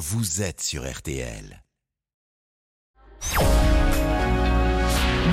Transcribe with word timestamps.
vous 0.00 0.40
êtes 0.40 0.62
sur 0.62 0.90
RTL. 0.90 1.62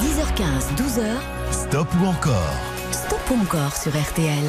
10h15, 0.01 0.75
12h. 0.75 1.05
Stop 1.53 1.87
ou 2.01 2.05
encore? 2.05 2.53
Stop 2.91 3.21
ou 3.31 3.35
encore 3.35 3.77
sur 3.77 3.97
RTL. 3.97 4.43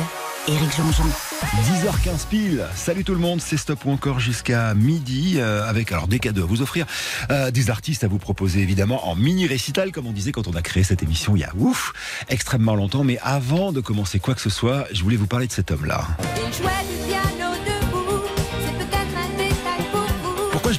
Éric 0.49 0.77
Jean-Jean. 0.77 1.05
10h15 1.45 2.27
pile. 2.29 2.67
Salut 2.75 3.05
tout 3.05 3.13
le 3.13 3.21
monde, 3.21 3.41
c'est 3.41 3.57
Stop 3.57 3.85
ou 3.85 3.93
encore 3.93 4.19
jusqu'à 4.19 4.75
midi 4.75 5.35
euh, 5.37 5.65
avec 5.69 5.93
alors 5.93 6.09
des 6.09 6.19
cadeaux 6.19 6.43
à 6.43 6.47
vous 6.47 6.63
offrir, 6.63 6.87
euh, 7.31 7.53
des 7.53 7.71
artistes 7.71 8.03
à 8.03 8.09
vous 8.09 8.19
proposer 8.19 8.59
évidemment 8.59 9.09
en 9.09 9.15
mini 9.15 9.47
récital 9.47 9.93
comme 9.93 10.09
on 10.09 10.13
disait 10.13 10.33
quand 10.33 10.49
on 10.49 10.55
a 10.55 10.63
créé 10.63 10.83
cette 10.83 11.05
émission 11.05 11.37
il 11.37 11.43
y 11.43 11.45
a 11.45 11.53
ouf 11.57 11.93
extrêmement 12.29 12.75
longtemps. 12.75 13.05
Mais 13.05 13.21
avant 13.23 13.71
de 13.71 13.81
commencer 13.81 14.19
quoi 14.19 14.35
que 14.35 14.41
ce 14.41 14.51
soit, 14.51 14.89
je 14.91 15.05
voulais 15.05 15.17
vous 15.17 15.29
parler 15.29 15.47
de 15.47 15.53
cet 15.53 15.71
homme-là. 15.71 16.09
Il 16.37 16.53
jouait 16.53 16.71
du 16.91 17.07
piano 17.07 17.38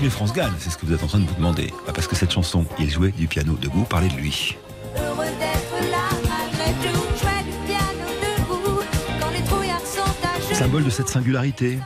mets 0.01 0.09
France 0.09 0.33
Gall 0.33 0.51
C'est 0.59 0.69
ce 0.69 0.77
que 0.77 0.85
vous 0.85 0.93
êtes 0.93 1.03
en 1.03 1.07
train 1.07 1.19
de 1.19 1.25
vous 1.25 1.35
demander. 1.35 1.73
Bah, 1.85 1.93
parce 1.93 2.07
que 2.07 2.15
cette 2.15 2.31
chanson, 2.31 2.65
il 2.79 2.89
jouait 2.89 3.11
du 3.11 3.27
piano 3.27 3.55
debout. 3.59 3.83
Parlez 3.83 4.09
de 4.09 4.15
lui. 4.15 4.55
Heureux 4.97 5.25
d'être 5.25 5.91
là 5.91 6.09
malgré 6.23 6.71
tout. 6.81 6.99
Jouait 7.19 7.43
du 7.43 7.57
piano 7.67 8.07
debout, 8.21 8.81
quand 9.19 9.29
les 9.31 9.43
trouillards 9.43 9.79
sont 9.81 10.01
à 10.01 10.39
genoux. 10.39 10.55
Symbole 10.55 10.83
de 10.85 10.89
cette 10.89 11.09
singularité. 11.09 11.79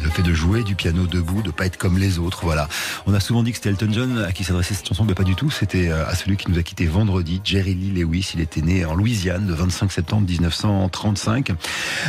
Le 0.00 0.08
fait 0.08 0.22
de 0.22 0.32
jouer 0.32 0.62
du 0.62 0.74
piano 0.74 1.06
debout, 1.06 1.42
de 1.42 1.50
pas 1.50 1.66
être 1.66 1.76
comme 1.76 1.98
les 1.98 2.18
autres, 2.18 2.40
voilà. 2.42 2.68
On 3.06 3.14
a 3.14 3.20
souvent 3.20 3.42
dit 3.42 3.50
que 3.50 3.58
c'était 3.58 3.68
Elton 3.68 3.88
John 3.92 4.18
à 4.26 4.32
qui 4.32 4.42
s'adressait 4.42 4.74
cette 4.74 4.88
chanson, 4.88 5.04
mais 5.04 5.14
pas 5.14 5.22
du 5.22 5.34
tout. 5.34 5.50
C'était 5.50 5.90
euh, 5.90 6.06
à 6.08 6.14
celui 6.14 6.36
qui 6.36 6.50
nous 6.50 6.58
a 6.58 6.62
quitté 6.62 6.86
vendredi, 6.86 7.40
Jerry 7.44 7.74
Lee 7.74 7.90
Lewis. 7.90 8.30
Il 8.34 8.40
était 8.40 8.62
né 8.62 8.84
en 8.84 8.94
Louisiane 8.94 9.46
le 9.46 9.54
25 9.54 9.92
septembre 9.92 10.26
1935. 10.28 11.52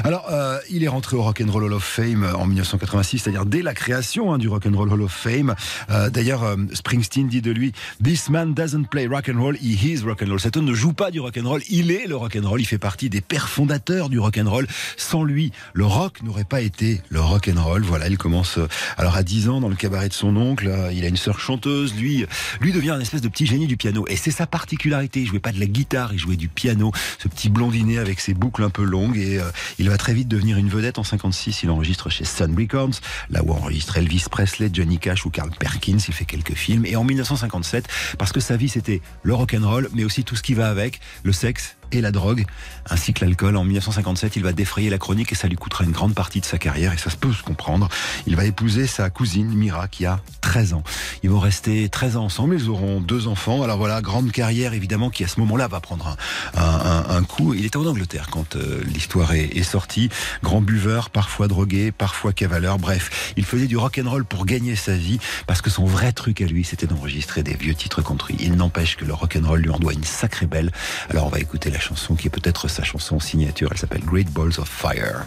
Alors, 0.04 0.26
euh, 0.32 0.58
il 0.70 0.84
est 0.84 0.88
rentré 0.88 1.18
au 1.18 1.24
Rock 1.24 1.42
and 1.46 1.52
Roll 1.52 1.66
Hall 1.66 1.74
of 1.74 1.84
Fame 1.84 2.28
en 2.36 2.46
1986, 2.46 3.20
c'est-à-dire 3.20 3.46
dès 3.46 3.62
la 3.62 3.74
création 3.74 4.34
hein, 4.34 4.38
du 4.38 4.48
Rock 4.48 4.66
and 4.66 4.76
Roll 4.76 4.92
Hall 4.92 5.02
of 5.02 5.12
Fame. 5.12 5.54
Euh, 5.90 6.10
D'ailleurs, 6.10 6.56
Springsteen 6.74 7.28
dit 7.28 7.42
de 7.42 7.52
lui 7.52 7.74
"This 8.04 8.30
man 8.30 8.54
doesn't 8.54 8.86
play 8.90 9.08
rock 9.08 9.30
and 9.30 9.40
roll, 9.40 9.58
he 9.58 9.84
is 9.84 10.02
rock 10.04 10.24
and 10.24 10.30
roll." 10.30 10.40
Cet 10.40 10.58
homme 10.58 10.66
ne 10.66 10.74
joue 10.74 10.94
pas 10.94 11.12
du 11.12 11.20
rock 11.20 11.38
and 11.38 11.48
roll, 11.48 11.62
il 11.70 11.92
est 11.92 12.08
le 12.08 12.16
rock 12.16 12.38
and 12.42 12.48
roll. 12.48 12.62
Il 12.62 12.66
fait 12.66 12.78
partie 12.78 13.10
des 13.10 13.22
pères 13.22 13.50
fondateurs 13.50 14.10
du 14.10 14.20
rock 14.20 14.38
and 14.38 14.50
roll. 14.50 14.68
Sans 14.98 15.24
lui, 15.24 15.52
le 15.74 15.86
rock 15.86 16.22
n'aurait 16.24 16.44
pas 16.44 16.62
été 16.62 17.02
le 17.10 17.20
rock 17.20 17.50
Voilà, 17.82 18.08
il 18.08 18.18
commence 18.18 18.58
euh, 18.58 18.68
alors 18.98 19.16
à 19.16 19.24
10 19.24 19.50
ans 19.50 19.60
dans 19.60 19.70
le 19.70 19.76
cabaret 19.76 20.10
de 20.10 20.14
son 20.14 20.36
oncle. 20.36 20.68
Euh, 20.68 20.92
Il 20.94 21.04
a 21.04 21.08
une 21.08 21.18
sœur 21.18 21.40
chanteuse. 21.40 21.96
Lui, 21.96 22.26
lui 22.62 22.72
devient 22.72 22.92
un 22.92 23.00
espèce 23.00 23.22
de 23.22 23.28
petit 23.28 23.46
génie 23.46 23.68
du 23.68 23.78
piano. 23.78 24.06
Et 24.08 24.16
c'est 24.16 24.32
sa 24.32 24.46
particularité. 24.46 25.22
Il 25.22 25.28
jouait 25.28 25.40
pas 25.40 25.52
de 25.52 25.60
la 25.60 25.66
guitare, 25.66 26.14
il 26.14 26.20
jouait 26.20 26.36
du 26.36 26.48
piano. 26.48 26.92
Ce 27.20 27.28
petit 27.28 27.50
blondinet 27.50 27.98
avec 27.98 28.20
ses 28.20 28.34
boucles 28.34 28.64
un 28.64 28.70
peu 28.70 28.84
longues. 28.84 29.18
Et 29.18 29.40
euh, 29.40 29.50
il 29.80 29.90
va 29.90 29.98
très 29.98 30.14
vite 30.14 30.28
devenir 30.28 30.58
une 30.58 30.70
vedette. 30.70 31.00
En 31.00 31.04
56, 31.04 31.64
il 31.64 31.70
enregistre 31.70 32.10
chez 32.10 32.26
Sun 32.26 32.56
Records, 32.58 33.00
là 33.30 33.44
où 33.44 33.52
enregistre 33.52 33.98
Elvis 33.98 34.26
Presley, 34.30 34.70
Johnny 34.72 35.00
Cash 35.00 35.26
ou 35.26 35.30
Carl 35.30 35.50
Perkins. 35.58 35.98
Il 36.08 36.14
fait 36.14 36.26
quelques 36.26 36.56
films. 36.56 36.86
Et 36.86 36.96
en 36.96 37.04
1957, 37.04 37.88
parce 38.18 38.32
que 38.32 38.40
sa 38.40 38.58
vie 38.58 38.70
c'était 38.70 39.02
le 39.24 39.34
rock 39.34 39.56
and 39.60 39.68
roll, 39.68 39.90
mais 39.94 40.04
aussi 40.04 40.24
tout 40.24 40.36
ce 40.36 40.44
qui 40.44 40.54
va 40.54 40.70
avec, 40.70 41.00
le 41.24 41.32
sexe 41.32 41.76
et 41.96 42.02
la 42.02 42.12
drogue, 42.12 42.46
ainsi 42.90 43.14
que 43.14 43.24
l'alcool. 43.24 43.58
En 43.58 43.64
1957, 43.64 44.36
il 44.36 44.44
va 44.44 44.54
défrayer 44.54 44.90
la 44.90 44.98
chronique 44.98 45.32
et 45.32 45.36
ça 45.36 45.48
lui 45.48 45.56
coûtera 45.56 45.84
une 45.84 45.92
grande 45.92 46.14
partie 46.14 46.40
de 46.40 46.46
sa 46.46 46.58
carrière 46.58 46.94
et 46.94 46.98
ça 46.98 47.10
se 47.10 47.18
peut 47.18 47.32
se 47.32 47.44
comprendre. 47.44 47.90
Il 48.28 48.36
va 48.36 48.46
épouser 48.46 48.88
sa 48.88 49.10
cousine 49.10 49.48
Mira 49.48 49.88
qui 49.88 50.06
a 50.06 50.20
13 50.42 50.74
ans. 50.74 50.84
Ils 51.24 51.30
vont 51.30 51.40
rester 51.40 51.90
13 51.90 52.18
ans 52.18 52.26
ensemble, 52.26 52.56
ils 52.56 52.70
auront 52.70 53.00
deux 53.00 53.28
enfants. 53.28 53.64
Alors 53.64 53.78
voilà, 53.78 54.02
grande 54.02 54.32
carrière 54.32 54.74
évidemment 54.74 55.10
qui 55.10 55.24
à 55.24 55.28
ce 55.28 55.40
moment-là 55.40 55.68
va 55.68 55.80
prendre 55.80 56.16
un, 56.56 57.24
coup. 57.24 57.54
Il 57.54 57.66
était 57.66 57.78
en 57.78 57.86
Angleterre 57.86 58.28
quand 58.32 58.56
euh, 58.56 58.82
l'histoire 58.86 59.34
est, 59.34 59.56
est 59.56 59.64
sortie. 59.64 60.10
Grand 60.44 60.62
buveur, 60.62 61.10
parfois 61.10 61.48
drogué, 61.48 61.92
parfois 61.92 62.34
cavaleur. 62.34 62.80
Bref, 62.80 63.34
il 63.38 63.46
faisait 63.46 63.68
du 63.68 63.78
rock 63.78 64.00
and 64.04 64.10
roll 64.10 64.26
pour 64.26 64.46
gagner 64.46 64.76
sa 64.76 64.96
vie 64.96 65.20
parce 65.48 65.62
que 65.62 65.70
son 65.70 65.86
vrai 65.86 66.12
truc 66.12 66.42
à 66.42 66.46
lui, 66.46 66.64
c'était 66.64 66.88
d'enregistrer 66.88 67.44
des 67.44 67.54
vieux 67.54 67.76
titres 67.76 68.02
country. 68.02 68.36
Il 68.40 68.56
n'empêche 68.56 68.98
que 68.98 69.06
le 69.06 69.14
rock 69.14 69.38
and 69.42 69.48
roll 69.48 69.62
lui 69.62 69.70
en 69.70 69.80
doit 69.80 69.94
une 69.94 70.04
sacrée 70.04 70.46
belle. 70.46 70.72
Alors 71.10 71.28
on 71.28 71.30
va 71.30 71.40
écouter 71.40 71.70
la 71.70 71.80
chanson 71.84 72.16
qui 72.16 72.28
est 72.28 72.30
peut-être 72.30 72.70
sa 72.70 72.84
chanson 72.84 73.20
signature. 73.20 73.68
Elle 73.72 73.78
s'appelle 73.78 74.06
Great 74.06 74.30
Balls 74.32 74.58
of 74.58 74.68
Fire. 74.68 75.26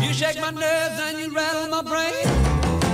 You 0.00 0.12
shake 0.12 0.40
my 0.40 0.52
nerves 0.52 0.98
and 1.06 1.18
you 1.18 1.34
rattle 1.34 1.68
my 1.68 1.82
brain. 1.82 2.24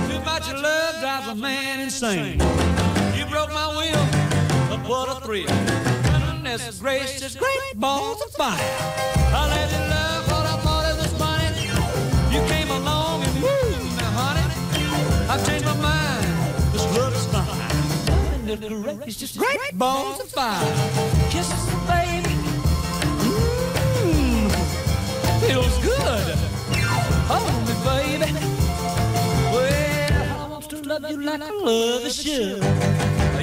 Too 0.09 0.19
much 0.25 0.51
love 0.51 0.99
drives 0.99 1.27
a 1.27 1.35
man 1.35 1.81
insane. 1.81 2.39
You 3.15 3.25
broke 3.29 3.51
my 3.53 3.67
will, 3.77 4.05
but 4.69 4.79
what 4.89 5.07
a 5.07 5.21
thrill. 5.21 5.45
Goodness 5.45 6.79
gracious, 6.79 7.35
great 7.35 7.75
balls 7.75 8.21
of 8.25 8.31
fire. 8.33 8.57
I 8.57 9.47
let 9.53 9.69
you 9.71 9.83
love 9.95 10.23
what 10.31 10.45
I 10.53 10.57
thought 10.65 10.85
it 10.91 10.97
was 10.97 11.13
funny. 11.21 11.49
You 12.33 12.41
came 12.47 12.69
along 12.71 13.23
and 13.23 13.35
woo, 13.43 13.95
now 13.97 14.11
honey, 14.17 14.45
I've 15.29 15.45
changed 15.45 15.65
my 15.65 15.77
mind. 15.77 16.25
This 16.73 16.85
love 16.97 17.13
is 17.13 17.25
fine. 17.27 18.47
Goodness 18.47 18.97
gracious, 18.97 19.37
great 19.37 19.77
balls 19.77 20.19
of 20.21 20.29
fire. 20.29 20.65
Kisses, 21.29 21.76
like 31.39 31.51
I 31.51 31.53
love 31.53 32.05
a 32.05 32.09
should. 32.09 32.63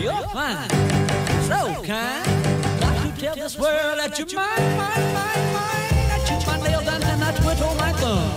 You're 0.03 0.29
fine, 0.33 0.69
so 1.49 1.83
kind. 1.85 2.27
Got 2.81 2.95
to 3.03 3.21
tell 3.21 3.35
this 3.35 3.59
world 3.59 3.99
that 3.99 4.19
you're 4.19 4.27
mine, 4.35 4.77
mine, 4.77 5.15
mine, 5.15 5.53
mine. 5.53 6.11
I 6.11 6.19
chew 6.27 6.47
my 6.47 6.59
nails 6.67 6.87
and 6.89 7.03
then 7.03 7.23
I 7.23 7.33
twiddle 7.33 7.75
my 7.77 7.93
thumb. 7.93 8.31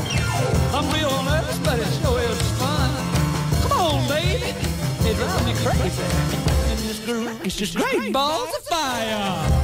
I'm 0.74 0.86
real 0.94 1.24
nervous, 1.24 1.58
but 1.60 1.80
it 1.80 1.88
sure 2.02 2.20
is 2.20 2.42
fun. 2.60 2.92
Come 3.62 3.72
on, 3.72 4.08
baby. 4.08 4.54
It 5.10 5.16
drives 5.16 5.46
me 5.46 5.54
crazy. 5.66 6.04
And 6.70 7.46
it's 7.46 7.56
just 7.56 7.76
great 7.76 8.14
balls 8.14 8.50
of 8.56 8.64
fire. 8.64 9.57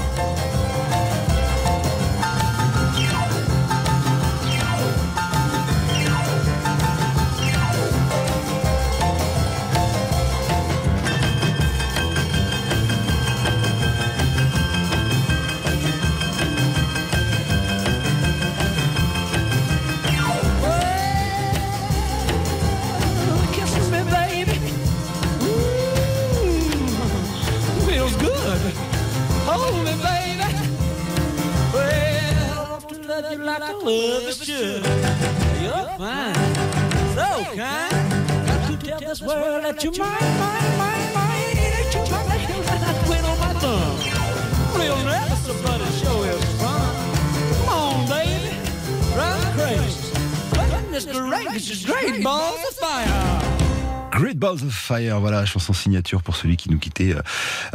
Love 33.22 33.31
you 33.31 33.38
like 33.44 33.62
I 33.62 33.72
love 33.74 34.28
it 34.28 34.35
should. 34.35 34.84
You're 35.62 35.88
fine, 35.97 36.34
so 37.13 37.29
kind. 37.56 37.94
Got 38.47 38.72
to 38.72 38.78
tell 38.78 39.00
this 39.00 39.22
world 39.22 39.63
that 39.63 39.84
you're 39.84 39.94
mine, 39.94 40.38
mine, 40.40 40.78
mine, 40.81 41.13
mine. 41.13 41.56
That 41.74 41.94
you're 41.94 42.09
my 42.12 42.38
nails 42.38 42.68
and 42.74 42.84
I 42.84 42.94
twiddle 43.06 43.38
my 43.44 43.53
thumb. 43.62 44.79
Real 44.79 44.97
nervous, 45.06 45.44
but 45.62 45.81
it 45.81 45.94
sure 46.01 46.25
is 46.28 46.44
fun. 46.59 46.90
Come 47.57 47.69
on, 47.69 48.09
baby. 48.09 48.51
Drive 49.13 49.50
crazy. 49.57 50.01
Goodness 50.72 51.06
gracious, 51.06 51.85
great 51.85 52.24
balls 52.24 52.59
of 52.68 52.75
fire. 52.75 53.33
Great 54.24 54.40
Balls 54.40 54.64
of 54.64 54.72
Fire, 54.72 55.20
voilà, 55.20 55.46
chanson 55.46 55.74
signature 55.74 56.24
pour 56.24 56.38
celui 56.38 56.56
qui 56.56 56.72
nous 56.72 56.80
quittait, 56.80 57.14
euh, 57.14 57.22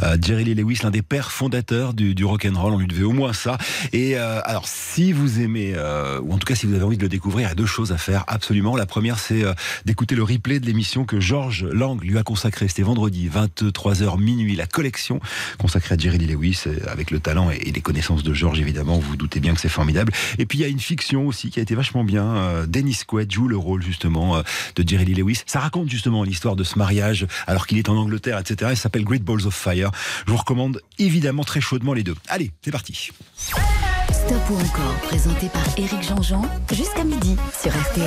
euh, 0.01 0.17
Jerry 0.19 0.45
Lee 0.45 0.55
Lewis, 0.55 0.79
l'un 0.81 0.89
des 0.89 1.03
pères 1.03 1.31
fondateurs 1.31 1.93
du, 1.93 2.15
du 2.15 2.25
rock 2.25 2.47
and 2.51 2.59
roll. 2.59 2.73
On 2.73 2.79
lui 2.79 2.87
devait 2.87 3.03
au 3.03 3.11
moins 3.11 3.33
ça. 3.33 3.59
Et 3.93 4.17
euh, 4.17 4.41
alors, 4.45 4.67
si 4.67 5.11
vous 5.11 5.41
aimez, 5.41 5.75
ou 6.23 6.33
en 6.33 6.39
tout 6.39 6.47
cas 6.47 6.55
si 6.55 6.65
vous 6.65 6.73
avez 6.73 6.83
envie 6.83 6.97
de 6.97 7.03
le 7.03 7.07
découvrir, 7.09 7.45
il 7.45 7.49
y 7.49 7.51
a 7.51 7.55
deux 7.55 7.67
choses 7.67 7.91
à 7.91 7.99
faire 7.99 8.23
absolument. 8.25 8.75
La 8.75 8.87
première, 8.87 9.19
c'est 9.19 9.43
d'écouter 9.85 10.15
le 10.15 10.23
replay 10.23 10.59
de 10.59 10.65
l'émission 10.65 11.05
que 11.05 11.19
Georges 11.19 11.65
Lang 11.65 12.03
lui 12.03 12.17
a 12.17 12.23
consacré. 12.23 12.67
C'était 12.67 12.81
vendredi, 12.81 13.29
23h 13.29 14.19
minuit, 14.19 14.55
la 14.55 14.65
collection 14.65 15.19
consacrée 15.59 15.93
à 15.93 15.97
Jerry 15.99 16.17
Lee 16.17 16.33
Lewis, 16.33 16.63
avec 16.87 17.11
le 17.11 17.19
talent 17.19 17.51
et, 17.51 17.59
les 17.59 17.81
connaissances 17.81 18.23
de 18.23 18.33
Georges, 18.33 18.59
évidemment. 18.59 18.95
Vous 18.95 19.11
vous 19.11 19.17
doutez 19.17 19.39
bien 19.39 19.53
que 19.53 19.61
c'est 19.61 19.69
formidable. 19.69 20.11
Et 20.39 20.47
puis 20.47 20.57
il 20.57 20.61
y 20.61 20.65
a 20.65 20.67
une 20.67 20.79
fiction 20.79 21.27
aussi 21.27 21.51
qui 21.51 21.59
a 21.59 21.61
été 21.61 21.75
vachement 21.75 22.03
bien. 22.03 22.65
Dennis 22.67 23.01
Quaid 23.05 23.31
joue 23.31 23.47
le 23.47 23.57
rôle 23.57 23.83
justement 23.83 24.41
de 24.75 24.87
Jerry 24.87 25.05
Lee 25.05 25.13
Lewis. 25.13 25.43
Ça 25.45 25.59
raconte 25.59 25.89
justement 25.89 26.23
l'histoire 26.23 26.38
de 26.47 26.63
ce 26.63 26.77
mariage 26.77 27.27
alors 27.47 27.67
qu'il 27.67 27.77
est 27.77 27.89
en 27.89 27.95
Angleterre, 27.95 28.39
etc. 28.39 28.71
Il 28.73 28.77
s'appelle 28.77 29.03
Great 29.03 29.23
Balls 29.23 29.45
of 29.45 29.53
Fire. 29.53 29.91
Je 30.25 30.31
vous 30.31 30.37
recommande 30.37 30.81
évidemment 30.97 31.43
très 31.43 31.61
chaudement 31.61 31.93
les 31.93 32.03
deux. 32.03 32.15
Allez, 32.27 32.51
c'est 32.63 32.71
parti. 32.71 33.11
Stop 34.29 34.49
ou 34.51 34.59
encore, 34.59 34.93
présenté 35.01 35.49
par 35.49 35.65
Éric 35.75 36.03
Jean-Jean, 36.03 36.45
jusqu'à 36.71 37.03
midi 37.03 37.35
sur 37.59 37.71
RTL. 37.71 38.05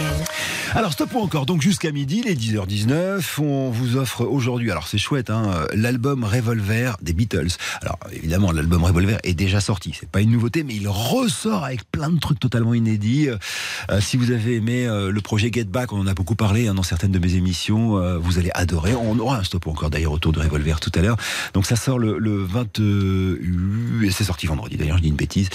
Alors 0.77 0.93
stop 0.93 1.13
ou 1.15 1.19
encore, 1.19 1.47
donc 1.47 1.61
jusqu'à 1.61 1.91
midi, 1.91 2.23
les 2.25 2.37
10h19, 2.37 3.41
on 3.41 3.71
vous 3.71 3.97
offre 3.97 4.25
aujourd'hui, 4.25 4.71
alors 4.71 4.87
c'est 4.87 4.99
chouette, 4.99 5.31
hein, 5.31 5.67
l'album 5.75 6.23
Revolver 6.23 6.97
des 7.03 7.13
Beatles. 7.13 7.49
Alors 7.81 7.99
évidemment, 8.13 8.53
l'album 8.53 8.85
Revolver 8.85 9.19
est 9.25 9.35
déjà 9.35 9.61
sorti, 9.61 9.97
c'est 9.99 10.09
pas 10.09 10.21
une 10.21 10.31
nouveauté, 10.31 10.63
mais 10.63 10.77
il 10.77 10.87
ressort 10.87 11.65
avec 11.65 11.91
plein 11.91 12.09
de 12.09 12.21
trucs 12.21 12.39
totalement 12.39 12.73
inédits. 12.73 13.29
Euh, 13.29 14.01
si 14.01 14.17
vous 14.17 14.31
avez 14.31 14.55
aimé 14.55 14.87
euh, 14.87 15.11
le 15.11 15.21
projet 15.21 15.51
Get 15.53 15.65
Back, 15.65 15.93
on 15.93 16.01
en 16.01 16.07
a 16.07 16.15
beaucoup 16.15 16.37
parlé 16.37 16.69
hein, 16.69 16.75
dans 16.75 16.85
certaines 16.85 17.13
de 17.13 17.19
mes 17.19 17.35
émissions, 17.35 17.99
euh, 17.99 18.17
vous 18.17 18.39
allez 18.39 18.53
adorer. 18.55 18.95
On 18.95 19.19
aura 19.19 19.39
un 19.39 19.45
stop 19.45 19.67
ou 19.67 19.71
encore 19.71 19.91
d'ailleurs 19.91 20.13
autour 20.13 20.31
de 20.31 20.39
Revolver 20.39 20.79
tout 20.79 20.93
à 20.95 21.03
l'heure. 21.03 21.17
Donc 21.53 21.67
ça 21.67 21.75
sort 21.75 21.99
le, 21.99 22.17
le 22.19 22.45
20, 22.45 22.79
euh, 22.79 23.39
c'est 24.13 24.25
sorti 24.25 24.47
vendredi. 24.47 24.77
D'ailleurs, 24.77 24.99
je 24.99 25.03
dis 25.03 25.09
une 25.09 25.17
bêtise. 25.17 25.49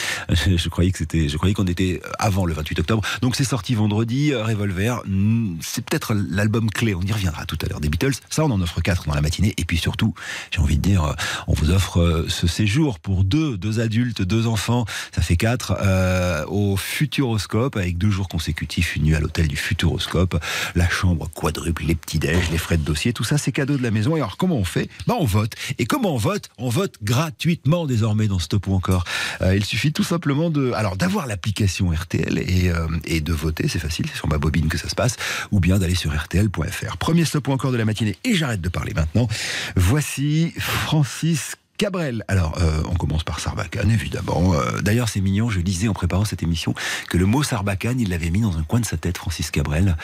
Je, 0.57 0.69
croyais 0.69 0.91
que 0.91 0.97
c'était, 0.97 1.29
je 1.29 1.37
croyais 1.37 1.53
qu'on 1.53 1.67
était 1.67 2.01
avant 2.19 2.45
le 2.45 2.53
28 2.53 2.79
octobre. 2.79 3.03
Donc 3.21 3.35
c'est 3.35 3.43
sorti 3.43 3.75
vendredi. 3.75 4.33
euh, 4.33 4.43
Revolver, 4.43 5.01
mm, 5.05 5.57
c'est 5.61 5.83
peut-être 5.85 6.13
l'album 6.13 6.69
clé. 6.69 6.95
On 6.95 7.01
y 7.01 7.11
reviendra 7.11 7.45
tout 7.45 7.57
à 7.63 7.67
l'heure 7.67 7.79
des 7.79 7.89
Beatles. 7.89 8.13
Ça, 8.29 8.43
on 8.45 8.51
en 8.51 8.61
offre 8.61 8.81
quatre 8.81 9.05
dans 9.05 9.13
la 9.13 9.21
matinée. 9.21 9.53
Et 9.57 9.65
puis 9.65 9.77
surtout, 9.77 10.13
j'ai 10.51 10.59
envie 10.59 10.77
de 10.77 10.81
dire, 10.81 11.03
euh, 11.03 11.13
on 11.47 11.53
vous 11.53 11.71
offre 11.71 11.99
euh, 12.01 12.25
ce 12.27 12.47
séjour 12.47 12.99
pour 12.99 13.23
deux, 13.23 13.57
deux 13.57 13.79
adultes, 13.79 14.21
deux 14.21 14.47
enfants. 14.47 14.85
Ça 15.13 15.21
fait 15.21 15.37
quatre 15.37 15.75
euh, 15.81 16.45
au 16.47 16.77
Futuroscope 16.77 17.75
avec 17.77 17.97
deux 17.97 18.09
jours 18.09 18.27
consécutifs, 18.27 18.95
une 18.95 19.03
nuit 19.03 19.15
à 19.15 19.19
l'hôtel 19.19 19.47
du 19.47 19.55
Futuroscope, 19.55 20.41
la 20.75 20.89
chambre 20.89 21.29
quadruple, 21.33 21.83
les 21.85 21.95
petits 21.95 22.19
déj, 22.19 22.49
les 22.51 22.57
frais 22.57 22.77
de 22.77 22.83
dossier, 22.83 23.13
tout 23.13 23.23
ça, 23.23 23.37
c'est 23.37 23.51
cadeau 23.51 23.77
de 23.77 23.83
la 23.83 23.91
maison. 23.91 24.15
Et 24.15 24.19
alors, 24.19 24.37
comment 24.37 24.55
on 24.55 24.63
fait? 24.63 24.89
Ben, 25.07 25.15
on 25.19 25.25
vote. 25.25 25.53
Et 25.77 25.85
comment 25.85 26.13
on 26.13 26.17
vote? 26.17 26.49
On 26.57 26.69
vote 26.69 26.95
gratuitement 27.03 27.85
désormais 27.85 28.27
dans 28.27 28.39
Stop 28.39 28.67
ou 28.67 28.73
encore. 28.73 29.03
Euh, 29.41 29.55
il 29.55 29.65
suffit 29.65 29.91
tout 29.91 30.03
simplement 30.03 30.46
alors, 30.75 30.97
d'avoir 30.97 31.27
l'application 31.27 31.91
RTL 31.91 32.37
et, 32.37 32.69
euh, 32.69 32.87
et 33.05 33.21
de 33.21 33.33
voter. 33.33 33.67
C'est 33.67 33.79
facile, 33.79 34.05
c'est 34.11 34.17
sur 34.17 34.27
ma 34.27 34.37
bobine 34.37 34.67
que 34.67 34.77
ça 34.77 34.89
se 34.89 34.95
passe, 34.95 35.17
ou 35.51 35.59
bien 35.59 35.79
d'aller 35.79 35.95
sur 35.95 36.15
RTL.fr. 36.15 36.97
Premier 36.97 37.25
Stop 37.25 37.49
encore 37.49 37.71
de 37.71 37.77
la 37.77 37.85
matinée. 37.85 38.15
Et 38.23 38.35
j'arrête 38.35 38.61
de 38.61 38.69
parler 38.69 38.93
maintenant. 38.93 39.27
Voici 39.75 40.53
Francis 40.57 41.55
Cabrel. 41.77 42.23
Alors, 42.27 42.57
euh, 42.59 42.81
on 42.89 42.95
commence 42.95 43.23
par 43.23 43.39
Sarbacane, 43.39 43.91
évidemment. 43.91 44.53
Euh, 44.55 44.81
D'ailleurs, 44.81 45.09
c'est 45.09 45.21
mignon, 45.21 45.49
je 45.49 45.59
lisais 45.59 45.87
en 45.87 45.93
préparant 45.93 46.25
cette 46.25 46.41
émission 46.41 46.73
que 47.09 47.17
le 47.17 47.27
mot 47.27 47.43
Sarbacane, 47.43 47.99
il 47.99 48.09
l'avait 48.09 48.31
mis 48.31 48.41
dans 48.41 48.57
un 48.57 48.63
coin 48.63 48.79
de 48.79 48.85
sa 48.85 48.97
tête, 48.97 49.17
Francis 49.17 49.51
Cabrel, 49.51 49.95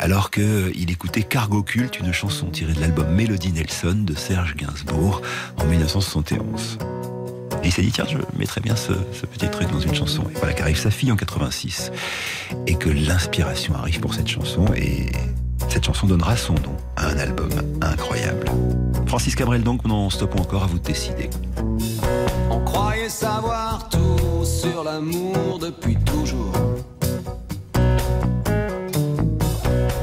alors 0.00 0.30
qu'il 0.30 0.90
écoutait 0.90 1.22
Cargo 1.22 1.62
Cult, 1.62 2.00
une 2.00 2.12
chanson 2.12 2.46
tirée 2.46 2.72
de 2.72 2.80
l'album 2.80 3.08
Mélodie 3.14 3.52
Nelson 3.52 4.02
de 4.04 4.14
Serge 4.14 4.56
Gainsbourg 4.56 5.22
en 5.56 5.66
1971. 5.66 6.78
Et 7.62 7.66
il 7.66 7.72
s'est 7.72 7.82
dit, 7.82 7.92
tiens, 7.92 8.06
je 8.08 8.16
mettrais 8.38 8.60
bien 8.60 8.74
ce, 8.76 8.92
petit 9.26 9.48
truc 9.48 9.70
dans 9.70 9.80
une 9.80 9.94
chanson. 9.94 10.22
Et 10.30 10.38
voilà 10.38 10.54
qu'arrive 10.54 10.78
sa 10.78 10.90
fille 10.90 11.12
en 11.12 11.16
86. 11.16 11.92
Et 12.66 12.74
que 12.74 12.88
l'inspiration 12.88 13.74
arrive 13.74 14.00
pour 14.00 14.14
cette 14.14 14.28
chanson. 14.28 14.64
Et 14.76 15.12
cette 15.68 15.84
chanson 15.84 16.06
donnera 16.06 16.36
son 16.36 16.54
nom 16.54 16.76
à 16.96 17.08
un 17.08 17.18
album 17.18 17.50
incroyable. 17.82 18.46
Francis 19.06 19.34
Cabrel, 19.34 19.62
donc, 19.62 19.82
on 19.84 19.90
en 19.90 20.10
stoppe 20.10 20.38
encore 20.40 20.64
à 20.64 20.66
vous 20.66 20.78
de 20.78 20.84
décider. 20.84 21.28
On 22.50 22.60
croyait 22.60 23.08
savoir 23.08 23.88
tout 23.88 24.44
sur 24.44 24.82
l'amour 24.82 25.58
depuis 25.58 25.96
toujours. 25.96 26.52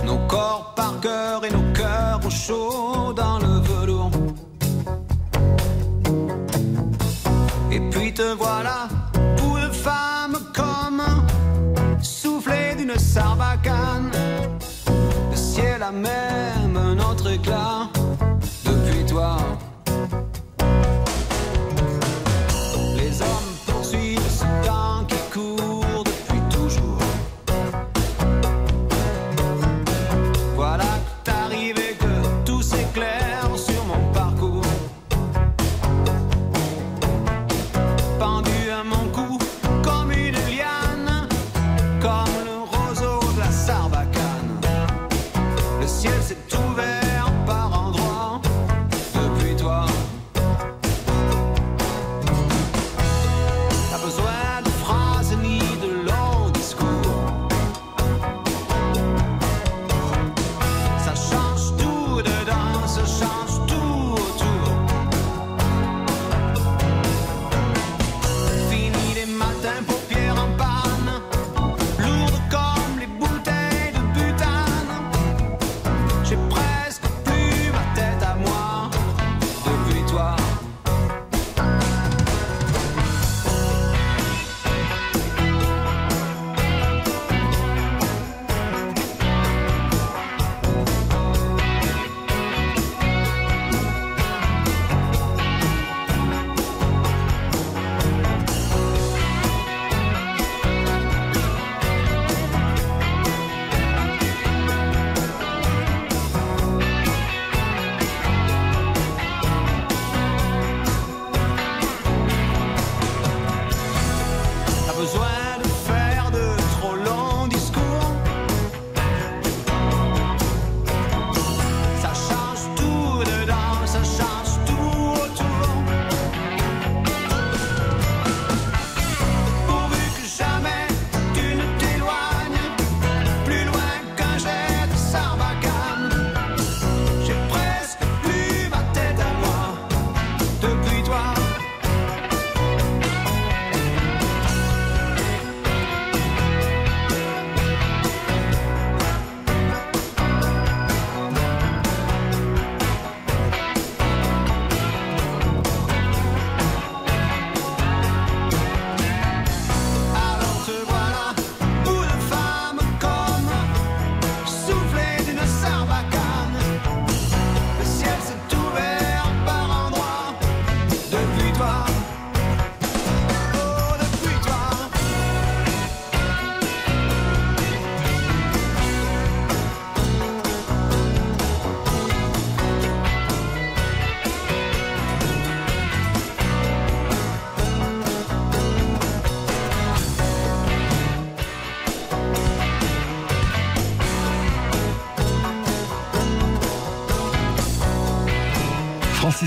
Nos 0.06 0.18
corps 0.28 0.74
par 0.76 1.00
cœur 1.00 1.44
et 1.44 1.50
nos 1.50 1.74
cœurs 1.74 2.20
au 2.26 2.30
chaud 2.30 3.14
dans 3.14 3.40
le 3.40 3.57
te 8.18 8.34
voilà, 8.34 8.88
de 9.36 9.72
femme 9.72 10.38
comme 10.52 11.04
soufflé 12.02 12.74
d'une 12.76 12.98
sarbacane. 12.98 14.10
Le 15.30 15.36
ciel 15.36 15.84
a 15.84 15.92
même 15.92 16.76
un 16.76 16.98
autre 16.98 17.30
éclat 17.30 17.90
depuis 18.66 19.06
toi. 19.06 19.38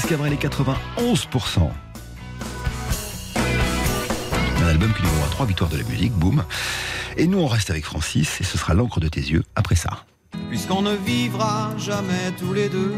Francis 0.01 0.17
Cabrel 0.17 0.33
est 0.33 0.43
91%. 0.43 1.71
Un 4.63 4.67
album 4.67 4.95
qui 4.95 5.03
lui 5.03 5.09
vaut 5.09 5.29
trois 5.31 5.45
victoires 5.45 5.69
de 5.69 5.77
la 5.77 5.85
musique, 5.85 6.13
boum. 6.13 6.43
Et 7.19 7.27
nous, 7.27 7.39
on 7.39 7.47
reste 7.47 7.69
avec 7.69 7.85
Francis 7.85 8.41
et 8.41 8.45
ce 8.45 8.57
sera 8.57 8.73
l'encre 8.73 8.99
de 8.99 9.09
tes 9.09 9.21
yeux 9.21 9.43
après 9.57 9.75
ça. 9.75 10.07
Puisqu'on 10.49 10.81
ne 10.81 10.95
vivra 10.95 11.75
jamais 11.77 12.33
tous 12.39 12.55
les 12.55 12.71
deux. 12.71 12.95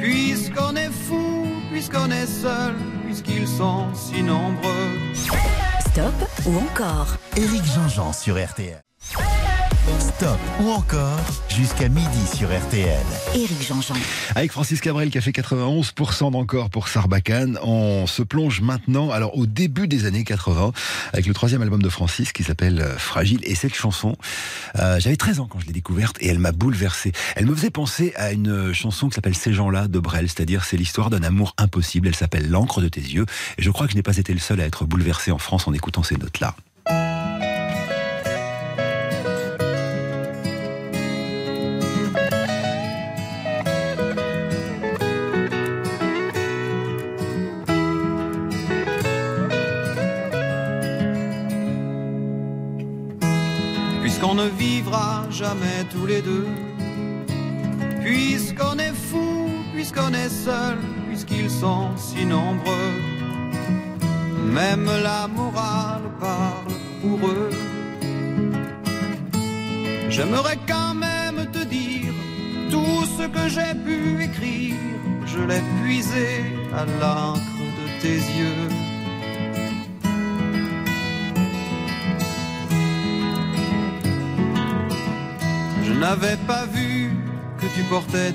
Puisqu'on 0.00 0.76
est 0.76 0.92
fou, 1.08 1.46
puisqu'on 1.72 2.12
est 2.12 2.26
seul, 2.26 2.74
puisqu'ils 3.04 3.48
sont 3.48 3.92
si 3.92 4.22
nombreux. 4.22 4.98
Stop 5.80 6.14
ou 6.46 6.58
encore 6.58 7.16
Éric 7.36 7.64
Jean-Jean 7.64 8.12
sur 8.12 8.40
RTL. 8.40 8.80
Stop 10.20 10.38
ou 10.60 10.68
encore 10.68 11.18
jusqu'à 11.48 11.88
midi 11.88 12.26
sur 12.36 12.48
RTL. 12.48 13.06
Éric 13.34 13.66
Jean-Jean. 13.66 13.94
Avec 14.34 14.52
Francis 14.52 14.82
Cabrel 14.82 15.08
qui 15.08 15.16
a 15.16 15.22
fait 15.22 15.30
91% 15.30 16.32
d'encore 16.32 16.68
pour 16.68 16.88
Sarbacane, 16.88 17.58
on 17.62 18.06
se 18.06 18.22
plonge 18.22 18.60
maintenant 18.60 19.10
alors 19.12 19.34
au 19.38 19.46
début 19.46 19.88
des 19.88 20.04
années 20.04 20.24
80 20.24 20.72
avec 21.14 21.26
le 21.26 21.32
troisième 21.32 21.62
album 21.62 21.80
de 21.80 21.88
Francis 21.88 22.32
qui 22.32 22.44
s'appelle 22.44 22.82
euh, 22.82 22.98
Fragile 22.98 23.40
et 23.44 23.54
cette 23.54 23.74
chanson, 23.74 24.14
euh, 24.78 25.00
j'avais 25.00 25.16
13 25.16 25.40
ans 25.40 25.46
quand 25.50 25.58
je 25.58 25.66
l'ai 25.66 25.72
découverte 25.72 26.18
et 26.20 26.28
elle 26.28 26.38
m'a 26.38 26.52
bouleversé. 26.52 27.12
Elle 27.34 27.46
me 27.46 27.54
faisait 27.54 27.70
penser 27.70 28.12
à 28.16 28.32
une 28.32 28.74
chanson 28.74 29.08
qui 29.08 29.14
s'appelle 29.14 29.34
Ces 29.34 29.54
gens-là 29.54 29.88
de 29.88 29.98
Brel, 30.00 30.28
c'est-à-dire 30.28 30.64
c'est 30.64 30.76
l'histoire 30.76 31.08
d'un 31.08 31.22
amour 31.22 31.54
impossible. 31.56 32.08
Elle 32.08 32.14
s'appelle 32.14 32.50
L'encre 32.50 32.82
de 32.82 32.88
tes 32.88 33.00
yeux 33.00 33.24
et 33.56 33.62
je 33.62 33.70
crois 33.70 33.86
que 33.86 33.92
je 33.92 33.96
n'ai 33.96 34.02
pas 34.02 34.18
été 34.18 34.34
le 34.34 34.38
seul 34.38 34.60
à 34.60 34.66
être 34.66 34.84
bouleversé 34.84 35.30
en 35.30 35.38
France 35.38 35.66
en 35.66 35.72
écoutant 35.72 36.02
ces 36.02 36.18
notes-là. 36.18 36.56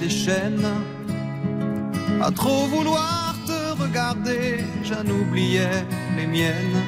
Chaînes. 0.10 0.72
À 2.22 2.32
trop 2.32 2.68
vouloir 2.68 3.36
te 3.46 3.82
regarder, 3.82 4.64
j'en 4.84 5.06
oubliais 5.06 5.86
les 6.18 6.28
miennes. 6.28 6.82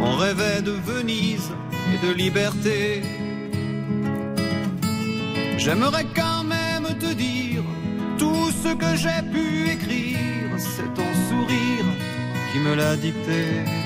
On 0.00 0.16
rêvait 0.16 0.62
de 0.62 0.72
Venise 0.72 1.50
et 1.92 2.06
de 2.06 2.12
liberté. 2.12 3.02
J'aimerais 5.56 6.06
quand 6.14 6.44
même 6.44 6.88
te 6.98 7.12
dire 7.14 7.62
tout 8.18 8.50
ce 8.62 8.74
que 8.74 8.96
j'ai 8.96 9.22
pu 9.32 9.70
écrire. 9.70 10.50
C'est 10.58 10.92
ton 10.94 11.10
sourire 11.28 11.86
qui 12.52 12.58
me 12.58 12.74
l'a 12.74 12.96
dicté. 12.96 13.83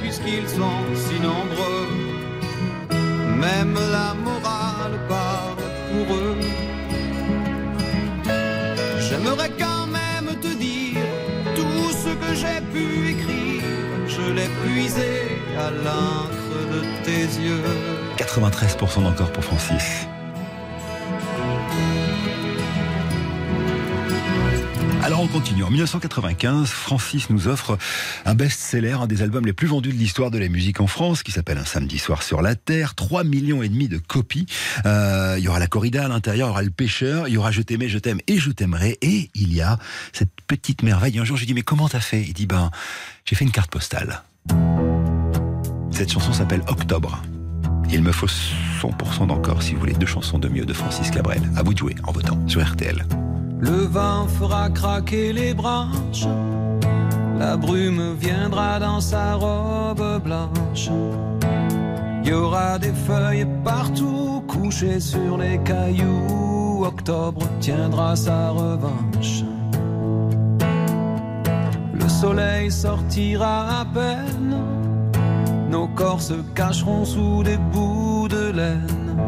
Puisqu'ils 0.00 0.48
sont 0.48 0.84
si 0.94 1.20
nombreux, 1.20 1.88
même 3.38 3.74
la 3.74 4.14
morale 4.14 4.98
parle 5.08 5.64
pour 5.88 6.16
eux. 6.16 6.36
J'aimerais 9.00 9.50
quand 9.58 9.86
même 9.86 10.36
te 10.40 10.52
dire 10.56 11.00
tout 11.56 11.90
ce 12.04 12.10
que 12.22 12.34
j'ai 12.34 12.60
pu 12.72 13.10
écrire, 13.10 13.62
je 14.06 14.32
l'ai 14.32 14.50
puisé 14.62 15.12
à 15.58 15.70
l'encre 15.70 16.56
de 16.72 16.80
tes 17.04 17.26
yeux. 17.46 17.64
93% 18.16 19.02
d'encore 19.02 19.32
pour 19.32 19.44
Francis. 19.44 20.09
Alors 25.10 25.22
on 25.22 25.26
continue. 25.26 25.64
En 25.64 25.70
1995, 25.70 26.68
Francis 26.68 27.30
nous 27.30 27.48
offre 27.48 27.76
un 28.26 28.36
best-seller, 28.36 28.92
un 28.92 29.08
des 29.08 29.22
albums 29.22 29.44
les 29.44 29.52
plus 29.52 29.66
vendus 29.66 29.88
de 29.88 29.96
l'histoire 29.96 30.30
de 30.30 30.38
la 30.38 30.46
musique 30.46 30.80
en 30.80 30.86
France, 30.86 31.24
qui 31.24 31.32
s'appelle 31.32 31.58
Un 31.58 31.64
samedi 31.64 31.98
soir 31.98 32.22
sur 32.22 32.42
la 32.42 32.54
Terre. 32.54 32.94
3 32.94 33.24
millions 33.24 33.60
et 33.64 33.68
demi 33.68 33.88
de 33.88 33.98
copies. 33.98 34.46
Euh, 34.86 35.34
il 35.36 35.42
y 35.42 35.48
aura 35.48 35.58
la 35.58 35.66
corrida 35.66 36.04
à 36.04 36.08
l'intérieur, 36.08 36.46
il 36.46 36.50
y 36.50 36.52
aura 36.52 36.62
le 36.62 36.70
pêcheur, 36.70 37.26
il 37.26 37.34
y 37.34 37.36
aura 37.38 37.50
Je 37.50 37.60
t'aimais, 37.60 37.88
je 37.88 37.98
t'aime 37.98 38.20
et 38.28 38.38
je 38.38 38.52
t'aimerai. 38.52 38.98
Et 39.02 39.30
il 39.34 39.52
y 39.52 39.60
a 39.60 39.80
cette 40.12 40.30
petite 40.46 40.84
merveille. 40.84 41.18
Un 41.18 41.24
jour, 41.24 41.36
je 41.36 41.42
lui 41.42 41.48
dis, 41.48 41.54
mais 41.54 41.62
comment 41.62 41.88
t'as 41.88 41.98
fait? 41.98 42.22
Il 42.22 42.32
dit, 42.32 42.46
ben, 42.46 42.70
j'ai 43.24 43.34
fait 43.34 43.44
une 43.44 43.50
carte 43.50 43.72
postale. 43.72 44.22
Cette 45.90 46.12
chanson 46.12 46.32
s'appelle 46.32 46.62
Octobre. 46.68 47.20
Il 47.90 48.04
me 48.04 48.12
faut 48.12 48.28
100% 48.28 49.26
d'encore, 49.26 49.60
si 49.60 49.74
vous 49.74 49.80
voulez, 49.80 49.94
deux 49.94 50.06
chansons 50.06 50.38
de 50.38 50.48
mieux 50.48 50.66
de 50.66 50.72
Francis 50.72 51.10
Cabrel. 51.10 51.42
À 51.56 51.64
vous 51.64 51.74
de 51.74 51.78
jouer 51.78 51.96
en 52.04 52.12
votant 52.12 52.38
sur 52.46 52.64
RTL. 52.64 53.04
Le 53.60 53.86
vent 53.86 54.26
fera 54.26 54.70
craquer 54.70 55.32
les 55.32 55.54
branches, 55.54 56.26
la 57.38 57.56
brume 57.56 58.14
viendra 58.18 58.78
dans 58.78 59.00
sa 59.00 59.34
robe 59.34 60.22
blanche. 60.22 60.88
Il 62.22 62.30
y 62.30 62.32
aura 62.32 62.78
des 62.78 62.92
feuilles 62.92 63.46
partout 63.64 64.42
couchées 64.46 65.00
sur 65.00 65.38
les 65.38 65.58
cailloux. 65.58 66.84
Octobre 66.84 67.42
tiendra 67.60 68.16
sa 68.16 68.50
revanche. 68.50 69.44
Le 71.92 72.08
soleil 72.08 72.70
sortira 72.70 73.80
à 73.80 73.84
peine, 73.84 74.56
nos 75.70 75.88
corps 75.88 76.22
se 76.22 76.34
cacheront 76.54 77.04
sous 77.04 77.42
des 77.42 77.58
bouts 77.58 78.28
de 78.28 78.50
laine. 78.50 79.22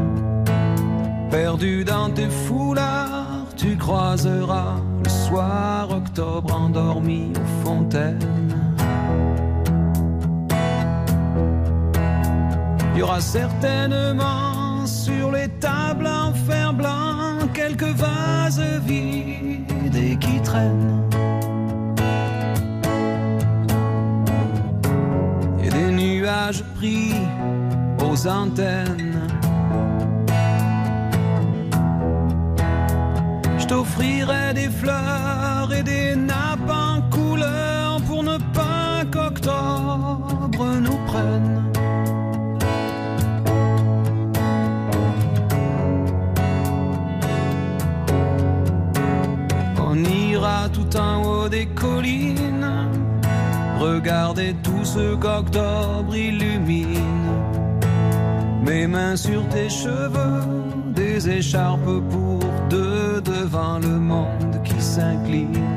Perdu 1.30 1.84
dans 1.84 2.10
tes 2.10 2.28
foulards, 2.28 3.31
tu 3.62 3.76
croiseras 3.76 4.81
le 5.04 5.09
soir 5.09 5.88
octobre 5.90 6.52
endormi 6.52 7.33
aux 7.37 7.64
fontaines. 7.64 8.19
Il 12.92 12.99
y 12.99 13.02
aura 13.02 13.21
certainement 13.21 14.85
sur 14.85 15.31
les 15.31 15.49
tables 15.61 16.09
en 16.09 16.35
fer 16.35 16.75
blanc, 16.75 17.38
quelques 17.54 17.95
vases 18.04 18.61
vides 18.85 19.95
et 19.95 20.16
qui 20.16 20.40
traînent. 20.42 21.09
Et 25.62 25.69
des 25.69 25.90
nuages 25.92 26.64
pris 26.75 27.14
aux 28.00 28.26
antennes. 28.26 29.22
T'offrirai 33.73 34.52
des 34.55 34.69
fleurs 34.69 35.73
et 35.73 35.83
des 35.83 36.14
nappes 36.14 36.71
en 36.87 37.00
couleur 37.11 38.02
pour 38.07 38.23
ne 38.23 38.37
pas 38.52 39.02
qu'octobre 39.11 40.64
nous 40.87 41.00
prenne. 41.11 41.62
On 49.88 49.97
ira 50.05 50.69
tout 50.69 50.95
en 50.97 51.23
haut 51.25 51.49
des 51.49 51.67
collines, 51.67 52.71
regarder 53.81 54.55
tout 54.62 54.85
ce 54.85 55.14
qu'octobre 55.14 56.14
illumine. 56.14 57.31
Mes 58.67 58.87
mains 58.87 59.17
sur 59.17 59.43
tes 59.49 59.71
cheveux, 59.71 60.72
écharpes 61.29 62.00
pour 62.11 62.41
deux 62.69 63.21
devant 63.21 63.79
le 63.79 63.99
monde 63.99 64.62
qui 64.64 64.81
s'incline. 64.81 65.72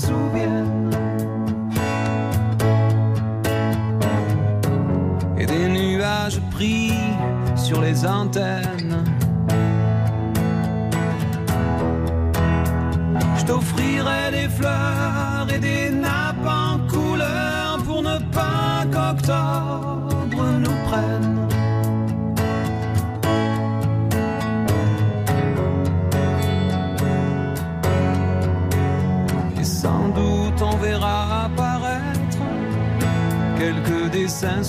Qui 0.00 0.06
se 0.06 0.79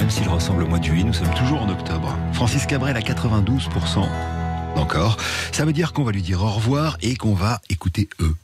Même 0.00 0.08
s'il 0.08 0.28
ressemble 0.30 0.62
au 0.62 0.66
mois 0.66 0.78
de 0.78 0.84
juillet, 0.84 1.04
nous 1.04 1.12
sommes 1.12 1.32
toujours 1.34 1.60
en 1.60 1.68
octobre. 1.68 2.16
Francis 2.32 2.64
Cabrel 2.64 2.96
à 2.96 3.00
92% 3.00 4.08
encore. 4.76 5.18
Ça 5.52 5.66
veut 5.66 5.74
dire 5.74 5.92
qu'on 5.92 6.04
va 6.04 6.12
lui 6.12 6.22
dire 6.22 6.42
au 6.42 6.48
revoir 6.48 6.96
et 7.02 7.16
qu'on 7.16 7.34
va 7.34 7.60
écouter 7.68 8.08
eux. 8.20 8.34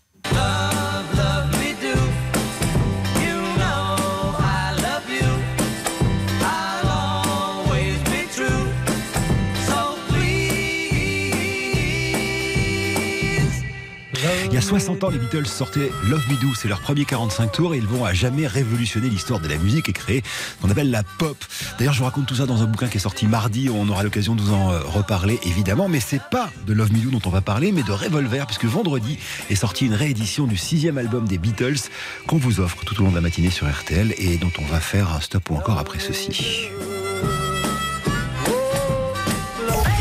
Y 14.57 14.59
a 14.59 14.62
60 14.62 15.05
ans, 15.05 15.11
les 15.11 15.19
Beatles 15.19 15.47
sortaient 15.47 15.90
Love 16.09 16.25
Me 16.31 16.40
Do, 16.40 16.55
c'est 16.55 16.66
leur 16.66 16.81
premier 16.81 17.05
45 17.05 17.53
tours 17.53 17.75
et 17.75 17.77
ils 17.77 17.87
vont 17.87 18.07
à 18.07 18.14
jamais 18.14 18.47
révolutionner 18.47 19.11
l'histoire 19.11 19.38
de 19.38 19.49
la 19.49 19.59
musique 19.59 19.90
et 19.90 19.92
créer 19.92 20.23
ce 20.25 20.62
qu'on 20.62 20.71
appelle 20.71 20.90
la 20.90 21.03
pop. 21.03 21.37
D'ailleurs, 21.79 21.92
je 21.92 21.99
vous 21.99 22.07
raconte 22.07 22.25
tout 22.25 22.37
ça 22.37 22.47
dans 22.47 22.62
un 22.62 22.64
bouquin 22.64 22.88
qui 22.88 22.97
est 22.97 23.01
sorti 23.01 23.27
mardi, 23.27 23.69
on 23.69 23.87
aura 23.90 24.03
l'occasion 24.03 24.35
de 24.35 24.40
vous 24.40 24.55
en 24.55 24.73
euh, 24.73 24.81
reparler 24.81 25.38
évidemment, 25.45 25.90
mais 25.90 26.01
c'est 26.01 26.23
pas 26.31 26.49
de 26.66 26.73
Love 26.73 26.90
Me 26.90 27.01
Do 27.01 27.11
dont 27.11 27.21
on 27.27 27.31
va 27.31 27.42
parler, 27.42 27.71
mais 27.71 27.83
de 27.83 27.92
Revolver, 27.92 28.47
puisque 28.47 28.64
vendredi 28.64 29.19
est 29.51 29.57
sorti 29.57 29.85
une 29.85 29.92
réédition 29.92 30.47
du 30.47 30.57
sixième 30.57 30.97
album 30.97 31.29
des 31.29 31.37
Beatles 31.37 31.90
qu'on 32.27 32.38
vous 32.38 32.61
offre 32.61 32.83
tout 32.87 32.99
au 33.03 33.05
long 33.05 33.11
de 33.11 33.16
la 33.16 33.21
matinée 33.21 33.51
sur 33.51 33.71
RTL 33.71 34.14
et 34.16 34.38
dont 34.38 34.53
on 34.59 34.64
va 34.73 34.81
faire 34.81 35.12
un 35.12 35.21
stop 35.21 35.51
ou 35.51 35.57
encore 35.57 35.79
après 35.79 35.99
ceci. 35.99 36.71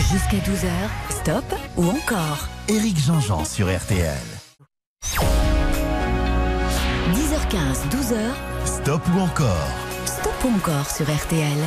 Jusqu'à 0.10 0.38
12h, 0.38 0.70
stop 1.10 1.44
ou 1.76 1.90
encore? 1.90 2.48
Éric 2.70 2.98
Jean-Jean 2.98 3.44
sur 3.44 3.68
RTL. 3.68 4.35
10h15, 7.14 7.90
12h, 7.92 8.18
Stop 8.66 9.02
ou 9.16 9.20
encore 9.20 9.70
stop 10.06 10.34
ou 10.46 10.56
encore 10.56 10.90
sur 10.90 11.06
RTL. 11.06 11.58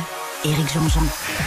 Éric 0.43 0.73
Jean-Jean. 0.73 1.03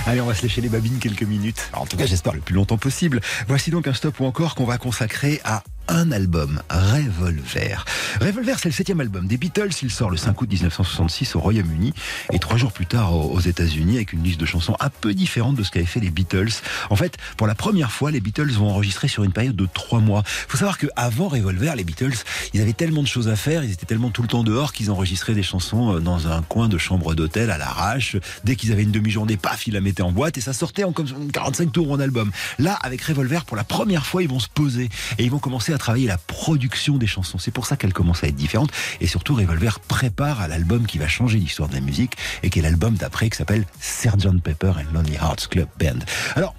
Allez, 0.07 0.21
on 0.23 0.27
va 0.27 0.35
se 0.35 0.43
lécher 0.43 0.63
les 0.63 0.69
babines 0.71 0.99
quelques 0.99 1.23
minutes. 1.23 1.69
Alors, 1.73 1.83
en 1.83 1.87
tout 1.87 1.97
cas, 1.99 2.07
j'espère 2.07 2.33
le 2.33 2.41
plus 2.41 2.55
longtemps 2.55 2.79
possible. 2.79 3.21
Voici 3.47 3.71
donc 3.71 3.87
un 3.89 3.93
stop 3.93 4.21
ou 4.21 4.25
encore 4.25 4.55
qu'on 4.55 4.65
va 4.65 4.79
consacrer 4.79 5.41
à 5.45 5.63
un 5.89 6.13
album, 6.13 6.61
Revolver. 6.71 7.85
Revolver, 8.21 8.59
c'est 8.59 8.69
le 8.69 8.75
septième 8.75 9.01
album 9.01 9.27
des 9.27 9.37
Beatles. 9.37 9.71
Il 9.83 9.91
sort 9.91 10.11
le 10.11 10.17
5 10.17 10.41
août 10.41 10.49
1966 10.49 11.37
au 11.37 11.41
Royaume-Uni 11.41 11.93
et 12.33 12.39
trois 12.39 12.57
jours 12.57 12.73
plus 12.73 12.87
tard 12.87 13.15
aux 13.15 13.41
États-Unis 13.41 13.97
avec 13.97 14.13
une 14.13 14.23
liste 14.23 14.41
de 14.41 14.47
chansons 14.47 14.77
un 14.81 14.91
peu 14.91 15.15
différente 15.15 15.57
de 15.57 15.63
ce 15.63 15.71
qu'avaient 15.71 15.87
fait 15.87 16.01
les 16.01 16.11
Beatles. 16.11 16.53
En 16.91 16.97
fait, 16.97 17.17
pour 17.37 17.47
la 17.47 17.55
première 17.55 17.91
fois, 17.91 18.11
les 18.11 18.21
Beatles 18.21 18.51
vont 18.53 18.71
enregistrer 18.71 19.09
sur 19.09 19.25
une 19.25 19.33
période 19.33 19.57
de 19.57 19.67
trois 19.73 20.01
mois. 20.01 20.23
faut 20.27 20.57
savoir 20.57 20.79
qu'avant 20.79 21.29
Revolver, 21.29 21.75
les 21.77 21.85
Beatles, 21.85 22.15
ils 22.55 22.61
avaient 22.61 22.73
tellement 22.73 23.03
de 23.03 23.09
choses 23.09 23.29
à 23.29 23.37
faire, 23.37 23.65
ils 23.65 23.73
étaient 23.73 23.87
tellement 23.87 24.11
tout 24.11 24.23
le 24.23 24.29
temps 24.29 24.45
dehors 24.45 24.73
qu'ils 24.73 24.91
enregistraient 24.91 25.35
des 25.35 25.43
chansons 25.43 25.97
euh, 25.97 26.01
dans 26.01 26.29
un 26.29 26.43
coin 26.43 26.69
de 26.69 26.79
chambre 26.79 27.15
d'hôtel 27.15 27.51
à 27.51 27.59
l'arrache. 27.59 28.17
Dès 28.45 28.57
qu'ils 28.57 28.73
avaient 28.73 28.83
une 28.83 28.93
demi-journée, 28.93 29.37
paf, 29.37 29.67
ils 29.67 29.75
la 29.75 29.81
mettaient 29.81 30.03
en 30.03 30.13
boîte 30.13 30.39
et 30.39 30.41
ça 30.41 30.53
sortait 30.53 30.85
en 30.85 30.93
comme 30.93 31.09
45 31.33 31.73
tours 31.73 31.91
en 31.91 32.01
album. 32.01 32.31
Là, 32.59 32.79
avec 32.83 33.03
Revolver, 33.03 33.45
pour 33.45 33.57
la 33.57 33.65
première 33.65 34.07
fois, 34.07 34.23
ils 34.23 34.29
vont 34.29 34.41
se 34.41 34.49
poser 34.49 34.89
et 35.19 35.25
ils 35.25 35.31
vont 35.31 35.39
commencer 35.39 35.72
à 35.73 35.79
travailler 35.79 36.07
la 36.07 36.19
production 36.19 36.97
des 36.97 37.07
chansons. 37.07 37.39
C'est 37.39 37.51
pour 37.51 37.67
ça 37.67 37.77
qu'elles 37.77 37.93
commencent 37.93 38.25
à 38.25 38.29
être 38.29 38.37
différentes. 38.37 38.71
Et 39.01 39.07
surtout, 39.07 39.35
Revolver 39.35 39.81
prépare 39.81 40.41
à 40.41 40.49
l'album 40.49 40.87
qui 40.87 40.99
va 40.99 41.09
changer 41.09 41.39
l'histoire 41.39 41.69
de 41.69 41.75
la 41.75 41.81
musique 41.81 42.17
et 42.43 42.51
qui 42.51 42.59
est 42.59 42.63
l'album 42.63 42.95
d'après 42.95 43.31
qui 43.31 43.37
s'appelle 43.37 43.65
Sgt. 43.81 44.41
Pepper 44.43 44.73
and 44.77 44.93
Lonely 44.95 45.15
Hearts 45.15 45.49
Club 45.49 45.69
Band. 45.79 45.99
Alors, 46.37 46.55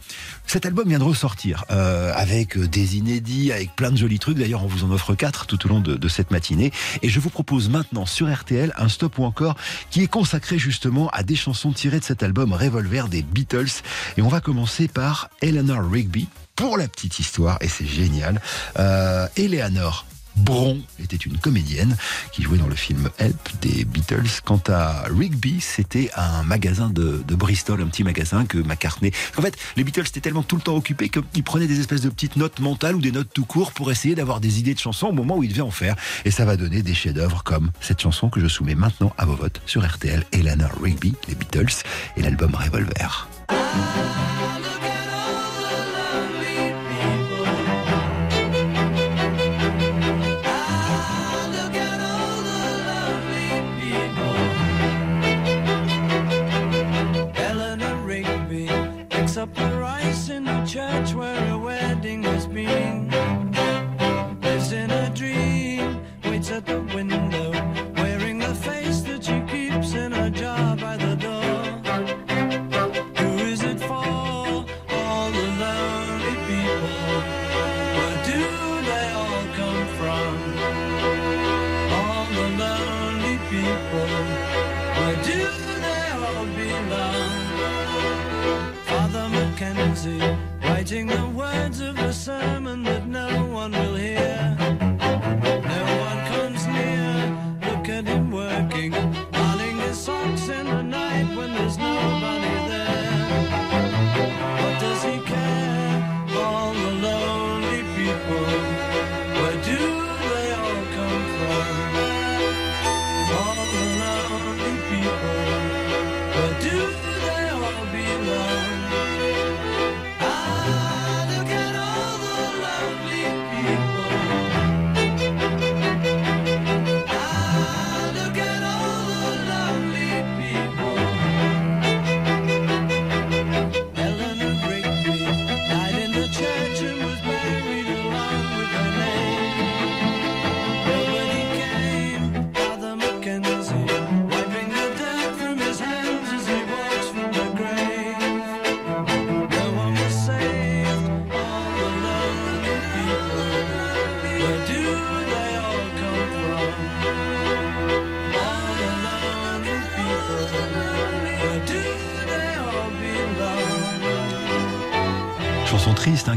cet 0.46 0.66
album 0.66 0.90
vient 0.90 1.00
de 1.00 1.04
ressortir 1.04 1.64
euh, 1.72 2.12
avec 2.16 2.58
des 2.58 2.98
inédits, 2.98 3.52
avec 3.52 3.76
plein 3.76 3.92
de 3.92 3.98
jolis 3.98 4.20
trucs. 4.20 4.38
D'ailleurs, 4.38 4.64
on 4.64 4.68
vous 4.68 4.84
en 4.84 4.92
offre 4.92 5.16
quatre 5.16 5.46
tout 5.46 5.66
au 5.66 5.70
long 5.70 5.80
de 5.80 6.08
cette 6.08 6.32
matinée. 6.32 6.72
Et 7.02 7.10
je 7.10 7.20
vous 7.20 7.30
propose 7.30 7.70
maintenant 7.70 8.06
sur 8.06 8.32
RTL 8.32 8.74
un 8.78 8.90
stop 8.90 9.18
ou 9.20 9.24
encore 9.24 9.56
qui 9.90 10.04
est 10.04 10.08
consacré 10.08 10.58
justement 10.58 11.10
à 11.10 11.24
des 11.24 11.36
chansons 11.36 11.72
tirées 11.72 12.00
de 12.00 12.06
cet 12.06 12.24
album 12.24 12.54
Revolver 12.54 13.08
des 13.08 13.22
Beatles. 13.22 13.82
Et 14.18 14.22
on 14.22 14.28
va 14.28 14.42
commencer 14.42 14.88
par 14.88 15.30
Eleanor 15.42 15.90
Rigby. 15.90 16.28
Pour 16.56 16.78
la 16.78 16.88
petite 16.88 17.20
histoire, 17.20 17.58
et 17.62 17.68
c'est 17.68 17.86
génial, 17.86 18.40
euh, 18.78 19.28
Eleanor 19.38 20.06
Bron 20.36 20.82
était 21.02 21.16
une 21.16 21.38
comédienne 21.38 21.96
qui 22.32 22.44
jouait 22.44 22.58
dans 22.58 22.68
le 22.68 22.76
film 22.76 23.10
Help 23.20 23.50
des 23.62 23.86
Beatles. 23.86 24.42
Quant 24.44 24.62
à 24.68 25.04
Rigby, 25.04 25.62
c'était 25.62 26.10
un 26.16 26.44
magasin 26.44 26.90
de, 26.90 27.24
Bristol, 27.36 27.82
un 27.82 27.88
petit 27.88 28.04
magasin 28.04 28.46
que 28.46 28.58
McCartney. 28.58 29.12
En 29.38 29.42
fait, 29.42 29.56
les 29.76 29.84
Beatles 29.84 30.08
étaient 30.08 30.22
tellement 30.22 30.44
tout 30.44 30.56
le 30.56 30.62
temps 30.62 30.76
occupés 30.76 31.10
qu'ils 31.10 31.44
prenaient 31.44 31.68
des 31.68 31.80
espèces 31.80 32.02
de 32.02 32.10
petites 32.10 32.36
notes 32.36 32.60
mentales 32.60 32.96
ou 32.96 33.02
des 33.02 33.12
notes 33.12 33.30
tout 33.34 33.46
court 33.46 33.72
pour 33.72 33.92
essayer 33.92 34.16
d'avoir 34.16 34.40
des 34.40 34.60
idées 34.60 34.74
de 34.74 34.80
chansons 34.80 35.08
au 35.08 35.14
moment 35.14 35.38
où 35.38 35.44
ils 35.44 35.50
devaient 35.50 35.62
en 35.62 35.72
faire. 35.72 35.96
Et 36.26 36.32
ça 36.32 36.46
va 36.46 36.58
donner 36.58 36.82
des 36.82 36.94
chefs-d'œuvre 36.94 37.44
comme 37.44 37.72
cette 37.82 38.02
chanson 38.02 38.30
que 38.30 38.40
je 38.40 38.48
soumets 38.48 38.76
maintenant 38.76 39.14
à 39.18 39.26
vos 39.26 39.36
votes 39.36 39.62
sur 39.66 39.86
RTL, 39.86 40.26
Eleanor 40.32 40.72
Rigby, 40.82 41.14
les 41.28 41.36
Beatles 41.36 41.84
et 42.18 42.22
l'album 42.22 42.56
Revolver. 42.56 43.28
Eleanor 43.50 44.93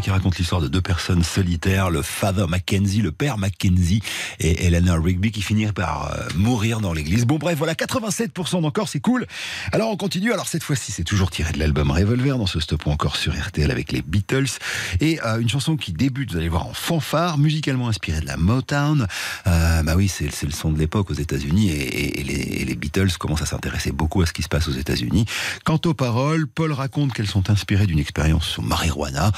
Qui 0.02 0.11
raconte 0.11 0.37
l'histoire 0.37 0.61
de 0.61 0.68
deux 0.68 0.82
personnes 0.82 1.24
solitaires, 1.24 1.90
le 1.90 2.02
Father 2.02 2.46
Mackenzie, 2.48 3.00
le 3.00 3.12
père 3.12 3.38
Mackenzie 3.38 4.02
et 4.38 4.66
Eleanor 4.66 5.02
Rigby 5.02 5.32
qui 5.32 5.40
finirent 5.40 5.72
par 5.72 6.12
euh, 6.12 6.28
mourir 6.37 6.80
dans 6.80 6.92
l'église. 6.92 7.24
Bon 7.24 7.38
bref, 7.38 7.56
voilà 7.56 7.72
87% 7.72 8.61
d'encore, 8.61 8.88
c'est 8.88 9.00
cool. 9.00 9.26
Alors 9.72 9.90
on 9.90 9.96
continue, 9.96 10.32
alors 10.32 10.48
cette 10.48 10.62
fois-ci 10.62 10.92
c'est 10.92 11.02
toujours 11.02 11.30
tiré 11.30 11.52
de 11.52 11.59
l'album 11.59 11.90
Revolver 11.90 12.37
dans 12.37 12.46
ce 12.46 12.61
stop 12.61 12.87
encore 12.87 13.16
sur 13.16 13.32
RTL 13.32 13.70
avec 13.70 13.90
les 13.90 14.02
Beatles 14.02 14.59
et 15.00 15.18
euh, 15.24 15.38
une 15.38 15.48
chanson 15.48 15.76
qui 15.76 15.92
débute, 15.92 16.32
vous 16.32 16.37
allez 16.37 16.50
voir, 16.50 16.66
en 16.66 16.74
fanfare, 16.74 17.38
musicalement 17.38 17.88
inspirée 17.88 18.20
de 18.20 18.26
la 18.26 18.37
Motown. 18.37 19.06
Euh, 19.46 19.82
bah 19.82 19.94
oui, 19.96 20.09
c'est 20.09 20.30
le 20.42 20.52
son 20.52 20.72
de 20.72 20.78
l'époque 20.78 21.11
aux 21.11 21.14
États-Unis 21.14 21.70
et, 21.70 22.22
les, 22.22 22.76
Beatles 22.76 23.16
commencent 23.18 23.42
à 23.42 23.46
s'intéresser 23.46 23.92
beaucoup 23.92 24.20
à 24.20 24.26
ce 24.26 24.35
qui 24.35 24.42
se 24.42 24.48
passe 24.48 24.68
aux 24.68 24.72
États-Unis. 24.72 25.24
Quant 25.64 25.80
aux 25.87 25.94
paroles, 25.94 26.46
Paul 26.46 26.72
raconte 26.72 27.14
qu'elles 27.14 27.26
sont 27.26 27.48
inspirées 27.48 27.87
d'une 27.87 27.98
expérience 27.98 28.44
sur 28.44 28.62
marijuana. 28.62 29.32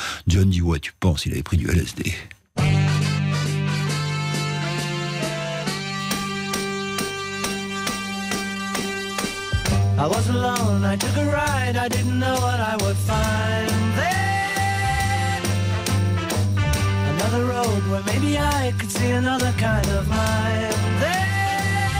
Dit 0.48 0.62
ouais, 0.62 0.80
tu 0.80 0.92
penses, 0.98 1.26
il 1.26 1.32
avait 1.32 1.42
pris 1.42 1.56
du 1.56 1.66
LSD. 1.66 2.14
I 10.00 10.06
was 10.06 10.28
alone, 10.28 10.84
I 10.84 10.96
took 10.96 11.16
a 11.16 11.24
ride, 11.24 11.76
I 11.76 11.88
didn't 11.88 12.20
know 12.20 12.34
what 12.34 12.60
I 12.60 12.76
would 12.82 12.96
find 12.96 13.68
there. 13.96 15.42
Another 17.14 17.44
road 17.44 17.82
where 17.90 18.02
maybe 18.04 18.38
I 18.38 18.72
could 18.78 18.92
see 18.92 19.10
another 19.10 19.52
kind 19.58 19.86
of 19.88 20.06
mind 20.08 20.72
there. 21.00 21.90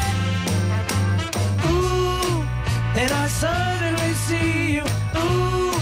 Ooh, 1.67 2.47
and 2.95 3.11
I 3.11 3.27
suddenly 3.27 4.13
see 4.15 4.75
you. 4.77 4.85
Ooh, 5.17 5.73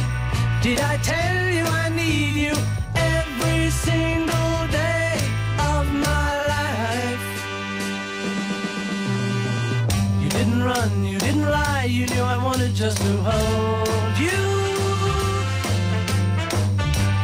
did 0.62 0.81
I 0.81 0.96
tell 1.02 1.50
you 1.50 1.64
I 1.64 1.86
you 2.06 2.54
every 2.94 3.70
single 3.70 4.66
day 4.68 5.18
of 5.58 5.92
my 5.92 6.28
life? 6.54 7.26
You 10.22 10.28
didn't 10.28 10.62
run, 10.62 11.04
you 11.04 11.18
didn't 11.18 11.50
lie, 11.50 11.84
you 11.84 12.06
knew 12.06 12.22
I 12.22 12.42
wanted 12.42 12.74
just 12.74 12.98
to 12.98 13.12
hold 13.28 14.18
you. 14.18 14.42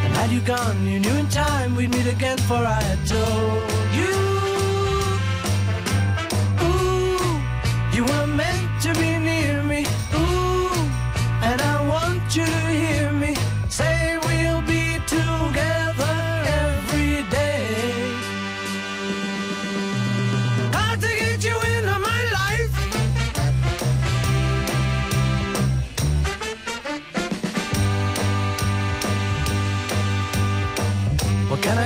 And 0.04 0.12
had 0.14 0.30
you 0.30 0.40
gone, 0.40 0.86
you 0.86 0.98
knew 0.98 1.16
in 1.16 1.28
time 1.28 1.76
we'd 1.76 1.90
meet 1.90 2.06
again, 2.06 2.38
for 2.38 2.54
I 2.56 2.82
had 2.82 3.06
told 3.06 3.62
you. 3.94 4.21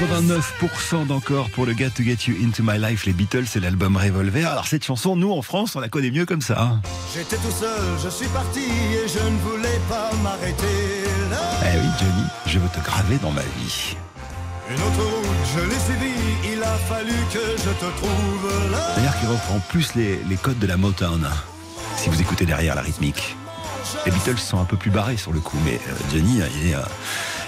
89% 0.00 1.06
d'encore 1.06 1.50
pour 1.50 1.66
le 1.66 1.74
Got 1.74 1.90
to 1.96 2.02
Get 2.02 2.16
You 2.26 2.34
Into 2.42 2.62
My 2.62 2.78
Life, 2.78 3.04
les 3.04 3.12
Beatles 3.12 3.44
et 3.54 3.60
l'album 3.60 3.98
Revolver. 3.98 4.46
Alors 4.50 4.66
cette 4.66 4.82
chanson, 4.82 5.14
nous 5.14 5.30
en 5.30 5.42
France, 5.42 5.76
on 5.76 5.80
la 5.80 5.90
connaît 5.90 6.10
mieux 6.10 6.24
comme 6.24 6.40
ça. 6.40 6.58
hein. 6.58 6.80
J'étais 7.14 7.36
tout 7.36 7.50
seul, 7.50 7.68
je 8.02 8.08
suis 8.08 8.26
parti 8.28 8.60
et 8.60 9.06
je 9.06 9.18
ne 9.18 9.36
voulais 9.40 9.78
pas 9.90 10.10
m'arrêter 10.22 11.04
là. 11.30 11.42
Eh 11.64 11.78
oui, 11.78 11.88
Johnny, 12.00 12.24
je 12.46 12.58
veux 12.58 12.68
te 12.68 12.80
graver 12.82 13.18
dans 13.22 13.30
ma 13.30 13.42
vie. 13.42 13.94
Une 14.70 14.76
autre 14.76 15.04
route, 15.04 15.26
je 15.54 15.60
l'ai 15.68 15.78
suivie, 15.80 16.54
il 16.54 16.62
a 16.62 16.76
fallu 16.88 17.12
que 17.32 17.40
je 17.58 17.70
te 17.70 17.96
trouve 17.98 18.72
là. 18.72 18.94
D'ailleurs, 18.96 19.20
qui 19.20 19.26
reprend 19.26 19.58
plus 19.68 19.94
les, 19.96 20.18
les 20.30 20.36
codes 20.36 20.58
de 20.58 20.66
la 20.66 20.78
Motown. 20.78 21.28
Si 21.96 22.08
vous 22.08 22.18
écoutez 22.22 22.46
derrière 22.46 22.74
la 22.74 22.82
rythmique. 22.82 23.36
Les 24.06 24.12
Beatles 24.12 24.38
sont 24.38 24.58
un 24.60 24.64
peu 24.64 24.76
plus 24.76 24.90
barrés 24.90 25.16
sur 25.18 25.32
le 25.32 25.40
coup, 25.40 25.58
mais 25.64 25.74
euh, 25.74 25.92
Johnny, 26.12 26.40
il 26.62 26.68
est, 26.70 26.74
euh, 26.74 26.78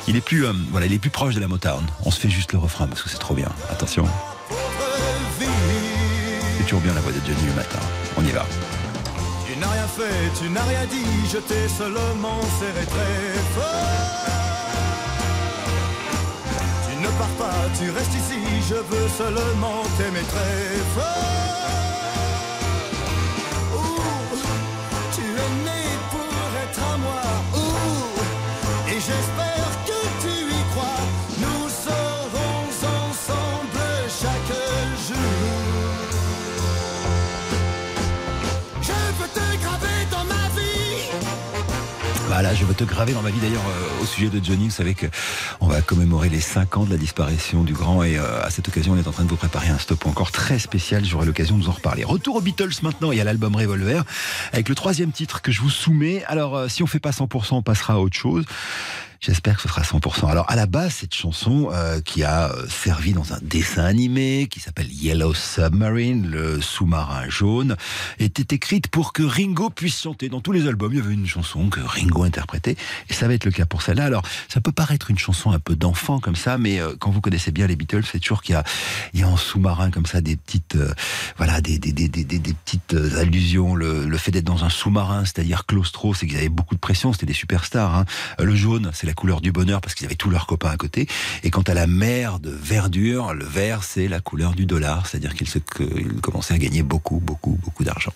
il 0.08 0.16
est 0.16 0.20
plus, 0.20 0.44
euh, 0.46 0.52
voilà, 0.70 0.86
il 0.86 0.92
est 0.92 0.98
plus 0.98 1.10
proche 1.10 1.34
de 1.34 1.40
la 1.40 1.48
Motown. 1.48 1.84
On 2.04 2.10
se 2.10 2.20
fait 2.20 2.30
juste 2.30 2.52
le 2.52 2.58
refrain 2.58 2.86
parce 2.86 3.02
que 3.02 3.08
c'est 3.08 3.18
trop 3.18 3.34
bien. 3.34 3.48
Attention, 3.70 4.04
c'est 6.58 6.64
toujours 6.64 6.80
bien 6.80 6.94
la 6.94 7.00
voix 7.00 7.12
de 7.12 7.18
Johnny 7.26 7.46
le 7.46 7.54
matin. 7.54 7.78
On 8.16 8.24
y 8.24 8.30
va. 8.30 8.46
Tu 9.46 9.58
n'as 9.58 9.68
rien 9.68 9.86
fait, 9.86 10.42
tu 10.42 10.48
n'as 10.50 10.64
rien 10.64 10.86
dit, 10.86 11.28
je 11.32 11.38
t'ai 11.38 11.68
seulement 11.68 12.40
serré 12.58 12.86
très 12.86 13.34
fort. 13.54 14.22
Tu 16.88 16.96
ne 17.02 17.08
pars 17.18 17.36
pas, 17.38 17.54
tu 17.78 17.90
restes 17.90 18.14
ici, 18.14 18.40
je 18.68 18.74
veux 18.74 19.08
seulement 19.08 19.82
t'aimer 19.98 20.24
très 20.28 20.78
fort. 20.94 21.41
Voilà, 42.42 42.56
je 42.56 42.64
veux 42.64 42.74
te 42.74 42.82
graver 42.82 43.12
dans 43.12 43.22
ma 43.22 43.30
vie. 43.30 43.38
D'ailleurs, 43.38 43.62
euh, 43.68 44.02
au 44.02 44.04
sujet 44.04 44.28
de 44.28 44.44
Johnny, 44.44 44.64
vous 44.64 44.74
savez 44.74 44.94
que 44.94 45.06
on 45.60 45.68
va 45.68 45.80
commémorer 45.80 46.28
les 46.28 46.40
5 46.40 46.76
ans 46.76 46.82
de 46.82 46.90
la 46.90 46.96
disparition 46.96 47.62
du 47.62 47.72
grand 47.72 48.02
et 48.02 48.18
euh, 48.18 48.42
à 48.42 48.50
cette 48.50 48.66
occasion, 48.66 48.94
on 48.94 48.96
est 48.96 49.06
en 49.06 49.12
train 49.12 49.22
de 49.22 49.28
vous 49.28 49.36
préparer 49.36 49.68
un 49.68 49.78
stop 49.78 50.06
encore 50.06 50.32
très 50.32 50.58
spécial. 50.58 51.04
J'aurai 51.04 51.24
l'occasion 51.24 51.56
de 51.56 51.62
vous 51.62 51.68
en 51.68 51.74
reparler. 51.74 52.02
Retour 52.02 52.34
aux 52.34 52.40
Beatles 52.40 52.72
maintenant 52.82 53.12
et 53.12 53.20
à 53.20 53.24
l'album 53.24 53.54
Revolver 53.54 54.02
avec 54.52 54.68
le 54.68 54.74
troisième 54.74 55.12
titre 55.12 55.40
que 55.40 55.52
je 55.52 55.60
vous 55.60 55.70
soumets. 55.70 56.24
Alors, 56.24 56.56
euh, 56.56 56.66
si 56.66 56.82
on 56.82 56.88
fait 56.88 56.98
pas 56.98 57.12
100%, 57.12 57.54
on 57.54 57.62
passera 57.62 57.94
à 57.94 57.98
autre 57.98 58.16
chose. 58.16 58.44
J'espère 59.24 59.54
que 59.54 59.62
ce 59.62 59.68
sera 59.68 59.82
100%. 59.82 60.28
Alors 60.28 60.50
à 60.50 60.56
la 60.56 60.66
base, 60.66 60.94
cette 60.94 61.14
chanson 61.14 61.70
euh, 61.72 62.00
qui 62.00 62.24
a 62.24 62.50
euh, 62.50 62.66
servi 62.68 63.12
dans 63.12 63.32
un 63.32 63.38
dessin 63.40 63.84
animé 63.84 64.48
qui 64.50 64.58
s'appelle 64.58 64.90
Yellow 64.92 65.32
Submarine, 65.32 66.28
le 66.28 66.60
sous-marin 66.60 67.28
jaune, 67.28 67.76
était 68.18 68.52
écrite 68.52 68.88
pour 68.88 69.12
que 69.12 69.22
Ringo 69.22 69.70
puisse 69.70 70.02
chanter. 70.02 70.28
Dans 70.28 70.40
tous 70.40 70.50
les 70.50 70.66
albums, 70.66 70.92
il 70.92 70.98
y 70.98 71.00
avait 71.00 71.14
une 71.14 71.28
chanson 71.28 71.68
que 71.68 71.78
Ringo 71.78 72.24
interprétait, 72.24 72.74
et 73.08 73.12
ça 73.12 73.28
va 73.28 73.34
être 73.34 73.44
le 73.44 73.52
cas 73.52 73.64
pour 73.64 73.82
celle-là. 73.82 74.06
Alors 74.06 74.22
ça 74.48 74.60
peut 74.60 74.72
paraître 74.72 75.08
une 75.08 75.18
chanson 75.18 75.52
un 75.52 75.60
peu 75.60 75.76
d'enfant 75.76 76.18
comme 76.18 76.34
ça, 76.34 76.58
mais 76.58 76.80
euh, 76.80 76.96
quand 76.98 77.12
vous 77.12 77.20
connaissez 77.20 77.52
bien 77.52 77.68
les 77.68 77.76
Beatles, 77.76 78.02
c'est 78.10 78.18
toujours 78.18 78.42
qu'il 78.42 78.54
y 78.54 78.58
a, 78.58 78.64
il 79.14 79.20
y 79.20 79.22
a 79.22 79.28
en 79.28 79.36
sous-marin 79.36 79.92
comme 79.92 80.06
ça 80.06 80.20
des 80.20 80.34
petites, 80.34 80.74
euh, 80.74 80.92
voilà, 81.36 81.60
des, 81.60 81.78
des, 81.78 81.92
des, 81.92 82.08
des, 82.08 82.24
petites 82.24 82.94
euh, 82.94 83.20
allusions. 83.20 83.76
Le, 83.76 84.04
le 84.04 84.18
fait 84.18 84.32
d'être 84.32 84.46
dans 84.46 84.64
un 84.64 84.68
sous-marin, 84.68 85.24
c'est-à-dire 85.24 85.64
claustro, 85.64 86.12
c'est 86.12 86.26
qu'ils 86.26 86.38
avaient 86.38 86.48
beaucoup 86.48 86.74
de 86.74 86.80
pression, 86.80 87.12
c'était 87.12 87.26
des 87.26 87.32
superstars. 87.32 87.94
Hein. 87.94 88.04
Euh, 88.40 88.44
Le 88.44 88.56
jaune, 88.56 88.90
c'est 88.92 89.06
la 89.06 89.11
couleur 89.12 89.40
du 89.40 89.52
bonheur 89.52 89.80
parce 89.80 89.94
qu'ils 89.94 90.06
avaient 90.06 90.14
tous 90.14 90.30
leurs 90.30 90.46
copains 90.46 90.70
à 90.70 90.76
côté. 90.76 91.06
Et 91.42 91.50
quant 91.50 91.62
à 91.62 91.74
la 91.74 91.86
mer 91.86 92.40
de 92.40 92.50
verdure, 92.50 93.34
le 93.34 93.44
vert, 93.44 93.84
c'est 93.84 94.08
la 94.08 94.20
couleur 94.20 94.52
du 94.52 94.66
dollar, 94.66 95.06
c'est-à-dire 95.06 95.34
qu'ils 95.34 96.20
commençaient 96.20 96.54
à 96.54 96.58
gagner 96.58 96.82
beaucoup, 96.82 97.20
beaucoup, 97.20 97.58
beaucoup 97.62 97.84
d'argent. 97.84 98.12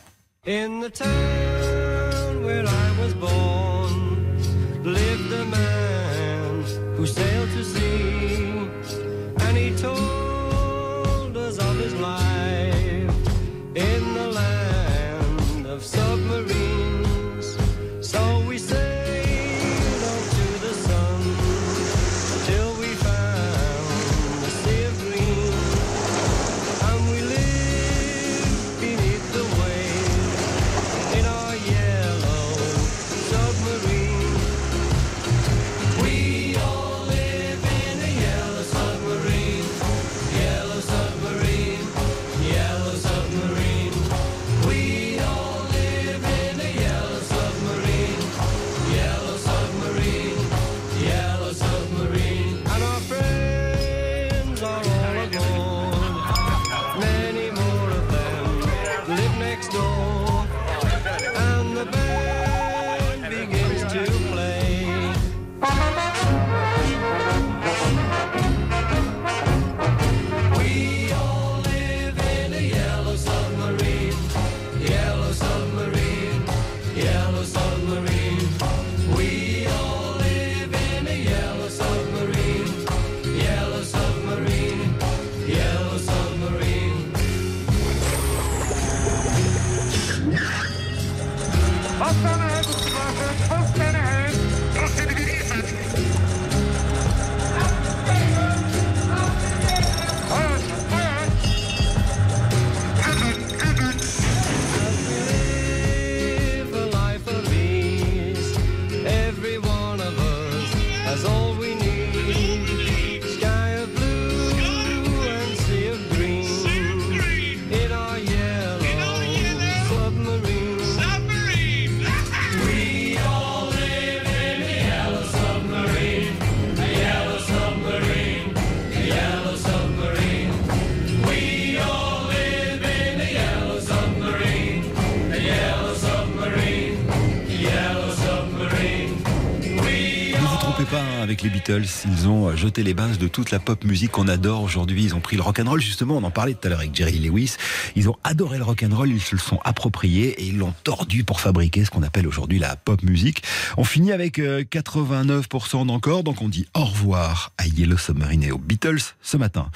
Trompez 140.73 140.91
pas 140.91 141.01
hein, 141.01 141.23
avec 141.23 141.43
les 141.43 141.49
Beatles, 141.49 141.85
ils 142.07 142.27
ont 142.27 142.49
euh, 142.49 142.57
jeté 142.57 142.83
les 142.83 142.93
bases 142.93 143.19
de 143.19 143.29
toute 143.29 143.53
la 143.53 143.61
pop 143.61 143.85
musique 143.85 144.11
qu'on 144.11 144.27
adore 144.27 144.65
aujourd'hui. 144.65 145.05
Ils 145.05 145.15
ont 145.15 145.21
pris 145.21 145.37
le 145.37 145.43
rock 145.43 145.61
and 145.61 145.71
roll 145.71 145.81
justement, 145.81 146.17
on 146.17 146.25
en 146.25 146.33
parlait 146.33 146.55
tout 146.55 146.67
à 146.67 146.71
l'heure 146.71 146.81
avec 146.81 146.93
Jerry 146.93 147.21
Lewis. 147.21 147.55
Ils 147.95 148.09
ont 148.09 148.17
adoré 148.25 148.59
le 148.59 148.65
rock 148.65 148.83
and 148.83 148.93
roll, 148.93 149.09
ils 149.09 149.21
se 149.21 149.37
le 149.37 149.41
sont 149.41 149.61
approprié 149.65 150.31
et 150.31 150.47
ils 150.47 150.59
l'ont 150.59 150.75
tordu 150.83 151.23
pour 151.23 151.39
fabriquer 151.39 151.85
ce 151.85 151.93
qu'on 151.93 152.03
appelle 152.03 152.27
aujourd'hui 152.27 152.59
la 152.59 152.75
pop 152.75 153.01
musique. 153.05 153.45
On 153.77 153.85
finit 153.85 154.11
avec 154.11 154.41
euh, 154.41 154.65
89% 154.65 155.87
d'encore, 155.87 156.25
donc 156.25 156.43
on 156.43 156.49
dit 156.49 156.67
au 156.75 156.85
revoir 156.85 157.53
à 157.59 157.67
Yellow 157.69 157.97
Submarine 157.97 158.43
et 158.43 158.51
aux 158.51 158.59
Beatles 158.59 159.15
ce 159.23 159.37
matin. 159.37 159.71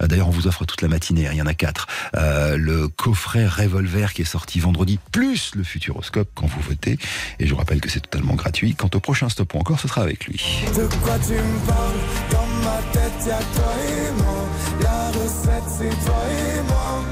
Euh, 0.00 0.06
D'ailleurs, 0.06 0.28
on 0.28 0.32
vous 0.32 0.46
offre 0.46 0.64
toute 0.64 0.80
la 0.80 0.86
matinée, 0.88 1.26
hein, 1.26 1.30
il 1.32 1.38
y 1.38 1.42
en 1.42 1.46
a 1.46 1.54
quatre. 1.54 1.88
Euh, 2.14 2.56
le 2.56 2.86
coffret 2.86 3.48
Revolver 3.48 4.14
qui 4.14 4.22
est 4.22 4.26
sorti 4.26 4.60
vendredi, 4.60 5.00
plus 5.10 5.56
le 5.56 5.64
Futuroscope 5.64 6.28
quand 6.36 6.46
vous 6.46 6.60
votez. 6.60 6.98
Et 7.40 7.48
je 7.48 7.50
vous 7.50 7.58
rappelle 7.58 7.80
que 7.80 7.90
c'est 7.90 8.00
totalement 8.00 8.36
gratuit. 8.36 8.76
Quant 8.76 8.90
au 8.94 9.00
prochain 9.00 9.28
stop 9.28 9.56
encore, 9.56 9.80
ce 9.80 9.88
sera 9.88 10.02
avec 10.02 10.24
lui. 10.26 10.35
De 10.74 10.86
quoi 11.02 11.18
tu 11.26 11.32
me 11.32 11.58
parles? 11.66 12.00
Dans 12.30 12.46
ma 12.62 12.82
tête, 12.92 13.26
y'a 13.26 13.38
toi 13.38 13.72
et 13.88 14.10
moi. 14.22 14.42
La 14.82 15.08
recette, 15.18 15.68
c'est 15.78 16.04
toi 16.04 16.22
et 16.30 16.60
moi. 16.68 17.02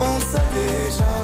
On 0.00 0.18
sait 0.20 0.48
déjà. 0.54 1.14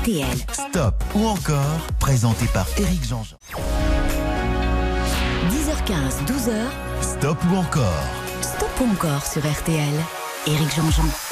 RTL. 0.00 0.38
Stop 0.52 1.04
ou 1.14 1.26
encore, 1.26 1.80
présenté 2.00 2.46
par 2.46 2.66
Éric 2.76 3.06
Jean-Jean. 3.06 3.36
10h15, 5.50 6.24
12h. 6.26 6.70
Stop 7.02 7.38
ou 7.50 7.56
encore? 7.56 8.04
Stop 8.42 8.80
ou 8.80 8.90
encore 8.92 9.24
sur 9.24 9.42
RTL. 9.42 9.94
Éric 10.46 10.74
Jean-Jean. 10.74 11.29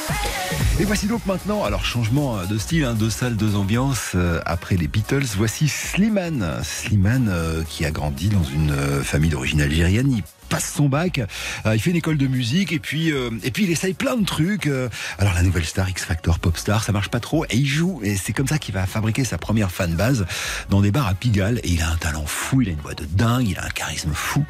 Et 0.80 0.84
voici 0.84 1.08
donc 1.08 1.26
maintenant, 1.26 1.64
alors 1.64 1.84
changement 1.84 2.44
de 2.48 2.56
style, 2.56 2.84
hein, 2.84 2.94
deux 2.94 3.10
salles, 3.10 3.36
deux 3.36 3.56
ambiances. 3.56 4.12
euh, 4.14 4.40
après 4.46 4.76
les 4.76 4.86
Beatles, 4.86 5.24
voici 5.36 5.68
Slimane. 5.68 6.60
Slimane 6.62 7.28
euh, 7.28 7.62
qui 7.64 7.84
a 7.84 7.90
grandi 7.90 8.28
dans 8.28 8.44
une 8.44 8.70
euh, 8.70 9.02
famille 9.02 9.30
d'origine 9.30 9.60
algérienne. 9.60 10.22
Passe 10.48 10.72
son 10.74 10.88
bac, 10.88 11.20
euh, 11.66 11.74
il 11.74 11.80
fait 11.80 11.90
une 11.90 11.96
école 11.96 12.16
de 12.16 12.26
musique 12.26 12.72
et 12.72 12.78
puis 12.78 13.12
euh, 13.12 13.30
et 13.44 13.50
puis 13.50 13.64
il 13.64 13.70
essaye 13.70 13.94
plein 13.94 14.16
de 14.16 14.24
trucs. 14.24 14.66
euh. 14.66 14.88
alors 15.18 15.34
la 15.34 15.42
nouvelle 15.42 15.64
star 15.64 15.88
X 15.88 16.04
Factor, 16.04 16.38
Pop 16.38 16.56
Star, 16.56 16.82
ça 16.82 16.92
marche 16.92 17.10
pas 17.10 17.20
trop 17.20 17.44
et 17.44 17.56
il 17.56 17.66
joue 17.66 18.00
et 18.02 18.16
c'est 18.16 18.32
comme 18.32 18.48
ça 18.48 18.58
qu'il 18.58 18.74
va 18.74 18.86
fabriquer 18.86 19.24
sa 19.24 19.38
première 19.38 19.70
fan 19.70 19.94
base 19.94 20.26
dans 20.70 20.80
des 20.80 20.90
bars 20.90 21.06
à 21.06 21.14
Pigalle 21.14 21.60
et 21.62 21.68
il 21.68 21.82
a 21.82 21.90
un 21.90 21.96
talent 21.96 22.24
fou, 22.26 22.62
il 22.62 22.68
a 22.68 22.72
une 22.72 22.80
voix 22.80 22.94
de 22.94 23.04
dingue, 23.04 23.48
il 23.48 23.58
a 23.58 23.64
un 23.64 23.70
charisme 23.70 24.12
fou. 24.12 24.44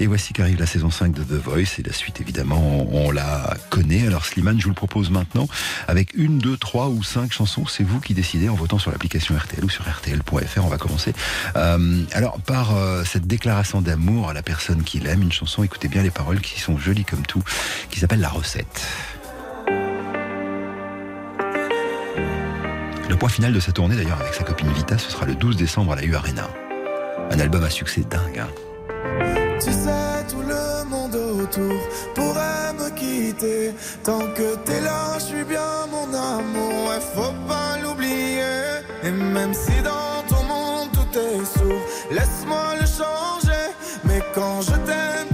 Et 0.00 0.06
voici 0.06 0.32
qu'arrive 0.32 0.58
la 0.58 0.66
saison 0.66 0.90
5 0.90 1.12
de 1.12 1.22
The 1.22 1.42
Voice 1.42 1.78
et 1.78 1.82
la 1.82 1.92
suite 1.92 2.20
évidemment 2.20 2.86
on, 2.92 3.10
la 3.10 3.56
connaît. 3.70 4.06
Alors 4.06 4.24
Slimane, 4.24 4.58
je 4.58 4.64
vous 4.64 4.70
le 4.70 4.74
propose 4.74 5.10
maintenant 5.10 5.46
avec 5.86 6.14
une, 6.14 6.38
deux, 6.38 6.56
trois 6.56 6.88
ou 6.88 7.02
cinq 7.02 7.32
chansons. 7.32 7.66
C'est 7.66 7.84
vous 7.84 8.00
qui 8.00 8.14
décidez 8.14 8.48
en 8.48 8.54
votant 8.54 8.78
sur 8.78 8.90
l'application 8.90 9.36
RTL 9.36 9.64
ou 9.64 9.70
sur 9.70 9.88
RTL.fr. 9.88 10.64
On 10.64 10.68
va 10.68 10.78
commencer. 10.78 11.12
Alors 11.54 12.40
par 12.40 12.72
cette 13.04 13.26
déclaration 13.26 13.80
d'amour 13.80 14.30
à 14.30 14.32
la 14.32 14.42
personne 14.42 14.82
qu'il 14.82 15.06
aime, 15.06 15.22
une 15.22 15.32
chanson, 15.32 15.43
écoutez 15.64 15.88
bien 15.88 16.02
les 16.02 16.10
paroles 16.10 16.40
qui 16.40 16.60
sont 16.60 16.78
jolies 16.78 17.04
comme 17.04 17.24
tout, 17.26 17.42
qui 17.90 18.00
s'appelle 18.00 18.20
La 18.20 18.28
recette. 18.28 18.82
Le 23.08 23.16
point 23.16 23.28
final 23.28 23.52
de 23.52 23.60
sa 23.60 23.72
tournée 23.72 23.96
d'ailleurs 23.96 24.20
avec 24.20 24.34
sa 24.34 24.44
copine 24.44 24.72
Vita, 24.72 24.98
ce 24.98 25.10
sera 25.10 25.26
le 25.26 25.34
12 25.34 25.56
décembre 25.56 25.92
à 25.92 25.96
la 25.96 26.04
U 26.04 26.14
Arena. 26.14 26.48
Un 27.30 27.38
album 27.38 27.62
à 27.64 27.70
succès 27.70 28.02
dingue. 28.08 28.38
hein. 28.40 28.48
Tu 29.60 29.70
sais, 29.70 30.24
tout 30.28 30.42
le 30.42 30.88
monde 30.88 31.14
autour 31.14 31.80
pourrait 32.14 32.72
me 32.78 32.90
quitter. 32.90 33.72
Tant 34.02 34.18
que 34.34 34.56
t'es 34.64 34.80
là, 34.80 35.14
je 35.18 35.24
suis 35.24 35.44
bien 35.44 35.86
mon 35.90 36.12
amour. 36.12 36.88
Ouais, 36.88 37.00
faut 37.14 37.32
pas 37.46 37.78
l'oublier. 37.82 38.42
Et 39.04 39.10
même 39.10 39.54
si 39.54 39.80
dans 39.82 40.22
ton 40.28 40.42
monde 40.44 40.88
tout 40.92 41.18
est 41.18 41.44
sourd, 41.58 41.80
laisse-moi 42.10 42.74
le 42.80 42.86
changer. 42.86 43.64
Mais 44.04 44.20
quand 44.34 44.60
je 44.62 44.72
t'aime, 44.72 45.33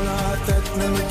dans 0.77 0.83
la 0.83 0.87
tête 0.87 1.01
Ne 1.01 1.05
me 1.05 1.10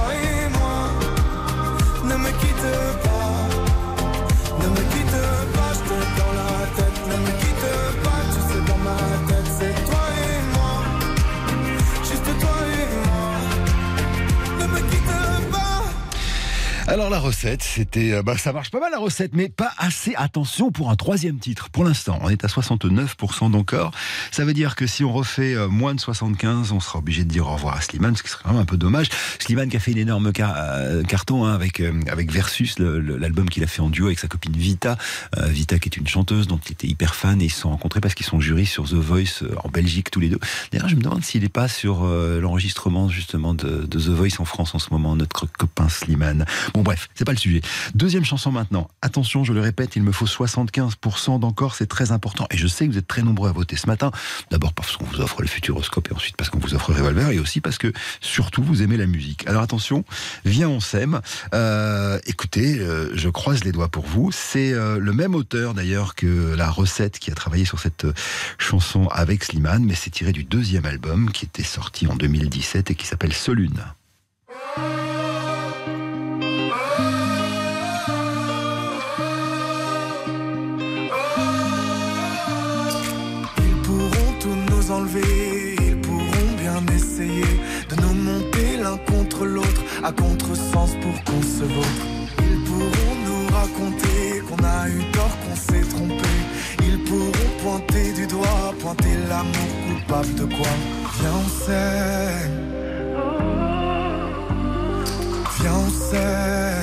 Alors 16.91 17.09
la 17.09 17.19
recette, 17.19 17.63
c'était, 17.63 18.11
euh, 18.11 18.21
bah, 18.21 18.37
ça 18.37 18.51
marche 18.51 18.69
pas 18.69 18.81
mal 18.81 18.91
la 18.91 18.99
recette, 18.99 19.31
mais 19.33 19.47
pas 19.47 19.71
assez. 19.77 20.13
Attention 20.17 20.73
pour 20.73 20.89
un 20.89 20.97
troisième 20.97 21.39
titre. 21.39 21.69
Pour 21.69 21.85
l'instant, 21.85 22.19
on 22.21 22.27
est 22.27 22.43
à 22.43 22.49
69% 22.49 23.49
d'encore. 23.49 23.91
Ça 24.29 24.43
veut 24.43 24.53
dire 24.53 24.75
que 24.75 24.85
si 24.87 25.05
on 25.05 25.13
refait 25.13 25.55
euh, 25.55 25.69
moins 25.69 25.95
de 25.95 26.01
75, 26.01 26.73
on 26.73 26.81
sera 26.81 26.99
obligé 26.99 27.23
de 27.23 27.29
dire 27.29 27.47
au 27.47 27.53
revoir 27.53 27.77
à 27.77 27.81
Slimane, 27.81 28.17
ce 28.17 28.23
qui 28.23 28.29
serait 28.29 28.43
quand 28.43 28.51
même 28.51 28.61
un 28.61 28.65
peu 28.65 28.75
dommage. 28.75 29.07
Slimane 29.39 29.69
qui 29.69 29.77
a 29.77 29.79
fait 29.79 29.93
une 29.93 29.99
énorme 29.99 30.33
euh, 30.37 31.03
carton 31.03 31.45
hein, 31.45 31.53
avec 31.53 31.81
avec 32.09 32.29
Versus, 32.29 32.77
l'album 32.77 33.49
qu'il 33.49 33.63
a 33.63 33.67
fait 33.67 33.81
en 33.81 33.89
duo 33.89 34.07
avec 34.07 34.19
sa 34.19 34.27
copine 34.27 34.57
Vita. 34.57 34.97
Vita 35.47 35.79
qui 35.79 35.87
est 35.87 35.95
une 35.95 36.07
chanteuse 36.07 36.47
dont 36.47 36.59
il 36.65 36.73
était 36.73 36.87
hyper 36.87 37.15
fan 37.15 37.41
et 37.41 37.45
ils 37.45 37.49
se 37.49 37.61
sont 37.61 37.69
rencontrés 37.69 38.01
parce 38.01 38.15
qu'ils 38.15 38.25
sont 38.25 38.41
jurys 38.41 38.65
sur 38.65 38.89
The 38.89 38.95
Voice 38.95 39.45
en 39.63 39.69
Belgique 39.69 40.11
tous 40.11 40.19
les 40.19 40.27
deux. 40.27 40.39
D'ailleurs, 40.73 40.89
je 40.89 40.97
me 40.97 41.01
demande 41.01 41.23
s'il 41.23 41.43
n'est 41.43 41.49
pas 41.49 41.69
sur 41.69 42.03
l'enregistrement 42.03 43.07
justement 43.07 43.53
de, 43.53 43.85
The 43.85 44.09
Voice 44.09 44.39
en 44.39 44.45
France 44.45 44.75
en 44.75 44.79
ce 44.79 44.89
moment, 44.91 45.15
notre 45.15 45.45
copain 45.45 45.87
Slimane. 45.87 46.45
Bref, 46.83 47.09
c'est 47.15 47.25
pas 47.25 47.31
le 47.31 47.37
sujet. 47.37 47.61
Deuxième 47.95 48.25
chanson 48.25 48.51
maintenant. 48.51 48.89
Attention, 49.01 49.43
je 49.43 49.53
le 49.53 49.61
répète, 49.61 49.95
il 49.95 50.03
me 50.03 50.11
faut 50.11 50.25
75% 50.25 51.39
d'encore, 51.39 51.75
c'est 51.75 51.87
très 51.87 52.11
important. 52.11 52.47
Et 52.51 52.57
je 52.57 52.67
sais 52.67 52.85
que 52.87 52.91
vous 52.91 52.97
êtes 52.97 53.07
très 53.07 53.21
nombreux 53.21 53.49
à 53.49 53.51
voter 53.51 53.75
ce 53.75 53.87
matin. 53.87 54.11
D'abord 54.49 54.73
parce 54.73 54.97
qu'on 54.97 55.05
vous 55.05 55.21
offre 55.21 55.41
le 55.41 55.47
Futuroscope 55.47 56.09
et 56.11 56.13
ensuite 56.13 56.35
parce 56.37 56.49
qu'on 56.49 56.59
vous 56.59 56.73
offre 56.73 56.93
Revolver 56.93 57.31
et 57.31 57.39
aussi 57.39 57.61
parce 57.61 57.77
que 57.77 57.91
surtout 58.19 58.63
vous 58.63 58.81
aimez 58.81 58.97
la 58.97 59.07
musique. 59.07 59.47
Alors 59.47 59.61
attention, 59.61 60.03
viens 60.45 60.69
on 60.69 60.79
s'aime. 60.79 61.21
Euh, 61.53 62.19
écoutez, 62.25 62.79
euh, 62.79 63.11
je 63.15 63.29
croise 63.29 63.63
les 63.63 63.71
doigts 63.71 63.89
pour 63.89 64.05
vous. 64.05 64.31
C'est 64.31 64.73
euh, 64.73 64.99
le 64.99 65.13
même 65.13 65.35
auteur 65.35 65.73
d'ailleurs 65.73 66.15
que 66.15 66.55
la 66.55 66.69
recette 66.69 67.19
qui 67.19 67.31
a 67.31 67.35
travaillé 67.35 67.65
sur 67.65 67.79
cette 67.79 68.05
euh, 68.05 68.13
chanson 68.57 69.07
avec 69.07 69.43
Slimane, 69.43 69.83
mais 69.83 69.95
c'est 69.95 70.09
tiré 70.09 70.31
du 70.31 70.43
deuxième 70.43 70.85
album 70.85 71.31
qui 71.31 71.45
était 71.45 71.63
sorti 71.63 72.07
en 72.07 72.15
2017 72.15 72.91
et 72.91 72.95
qui 72.95 73.07
s'appelle 73.07 73.33
Solune. 73.33 73.81
À 90.03 90.11
contresens 90.11 90.95
pour 91.01 91.23
qu'on 91.23 91.41
se 91.41 91.63
vautre. 91.63 92.05
Ils 92.39 92.63
pourront 92.63 93.15
nous 93.25 93.47
raconter 93.55 94.41
qu'on 94.47 94.63
a 94.63 94.89
eu 94.89 95.11
tort, 95.11 95.37
qu'on 95.43 95.55
s'est 95.55 95.87
trompé. 95.89 96.29
Ils 96.83 97.03
pourront 97.03 97.51
pointer 97.61 98.13
du 98.13 98.27
doigt, 98.27 98.73
pointer 98.79 99.15
l'amour 99.29 99.71
coupable 99.87 100.35
de 100.35 100.45
quoi? 100.45 100.73
Viens 101.19 101.37
on 101.45 101.49
s'aime. 101.65 102.71
Viens 105.59 105.73
on 105.75 105.89
s'aime. 105.89 106.80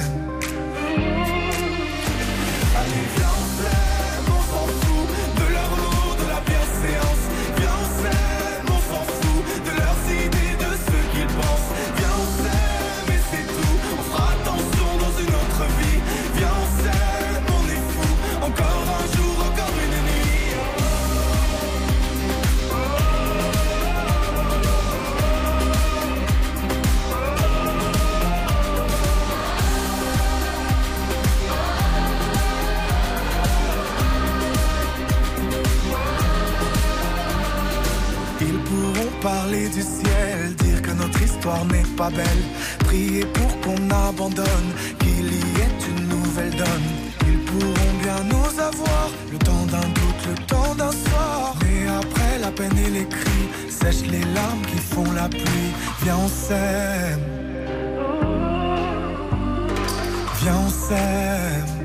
Parler 39.21 39.69
du 39.69 39.83
ciel, 39.83 40.55
dire 40.57 40.83
que 40.83 40.91
notre 40.93 41.21
histoire 41.23 41.65
n'est 41.67 41.91
pas 41.97 42.11
belle, 42.11 42.45
prier 42.81 43.25
pour 43.27 43.61
qu'on 43.61 43.91
abandonne, 44.09 44.71
qu'il 44.99 45.27
y 45.27 45.61
ait 45.65 45.79
une 45.89 46.09
nouvelle 46.09 46.51
donne. 46.51 46.89
Ils 47.27 47.39
pourront 47.45 47.95
bien 48.03 48.25
nous 48.25 48.61
avoir, 48.61 49.11
le 49.33 49.39
temps 49.39 49.67
d'un 49.67 49.89
doute, 49.99 50.23
le 50.29 50.47
temps 50.47 50.75
d'un 50.75 50.93
soir. 50.93 51.55
Mais 51.63 51.89
après 51.89 52.39
la 52.41 52.51
peine 52.51 52.79
et 52.79 52.91
les 52.91 53.07
cris, 53.07 53.49
sèche 53.71 54.03
les 54.11 54.25
larmes 54.35 54.63
qui 54.71 54.79
font 54.79 55.11
la 55.13 55.29
pluie. 55.29 55.73
Viens 56.03 56.17
on 56.17 56.29
s'aime. 56.29 57.21
Viens 60.41 60.59
on 60.67 60.71
s'aime. 60.71 61.78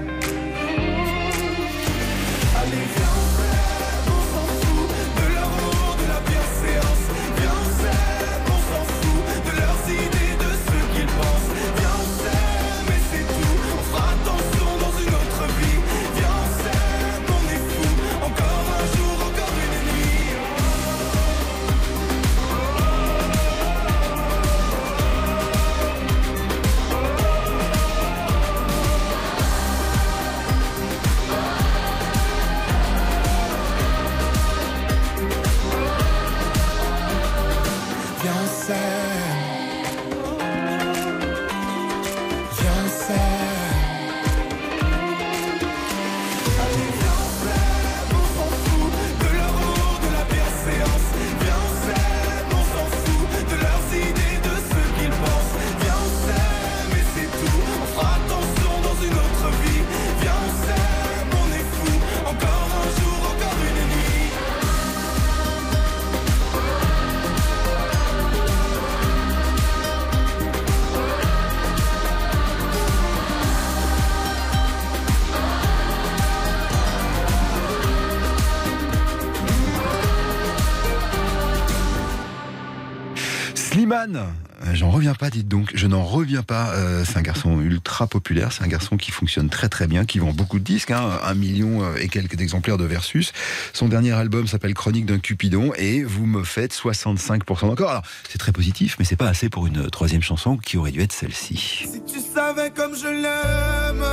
Euh, 84.15 84.73
J'en 84.73 84.89
reviens 84.89 85.13
pas, 85.13 85.29
dites 85.29 85.47
donc. 85.47 85.71
Je 85.73 85.87
n'en 85.87 86.03
reviens 86.03 86.43
pas. 86.43 86.71
Euh, 86.71 87.03
c'est 87.05 87.17
un 87.17 87.21
garçon 87.21 87.59
ultra 87.61 88.07
populaire. 88.07 88.51
C'est 88.51 88.63
un 88.63 88.67
garçon 88.67 88.97
qui 88.97 89.11
fonctionne 89.11 89.49
très 89.49 89.69
très 89.69 89.87
bien, 89.87 90.05
qui 90.05 90.19
vend 90.19 90.31
beaucoup 90.31 90.59
de 90.59 90.63
disques, 90.63 90.91
hein, 90.91 91.19
un 91.23 91.33
million 91.33 91.83
euh, 91.83 91.95
et 91.97 92.09
quelques 92.09 92.39
exemplaires 92.39 92.77
de 92.77 92.85
Versus. 92.85 93.33
Son 93.73 93.87
dernier 93.87 94.11
album 94.11 94.47
s'appelle 94.47 94.73
Chronique 94.73 95.05
d'un 95.05 95.19
Cupidon 95.19 95.71
et 95.77 96.03
vous 96.03 96.25
me 96.25 96.43
faites 96.43 96.73
65% 96.73 97.65
encore. 97.65 97.89
Alors, 97.89 98.03
c'est 98.29 98.37
très 98.37 98.51
positif, 98.51 98.95
mais 98.99 99.05
c'est 99.05 99.15
pas 99.15 99.27
assez 99.27 99.49
pour 99.49 99.67
une 99.67 99.89
troisième 99.89 100.21
chanson 100.21 100.57
qui 100.57 100.77
aurait 100.77 100.91
dû 100.91 101.01
être 101.01 101.13
celle-ci. 101.13 101.85
Si 101.91 102.01
tu 102.05 102.19
savais 102.19 102.71
comme 102.71 102.95
je 102.95 103.07
l'aime, 103.07 104.03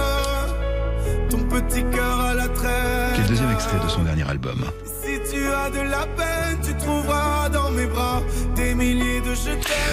ton 1.31 1.39
petit 1.45 1.85
cœur 1.95 2.21
à 2.21 2.35
la 2.35 2.49
traîne. 2.49 3.13
Quel 3.17 3.27
deuxième 3.27 3.51
extrait 3.51 3.79
de 3.83 3.89
son 3.89 4.03
dernier 4.03 4.29
album? 4.29 4.65
Si 4.85 5.33
tu 5.33 5.43
as 5.47 5.71
de 5.71 5.89
la 5.89 6.07
peine, 6.07 6.59
tu 6.63 6.75
trouveras 6.77 7.49
dans 7.49 7.71
mes 7.71 7.87
bras 7.87 8.23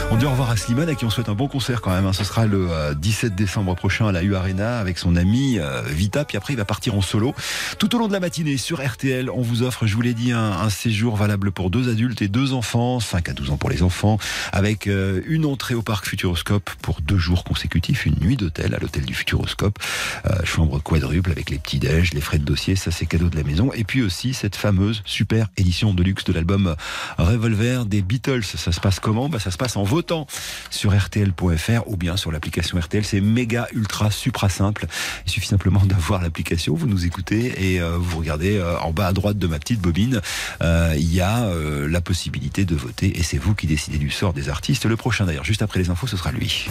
On 0.10 0.16
dit 0.16 0.26
au 0.26 0.32
revoir 0.32 0.50
à 0.50 0.58
Slimane 0.58 0.90
à 0.90 0.96
qui 0.96 1.06
on 1.06 1.10
souhaite 1.10 1.30
un 1.30 1.36
bon 1.36 1.48
concert 1.48 1.82
quand 1.82 1.92
même. 1.92 2.06
hein. 2.06 2.14
Ce 2.14 2.24
sera 2.24 2.46
le 2.48 2.72
euh, 2.72 2.94
17 2.94 3.36
décembre 3.36 3.76
prochain 3.76 4.08
à 4.08 4.12
la 4.12 4.24
U 4.24 4.36
Arena 4.36 4.80
avec 4.80 4.98
son 4.98 5.16
ami 5.16 5.60
euh, 5.60 5.82
Vita. 5.86 6.26
Puis 6.26 6.38
après, 6.38 6.54
il 6.54 6.58
va 6.58 6.66
partir 6.66 6.96
en 6.96 7.02
solo. 7.02 7.36
Tout 7.78 7.96
au 7.96 8.00
long 8.00 8.08
de 8.08 8.14
la 8.14 8.20
matinée 8.20 8.58
sur 8.58 8.84
RTL, 8.84 9.30
on 9.30 9.42
vous 9.42 9.64
offre, 9.64 9.86
je 9.86 9.94
vous 9.96 10.02
l'ai 10.02 10.14
dit, 10.14 10.32
un, 10.32 10.70
séjour 10.70 11.18
valable 11.18 11.52
pour 11.52 11.70
deux 11.70 11.90
adultes 11.90 12.22
et 12.22 12.28
deux 12.28 12.54
enfants, 12.54 13.00
5 13.00 13.30
à 13.30 13.34
12 13.34 13.52
ans 13.52 13.58
pour 13.58 13.70
les 13.70 13.84
enfants, 13.84 14.18
avec 14.52 14.88
euh, 14.88 15.22
une 15.28 15.46
entrée 15.46 15.76
au 15.76 15.82
parc 15.82 16.06
Futuroscope 16.08 16.70
pour 16.82 17.02
deux 17.02 17.18
jours 17.18 17.44
consécutifs, 17.44 18.06
une 18.06 18.16
nuit 18.20 18.38
d'hôtel 18.38 18.74
à 18.74 18.80
l'hôtel 18.80 19.06
du 19.06 19.14
Futuroscope, 19.14 19.78
euh, 20.26 20.44
chambre 20.46 20.82
quadruple 20.82 21.32
avec 21.32 21.50
les 21.50 21.60
petits 21.60 21.80
déj, 21.80 22.14
les 22.14 22.22
frais 22.22 22.40
de 22.40 22.44
dossier, 22.46 22.76
ça 22.76 22.92
c'est 22.92 23.06
cadeau 23.06 23.30
de 23.30 23.36
la 23.36 23.44
maison. 23.44 23.72
Et 23.74 23.84
puis 23.84 24.02
aussi 24.02 24.34
cette 24.34 24.56
fameuse 24.56 25.02
super 25.06 25.48
édition 25.58 25.94
de 25.94 26.02
luxe 26.04 26.24
de 26.24 26.34
l'album 26.34 26.76
Revolver 27.18 27.86
des 27.86 28.02
Beatles. 28.02 28.44
Ça 28.44 28.72
se 28.72 28.80
passe 28.80 29.00
comment 29.00 29.27
bah, 29.30 29.40
Ça 29.40 29.52
se 29.52 29.58
passe 29.58 29.76
en 29.76 29.84
votant 29.84 30.28
sur 30.70 30.94
rtl.fr 30.94 31.88
ou 31.88 31.98
bien 31.98 32.18
sur 32.18 32.32
l'application 32.32 32.80
RTL. 32.80 33.06
C'est 33.06 33.22
méga, 33.22 33.68
ultra, 33.74 34.12
supra 34.12 34.50
simple. 34.50 34.88
Il 35.26 35.32
suffit 35.32 35.48
simplement 35.48 35.86
d'avoir 35.86 36.22
l'application, 36.22 36.76
vous 36.76 36.88
nous 36.88 37.06
écoutez 37.06 37.74
et 37.74 37.82
euh, 37.82 37.98
vous 37.98 38.20
regardez 38.20 38.58
euh, 38.58 38.78
en 38.80 38.92
bas 38.92 39.08
à 39.08 39.14
droite 39.14 39.38
de 39.38 39.48
ma 39.48 39.60
petite 39.60 39.80
bobine. 39.80 40.22
euh, 40.62 40.94
Il 40.98 41.14
y 41.14 41.22
a 41.22 41.48
la 41.88 42.02
possibilité 42.02 42.66
de 42.66 42.76
voter 42.76 43.18
et 43.18 43.24
c'est 43.24 43.38
vous 43.38 43.56
qui 43.56 43.68
décidez 43.68 43.98
du 43.98 44.10
sort 44.10 44.34
des 44.34 44.50
artistes. 44.50 44.86
Le 44.86 44.98
prochain 44.98 45.26
d'ailleurs, 45.26 45.44
juste 45.44 45.62
après 45.62 45.80
les 45.80 45.90
infos, 45.90 46.08
ce 46.08 46.18
sera 46.18 46.32
lui. 46.32 46.68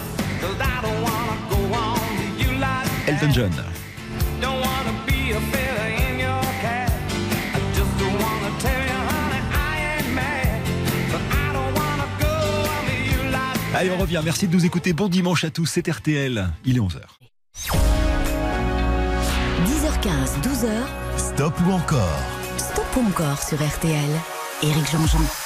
Elton 3.06 3.32
John. 3.32 3.52
Allez, 13.78 13.90
on 13.90 13.98
revient. 13.98 14.22
Merci 14.24 14.48
de 14.48 14.54
nous 14.54 14.64
écouter. 14.64 14.94
Bon 14.94 15.08
dimanche 15.08 15.44
à 15.44 15.50
tous. 15.50 15.66
C'est 15.66 15.86
RTL. 15.86 16.48
Il 16.64 16.78
est 16.78 16.80
11h. 16.80 17.02
10h15, 19.66 20.40
12h. 20.40 20.70
Stop 21.18 21.52
ou 21.66 21.72
encore? 21.72 22.18
Stop 22.56 22.86
ou 22.96 23.06
encore 23.06 23.42
sur 23.42 23.58
RTL. 23.58 24.10
Éric 24.62 24.90
Jean-Jean. 24.90 25.45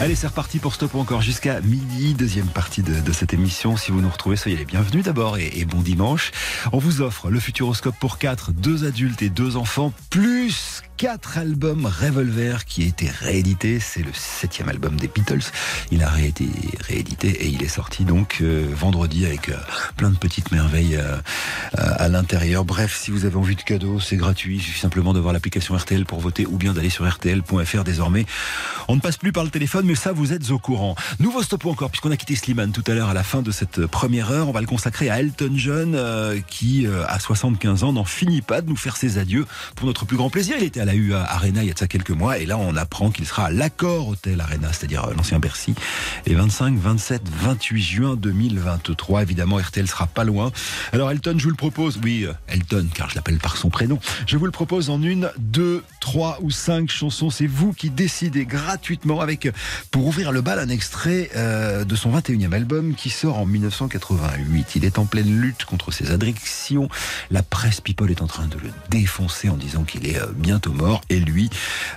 Allez, 0.00 0.16
c'est 0.16 0.26
reparti 0.26 0.58
pour 0.58 0.74
Stop 0.74 0.96
encore 0.96 1.22
jusqu'à 1.22 1.60
midi, 1.60 2.14
deuxième 2.14 2.48
partie 2.48 2.82
de, 2.82 3.12
cette 3.12 3.32
émission. 3.32 3.76
Si 3.76 3.92
vous 3.92 4.00
nous 4.00 4.08
retrouvez, 4.10 4.36
soyez 4.36 4.56
les 4.56 4.64
bienvenus 4.64 5.04
d'abord 5.04 5.38
et, 5.38 5.64
bon 5.64 5.82
dimanche. 5.82 6.32
On 6.72 6.78
vous 6.78 7.00
offre 7.00 7.30
le 7.30 7.38
Futuroscope 7.38 7.94
pour 8.00 8.18
4, 8.18 8.50
deux 8.50 8.84
adultes 8.84 9.22
et 9.22 9.30
deux 9.30 9.56
enfants, 9.56 9.92
plus 10.10 10.82
quatre 10.96 11.38
albums 11.38 11.86
Revolver 11.86 12.64
qui 12.64 12.82
a 12.82 12.86
été 12.86 13.08
réédité. 13.08 13.78
C'est 13.78 14.02
le 14.02 14.12
septième 14.12 14.68
album 14.68 14.96
des 14.96 15.08
Beatles. 15.08 15.44
Il 15.90 16.02
a 16.02 16.20
été 16.20 16.48
réédité 16.80 17.28
et 17.28 17.46
il 17.46 17.62
est 17.62 17.68
sorti 17.68 18.04
donc 18.04 18.38
euh, 18.40 18.66
vendredi 18.74 19.26
avec 19.26 19.48
euh, 19.48 19.56
plein 19.96 20.10
de 20.10 20.16
petites 20.16 20.50
merveilles 20.50 20.96
euh, 20.96 21.18
à 21.72 22.08
l'intérieur. 22.08 22.64
Bref, 22.64 22.96
si 22.96 23.10
vous 23.10 23.24
avez 23.26 23.36
envie 23.36 23.56
de 23.56 23.62
cadeaux, 23.62 24.00
c'est 24.00 24.16
gratuit. 24.16 24.56
Il 24.56 24.62
suffit 24.62 24.80
simplement 24.80 25.12
de 25.12 25.20
voir 25.20 25.32
l'application 25.32 25.76
RTL 25.76 26.04
pour 26.04 26.20
voter 26.20 26.46
ou 26.46 26.56
bien 26.56 26.72
d'aller 26.72 26.90
sur 26.90 27.08
rtl.fr 27.08 27.84
désormais. 27.84 28.26
On 28.88 28.96
ne 28.96 29.00
passe 29.00 29.16
plus 29.16 29.32
par 29.32 29.43
le 29.44 29.50
téléphone, 29.50 29.86
mais 29.86 29.94
ça, 29.94 30.12
vous 30.12 30.32
êtes 30.32 30.50
au 30.50 30.58
courant. 30.58 30.94
Nouveau 31.20 31.42
stop 31.42 31.66
encore, 31.66 31.90
puisqu'on 31.90 32.10
a 32.10 32.16
quitté 32.16 32.34
Slimane 32.34 32.72
tout 32.72 32.84
à 32.86 32.94
l'heure 32.94 33.08
à 33.08 33.14
la 33.14 33.22
fin 33.22 33.42
de 33.42 33.50
cette 33.50 33.86
première 33.86 34.30
heure. 34.30 34.48
On 34.48 34.52
va 34.52 34.60
le 34.60 34.66
consacrer 34.66 35.10
à 35.10 35.20
Elton 35.20 35.52
John, 35.54 35.94
euh, 35.94 36.40
qui, 36.46 36.86
euh, 36.86 37.04
à 37.08 37.18
75 37.18 37.84
ans, 37.84 37.92
n'en 37.92 38.04
finit 38.04 38.42
pas 38.42 38.60
de 38.60 38.68
nous 38.68 38.76
faire 38.76 38.96
ses 38.96 39.18
adieux 39.18 39.46
pour 39.76 39.86
notre 39.86 40.04
plus 40.04 40.16
grand 40.16 40.30
plaisir. 40.30 40.56
Il 40.58 40.64
était 40.64 40.80
à 40.80 40.84
la 40.84 40.94
UA 40.94 41.22
Arena 41.22 41.62
il 41.62 41.68
y 41.68 41.70
a 41.70 41.74
de 41.74 41.78
ça 41.78 41.86
quelques 41.86 42.10
mois, 42.10 42.38
et 42.38 42.46
là, 42.46 42.58
on 42.58 42.76
apprend 42.76 43.10
qu'il 43.10 43.26
sera 43.26 43.46
à 43.46 43.50
l'Accord 43.50 44.08
Hotel 44.08 44.40
Arena, 44.40 44.72
c'est-à-dire 44.72 45.04
euh, 45.04 45.14
l'ancien 45.16 45.38
Bercy, 45.38 45.74
les 46.26 46.34
25, 46.34 46.76
27, 46.76 47.22
28 47.28 47.82
juin 47.82 48.16
2023. 48.16 49.22
Évidemment, 49.22 49.56
RTL 49.56 49.86
sera 49.86 50.06
pas 50.06 50.24
loin. 50.24 50.52
Alors, 50.92 51.10
Elton, 51.10 51.34
je 51.38 51.44
vous 51.44 51.50
le 51.50 51.56
propose, 51.56 51.98
oui, 52.02 52.24
euh, 52.24 52.32
Elton, 52.48 52.86
car 52.94 53.10
je 53.10 53.14
l'appelle 53.14 53.38
par 53.38 53.56
son 53.56 53.70
prénom. 53.70 53.98
Je 54.26 54.36
vous 54.36 54.46
le 54.46 54.50
propose 54.50 54.90
en 54.90 55.02
une, 55.02 55.30
deux, 55.38 55.82
trois 56.00 56.38
ou 56.42 56.50
cinq 56.50 56.90
chansons. 56.90 57.30
C'est 57.30 57.46
vous 57.46 57.72
qui 57.72 57.90
décidez 57.90 58.46
gratuitement 58.46 59.20
avec, 59.20 59.33
pour 59.90 60.06
ouvrir 60.06 60.32
le 60.32 60.40
bal, 60.40 60.58
un 60.58 60.68
extrait 60.68 61.30
euh, 61.36 61.84
de 61.84 61.96
son 61.96 62.16
21e 62.16 62.52
album 62.52 62.94
qui 62.94 63.10
sort 63.10 63.38
en 63.38 63.46
1988. 63.46 64.76
Il 64.76 64.84
est 64.84 64.98
en 64.98 65.06
pleine 65.06 65.40
lutte 65.40 65.64
contre 65.64 65.92
ses 65.92 66.10
addictions. 66.10 66.88
La 67.30 67.42
presse 67.42 67.80
People 67.80 68.10
est 68.10 68.22
en 68.22 68.26
train 68.26 68.46
de 68.46 68.56
le 68.58 68.70
défoncer 68.90 69.48
en 69.48 69.56
disant 69.56 69.84
qu'il 69.84 70.06
est 70.06 70.20
euh, 70.20 70.26
bientôt 70.34 70.72
mort. 70.72 71.00
Et 71.10 71.20
lui 71.20 71.50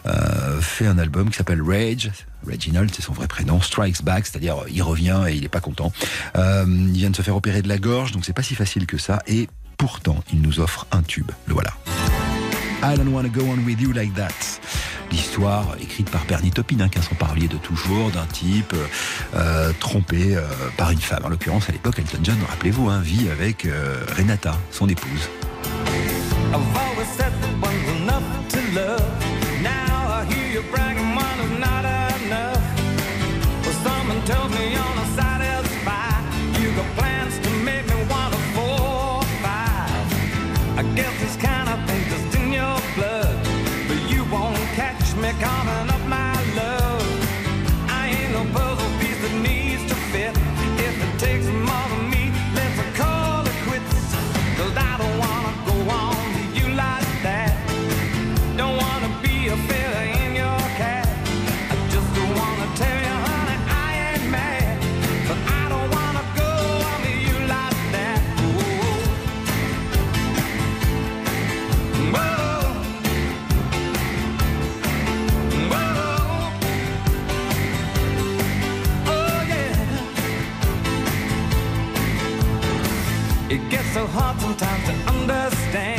euh, 0.05 0.61
fait 0.61 0.87
un 0.87 0.97
album 0.97 1.29
qui 1.29 1.37
s'appelle 1.37 1.61
Rage. 1.61 2.11
Reginald, 2.45 2.91
c'est 2.93 3.01
son 3.01 3.13
vrai 3.13 3.27
prénom. 3.27 3.61
Strikes 3.61 4.03
Back, 4.03 4.27
c'est-à-dire 4.27 4.57
il 4.69 4.81
revient 4.81 5.23
et 5.27 5.33
il 5.33 5.41
n'est 5.41 5.49
pas 5.49 5.59
content. 5.59 5.91
Il 6.35 6.91
vient 6.93 7.09
de 7.09 7.15
se 7.15 7.21
faire 7.21 7.35
opérer 7.35 7.61
de 7.61 7.67
la 7.67 7.77
gorge, 7.77 8.11
donc 8.11 8.25
c'est 8.25 8.33
pas 8.33 8.43
si 8.43 8.55
facile 8.55 8.85
que 8.85 8.97
ça. 8.97 9.19
Et 9.27 9.49
pourtant, 9.77 10.23
il 10.31 10.41
nous 10.41 10.59
offre 10.59 10.85
un 10.91 11.01
tube. 11.01 11.31
Le 11.47 11.53
voilà. 11.53 11.73
I 12.83 12.95
don't 12.95 13.11
wanna 13.11 13.29
go 13.29 13.41
on 13.49 13.65
with 13.65 13.81
you 13.81 13.91
like 13.93 14.13
that. 14.15 14.59
L'histoire 15.11 15.75
écrite 15.81 16.09
par 16.09 16.25
Bernie 16.25 16.51
Taupin, 16.51 16.79
hein, 16.79 16.89
qui 16.89 16.99
a 16.99 17.01
son 17.01 17.15
de 17.15 17.57
toujours, 17.57 18.11
d'un 18.11 18.25
type 18.25 18.73
euh, 19.35 19.71
trompé 19.79 20.35
euh, 20.35 20.41
par 20.77 20.91
une 20.91 20.99
femme. 20.99 21.23
En 21.25 21.29
l'occurrence, 21.29 21.69
à 21.69 21.71
l'époque, 21.71 21.99
Elton 21.99 22.19
John, 22.23 22.37
rappelez-vous, 22.49 22.89
hein, 22.89 22.99
vit 23.01 23.29
avec 23.29 23.65
euh, 23.65 24.03
Renata, 24.17 24.57
son 24.71 24.87
épouse. 24.89 25.29
So 83.97 84.05
hard 84.05 84.39
sometimes 84.39 84.83
to 84.85 84.93
understand. 85.11 85.96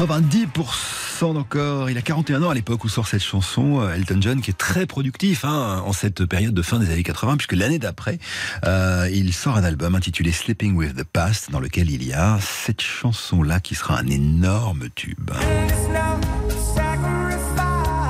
90% 0.00 1.36
encore. 1.36 1.90
Il 1.90 1.98
a 1.98 2.00
41 2.00 2.42
ans 2.42 2.48
à 2.48 2.54
l'époque 2.54 2.84
où 2.84 2.88
sort 2.88 3.06
cette 3.06 3.22
chanson. 3.22 3.82
euh, 3.82 3.94
Elton 3.94 4.16
John 4.22 4.40
qui 4.40 4.50
est 4.50 4.56
très 4.56 4.86
productif 4.86 5.44
hein, 5.44 5.82
en 5.84 5.92
cette 5.92 6.24
période 6.24 6.54
de 6.54 6.62
fin 6.62 6.78
des 6.78 6.90
années 6.90 7.02
80 7.02 7.36
puisque 7.36 7.52
l'année 7.52 7.78
d'après, 7.78 8.18
euh, 8.64 9.10
il 9.12 9.34
sort 9.34 9.58
un 9.58 9.62
album 9.62 9.94
intitulé 9.94 10.32
Sleeping 10.32 10.74
with 10.74 10.96
the 10.96 11.04
Past 11.04 11.50
dans 11.50 11.60
lequel 11.60 11.90
il 11.90 12.02
y 12.02 12.14
a 12.14 12.38
cette 12.40 12.80
chanson-là 12.80 13.60
qui 13.60 13.74
sera 13.74 13.98
un 13.98 14.06
énorme 14.06 14.88
tube. 14.94 15.32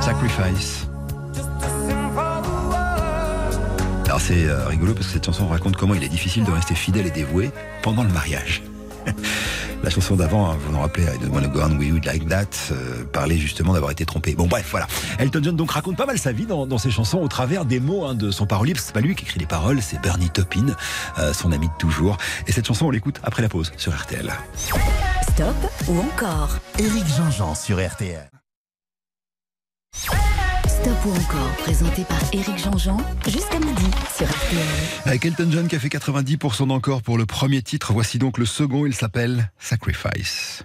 Sacrifice. 0.01 0.87
Alors 4.05 4.21
c'est 4.21 4.47
euh, 4.47 4.69
rigolo 4.69 4.95
parce 4.95 5.09
que 5.09 5.13
cette 5.15 5.27
chanson 5.27 5.49
raconte 5.49 5.77
comment 5.77 5.97
il 5.97 6.05
est 6.05 6.09
difficile 6.09 6.45
de 6.45 6.53
rester 6.53 6.77
fidèle 6.77 7.09
et 7.09 7.11
dévoué 7.11 7.51
pendant 7.83 8.05
le 8.05 8.11
mariage. 8.11 8.63
La 9.83 9.89
chanson 9.89 10.15
d'avant, 10.15 10.51
hein, 10.51 10.57
vous 10.61 10.73
vous 10.73 10.81
rappelez, 10.81 11.05
I 11.05 11.19
don't 11.19 11.33
wanna 11.33 11.49
go 11.49 11.61
on 11.63 11.79
with 11.79 11.89
you 11.89 12.01
like 12.05 12.29
that, 12.29 12.45
euh, 12.71 13.05
parlait 13.13 13.39
justement 13.39 13.73
d'avoir 13.73 13.91
été 13.91 14.05
trompé. 14.05 14.35
Bon 14.35 14.47
bref, 14.47 14.67
voilà. 14.71 14.87
Elton 15.19 15.41
John 15.43 15.57
donc 15.57 15.71
raconte 15.71 15.97
pas 15.97 16.05
mal 16.07 16.19
sa 16.19 16.33
vie 16.33 16.45
dans, 16.45 16.67
dans 16.67 16.77
ses 16.79 16.91
chansons 16.91 17.19
au 17.19 17.29
travers 17.29 17.65
des 17.65 17.81
mots 17.81 18.05
hein, 18.05 18.15
de 18.15 18.31
son 18.31 18.47
parolier. 18.47 18.75
parce 18.75 18.85
que 18.85 18.89
C'est 18.89 18.95
pas 18.95 19.01
lui 19.01 19.15
qui 19.15 19.25
écrit 19.25 19.41
les 19.41 19.47
paroles, 19.47 19.81
c'est 19.81 20.01
Bernie 20.01 20.29
Taupin, 20.29 20.67
euh, 21.19 21.33
son 21.33 21.51
ami 21.53 21.69
de 21.69 21.73
toujours. 21.79 22.19
Et 22.47 22.53
cette 22.53 22.67
chanson, 22.67 22.87
on 22.87 22.91
l'écoute 22.91 23.21
après 23.23 23.41
la 23.43 23.49
pause 23.49 23.73
sur 23.79 23.97
RTL. 23.97 24.31
Stop 25.23 25.57
ou 25.89 25.99
encore 25.99 26.59
Éric 26.79 27.07
Jean-Jean 27.17 27.55
sur 27.55 27.85
RTL. 27.85 28.31
Stop 30.83 31.05
ou 31.05 31.11
encore, 31.11 31.51
présenté 31.59 32.05
par 32.05 32.19
Éric 32.33 32.57
Jean-Jean, 32.57 32.97
jusqu'à 33.27 33.59
midi 33.59 33.85
sur 34.17 34.27
RTL. 34.27 34.59
Avec 35.05 35.27
Elton 35.27 35.49
John 35.51 35.69
qui 35.69 35.77
a 35.77 35.79
fait 35.79 35.89
90% 35.89 36.69
d'encore 36.69 37.03
pour 37.03 37.19
le 37.19 37.27
premier 37.27 37.61
titre, 37.61 37.93
voici 37.93 38.19
donc 38.19 38.39
le 38.39 38.47
second, 38.47 38.87
il 38.87 38.95
s'appelle 38.95 39.51
Sacrifice. 39.59 40.65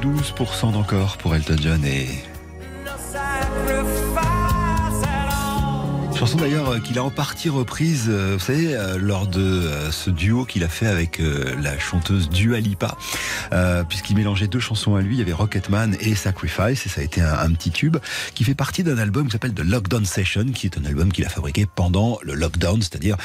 92% 0.00 0.72
d'encore 0.72 1.16
pour 1.18 1.34
Elton 1.34 1.56
John 1.60 1.84
et 1.84 2.08
D'ailleurs 6.36 6.70
euh, 6.70 6.78
qu'il 6.80 6.98
a 6.98 7.04
en 7.04 7.10
partie 7.10 7.48
reprise, 7.48 8.06
euh, 8.08 8.34
vous 8.34 8.44
savez, 8.44 8.74
euh, 8.74 8.98
lors 8.98 9.28
de 9.28 9.68
ce 9.90 10.10
duo 10.10 10.44
qu'il 10.44 10.64
a 10.64 10.68
fait 10.68 10.86
avec 10.86 11.20
la 11.62 11.78
chanteuse 11.78 12.28
Dua 12.28 12.58
Lipa, 12.58 12.96
puisqu'il 13.88 14.16
mélangeait 14.16 14.48
deux 14.48 14.58
chansons 14.60 14.96
à 14.96 15.00
lui, 15.00 15.14
il 15.14 15.18
y 15.18 15.22
avait 15.22 15.32
Rocketman 15.32 15.96
et 16.00 16.14
Sacrifice, 16.14 16.86
et 16.86 16.88
ça 16.88 17.00
a 17.00 17.04
été 17.04 17.20
un, 17.20 17.50
petit 17.52 17.70
tube 17.70 17.98
qui 18.34 18.44
fait 18.44 18.54
partie 18.54 18.82
d'un 18.82 18.98
album 18.98 19.26
qui 19.26 19.32
s'appelle 19.32 19.54
The 19.54 19.64
Lockdown 19.64 20.04
Session, 20.04 20.46
qui 20.46 20.66
est 20.66 20.78
un 20.78 20.84
album 20.84 21.12
qu'il 21.12 21.24
a 21.24 21.28
fabriqué 21.28 21.66
pendant 21.72 22.18
le 22.22 22.34
lockdown, 22.34 22.80
c'est-à-dire 22.82 23.16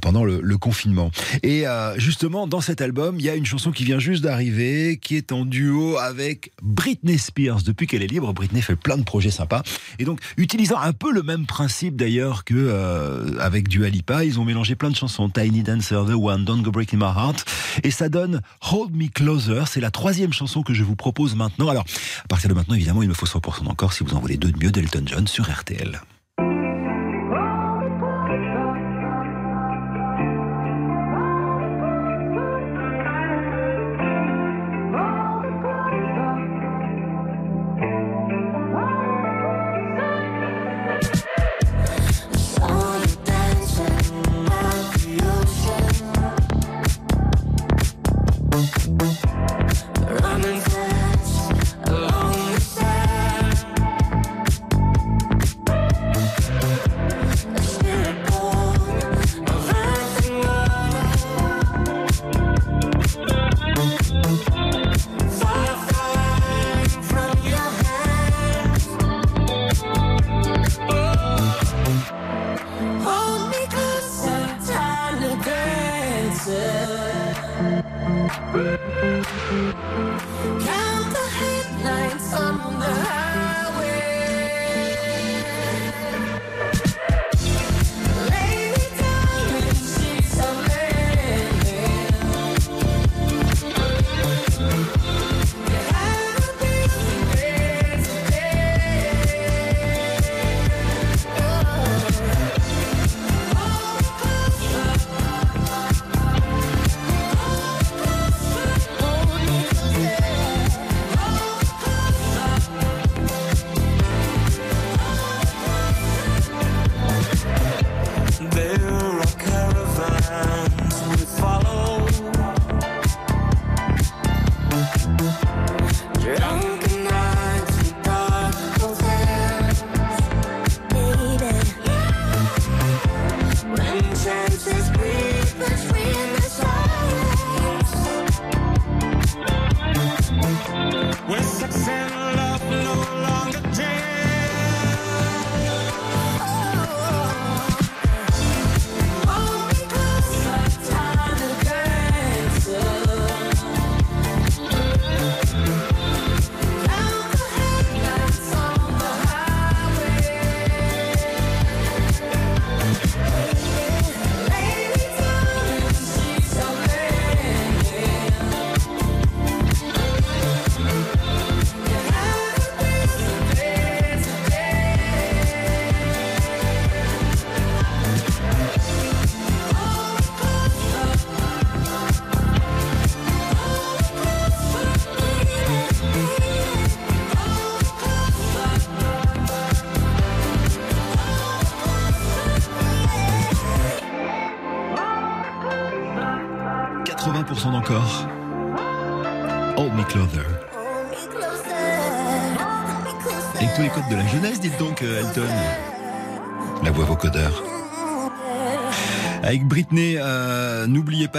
pendant 0.00 0.24
le, 0.24 0.58
confinement. 0.58 1.10
Et 1.42 1.64
justement, 1.96 2.46
dans 2.46 2.60
cet 2.60 2.80
album, 2.80 3.16
il 3.18 3.24
y 3.24 3.30
a 3.30 3.34
une 3.34 3.46
chanson 3.46 3.70
qui 3.70 3.84
vient 3.84 3.98
juste 3.98 4.22
d'arriver, 4.22 4.98
qui 4.98 5.16
est 5.16 5.32
en 5.32 5.44
duo 5.44 5.96
avec 5.96 6.52
Britney 6.62 7.18
Spears. 7.18 7.62
Depuis 7.62 7.86
qu'elle 7.86 8.02
est 8.02 8.08
libre, 8.08 8.32
Britney 8.32 8.62
fait 8.62 8.76
plein 8.76 8.96
de 8.96 9.04
projets 9.04 9.30
sympas. 9.30 9.62
Et 9.98 10.04
donc, 10.04 10.20
utilisant 10.36 10.78
un 10.78 10.92
peu 10.92 11.12
le 11.12 11.22
même 11.22 11.46
principe 11.46 11.96
d'ailleurs 11.96 12.25
que 12.44 12.54
euh, 12.54 13.38
avec 13.40 13.68
Dua 13.68 13.88
Lipa, 13.88 14.24
ils 14.24 14.38
ont 14.40 14.44
mélangé 14.44 14.74
plein 14.74 14.90
de 14.90 14.96
chansons. 14.96 15.28
Tiny 15.28 15.62
Dancer, 15.62 16.04
The 16.06 16.14
One, 16.14 16.44
Don't 16.44 16.62
Go 16.62 16.70
Breaking 16.70 16.98
My 16.98 17.04
Heart. 17.04 17.44
Et 17.84 17.90
ça 17.90 18.08
donne 18.08 18.40
Hold 18.72 18.94
Me 18.94 19.08
Closer. 19.08 19.64
C'est 19.66 19.80
la 19.80 19.90
troisième 19.90 20.32
chanson 20.32 20.62
que 20.62 20.74
je 20.74 20.82
vous 20.82 20.96
propose 20.96 21.34
maintenant. 21.36 21.68
Alors, 21.68 21.84
à 22.24 22.28
partir 22.28 22.48
de 22.48 22.54
maintenant, 22.54 22.74
évidemment, 22.74 23.02
il 23.02 23.08
me 23.08 23.14
faut 23.14 23.26
100% 23.26 23.68
encore 23.68 23.92
si 23.92 24.04
vous 24.04 24.14
en 24.14 24.20
voulez 24.20 24.36
deux 24.36 24.52
de 24.52 24.58
mieux 24.58 24.70
d'Elton 24.70 25.02
John 25.06 25.26
sur 25.26 25.50
RTL. 25.50 26.00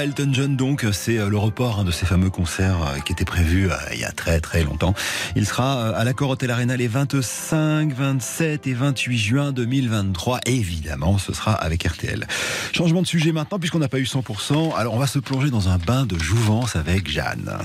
Elton 0.07 0.29
John 0.31 0.55
donc, 0.55 0.85
c'est 0.93 1.17
euh, 1.17 1.27
le 1.27 1.37
report 1.37 1.79
hein, 1.79 1.83
de 1.83 1.91
ces 1.91 2.05
fameux 2.05 2.29
concerts 2.29 2.77
euh, 2.81 2.99
qui 2.99 3.11
était 3.11 3.25
prévu 3.25 3.69
euh, 3.69 3.75
il 3.91 3.99
y 3.99 4.05
a 4.05 4.11
très 4.13 4.39
très 4.39 4.63
longtemps. 4.63 4.93
Il 5.35 5.45
sera 5.45 5.89
à 5.89 6.03
l'Accor 6.05 6.29
Hotel 6.29 6.49
Arena 6.49 6.77
les 6.77 6.87
25, 6.87 7.91
27 7.91 8.67
et 8.67 8.73
28 8.73 9.17
juin 9.17 9.51
2023. 9.51 10.39
Évidemment, 10.45 11.17
ce 11.17 11.33
sera 11.33 11.51
avec 11.51 11.83
RTL. 11.83 12.25
Changement 12.71 13.01
de 13.01 13.07
sujet 13.07 13.33
maintenant 13.33 13.59
puisqu'on 13.59 13.79
n'a 13.79 13.89
pas 13.89 13.99
eu 13.99 14.03
100%. 14.03 14.75
Alors 14.77 14.93
on 14.93 14.99
va 14.99 15.07
se 15.07 15.19
plonger 15.19 15.49
dans 15.49 15.67
un 15.67 15.77
bain 15.77 16.05
de 16.05 16.17
jouvence 16.17 16.77
avec 16.77 17.09
Jeanne. 17.09 17.57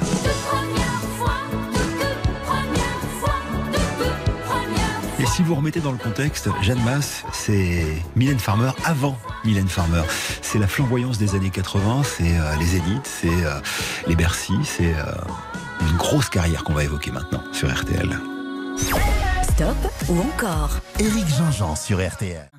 Et 5.23 5.27
si 5.27 5.43
vous 5.43 5.55
remettez 5.55 5.79
dans 5.79 5.93
le 5.93 5.99
contexte, 5.99 6.49
Jeanne 6.63 6.83
Masse, 6.83 7.23
c'est 7.33 7.87
Mylène 8.17 8.41
Farmer 8.41 8.73
avant 8.85 9.17
Mylène 9.45 9.69
Farmer. 9.69 10.03
C'est 10.43 10.59
la 10.59 10.67
flamboyance 10.67 11.17
des 11.17 11.37
années 11.37 11.51
80, 11.51 12.03
c'est 12.03 12.25
euh, 12.25 12.57
les 12.57 12.67
Zéniths, 12.67 13.07
c'est 13.07 13.29
euh, 13.29 13.61
les 14.09 14.17
Bercy, 14.17 14.55
c'est 14.65 14.93
euh, 14.93 15.13
une 15.81 15.97
grosse 15.97 16.29
carrière 16.29 16.65
qu'on 16.65 16.73
va 16.73 16.83
évoquer 16.83 17.13
maintenant 17.13 17.41
sur 17.53 17.73
RTL. 17.73 18.19
Stop 19.45 19.77
ou 20.09 20.19
encore 20.19 20.81
Éric 20.99 21.29
Jean-Jean 21.29 21.77
sur 21.77 22.05
RTL. 22.05 22.51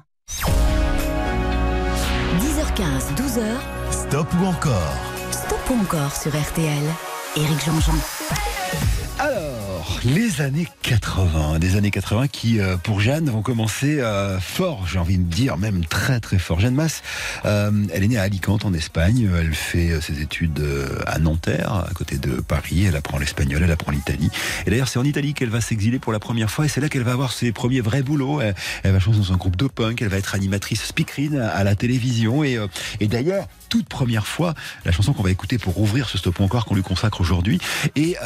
10h15, 2.39 3.14
12h, 3.18 3.43
Stop 3.91 4.28
ou 4.39 4.45
encore 4.45 4.95
Stop 5.32 5.70
ou 5.70 5.82
encore 5.82 6.16
sur 6.16 6.32
RTL. 6.32 6.84
Éric 7.36 7.66
Jean-Jean. 7.66 8.62
Alors, 9.24 10.01
les 10.03 10.41
années 10.41 10.67
80, 10.82 11.59
des 11.59 11.78
années 11.78 11.91
80 11.91 12.28
qui, 12.28 12.59
euh, 12.59 12.76
pour 12.76 12.99
Jeanne, 12.99 13.30
vont 13.30 13.41
commencer 13.41 14.01
euh, 14.01 14.38
fort, 14.38 14.86
j'ai 14.86 14.99
envie 14.99 15.17
de 15.17 15.24
dire, 15.24 15.55
même 15.55 15.86
très 15.86 16.19
très 16.19 16.39
fort. 16.39 16.59
Jeanne 16.59 16.76
Masse, 16.76 17.03
euh, 17.45 17.71
elle 17.93 18.03
est 18.03 18.09
née 18.09 18.17
à 18.17 18.24
Alicante 18.24 18.65
en 18.65 18.74
Espagne, 18.74 19.30
elle 19.39 19.53
fait 19.53 20.01
ses 20.01 20.21
études 20.21 20.61
à 21.07 21.19
Nanterre, 21.19 21.86
à 21.89 21.93
côté 21.93 22.17
de 22.17 22.41
Paris, 22.41 22.84
elle 22.86 22.97
apprend 22.97 23.17
l'espagnol, 23.17 23.61
elle 23.63 23.71
apprend 23.71 23.93
l'Italie. 23.93 24.30
Et 24.65 24.71
d'ailleurs, 24.71 24.89
c'est 24.89 24.99
en 24.99 25.05
Italie 25.05 25.34
qu'elle 25.34 25.49
va 25.49 25.61
s'exiler 25.61 25.99
pour 25.99 26.11
la 26.11 26.19
première 26.19 26.51
fois 26.51 26.65
et 26.65 26.67
c'est 26.67 26.82
là 26.82 26.89
qu'elle 26.89 27.03
va 27.03 27.13
avoir 27.13 27.32
ses 27.32 27.53
premiers 27.53 27.80
vrais 27.80 28.03
boulots. 28.03 28.41
Elle, 28.41 28.91
va 28.91 28.99
chanter 28.99 29.19
dans 29.19 29.32
un 29.32 29.38
groupe 29.38 29.55
de 29.55 29.67
punk, 29.67 30.01
elle 30.01 30.09
va 30.09 30.17
être 30.17 30.36
animatrice 30.36 30.84
speakerine 30.84 31.38
à 31.38 31.63
la 31.63 31.76
télévision 31.76 32.43
et, 32.43 32.59
et 32.99 33.07
d'ailleurs, 33.07 33.47
toute 33.69 33.88
première 33.88 34.28
fois, 34.28 34.53
la 34.84 34.91
chanson 34.91 35.13
qu'on 35.13 35.24
va 35.24 35.32
écouter 35.32 35.57
pour 35.57 35.80
ouvrir 35.80 36.09
ce 36.09 36.17
stop 36.17 36.41
encore 36.41 36.65
qu'on 36.65 36.76
lui 36.76 36.84
consacre 36.84 37.21
aujourd'hui 37.21 37.59
est 37.95 38.17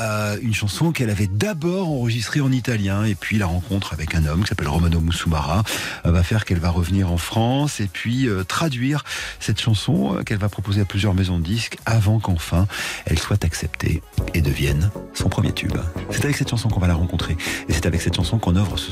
une 0.41 0.55
chanson 0.55 0.86
qu'elle 0.91 1.09
avait 1.09 1.27
d'abord 1.27 1.89
enregistrée 1.89 2.41
en 2.41 2.51
italien 2.51 3.03
et 3.03 3.15
puis 3.15 3.37
la 3.37 3.45
rencontre 3.45 3.93
avec 3.93 4.15
un 4.15 4.25
homme 4.25 4.43
qui 4.43 4.49
s'appelle 4.49 4.67
Romano 4.67 4.99
Musumara 4.99 5.63
euh, 6.05 6.11
va 6.11 6.23
faire 6.23 6.45
qu'elle 6.45 6.59
va 6.59 6.69
revenir 6.69 7.11
en 7.11 7.17
France 7.17 7.79
et 7.79 7.87
puis 7.87 8.27
euh, 8.27 8.43
traduire 8.43 9.03
cette 9.39 9.59
chanson 9.59 10.15
euh, 10.15 10.23
qu'elle 10.23 10.37
va 10.37 10.49
proposer 10.49 10.81
à 10.81 10.85
plusieurs 10.85 11.13
maisons 11.13 11.39
de 11.39 11.43
disques 11.43 11.77
avant 11.85 12.19
qu'enfin 12.19 12.67
elle 13.05 13.19
soit 13.19 13.43
acceptée 13.43 14.01
et 14.33 14.41
devienne 14.41 14.91
son 15.13 15.29
premier 15.29 15.51
tube. 15.51 15.77
C'est 16.11 16.25
avec 16.25 16.37
cette 16.37 16.49
chanson 16.49 16.69
qu'on 16.69 16.79
va 16.79 16.87
la 16.87 16.95
rencontrer 16.95 17.37
et 17.67 17.73
c'est 17.73 17.85
avec 17.85 18.01
cette 18.01 18.15
chanson 18.15 18.37
qu'on 18.37 18.55
ouvre 18.55 18.77
ce 18.77 18.91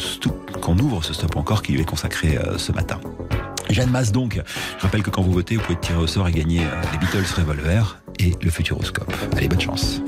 stop, 1.14 1.36
encore 1.36 1.62
qui 1.62 1.74
lui 1.74 1.82
est 1.82 1.86
consacré 1.86 2.38
ce 2.58 2.72
matin. 2.72 3.00
Jeanne 3.70 3.90
Masse 3.90 4.12
donc, 4.12 4.42
je 4.78 4.82
rappelle 4.82 5.04
que 5.04 5.10
quand 5.10 5.22
vous 5.22 5.32
votez, 5.32 5.58
vous 5.58 5.64
pouvez 5.64 5.80
tirer 5.80 6.00
au 6.00 6.08
sort 6.08 6.28
et 6.28 6.32
gagner 6.32 6.62
les 6.92 6.98
Beatles 6.98 7.26
Revolver 7.36 8.00
et 8.20 8.34
le 8.42 8.50
Futuroscope. 8.50 9.14
Allez, 9.36 9.48
bonne 9.48 9.62
chance. 9.62 10.02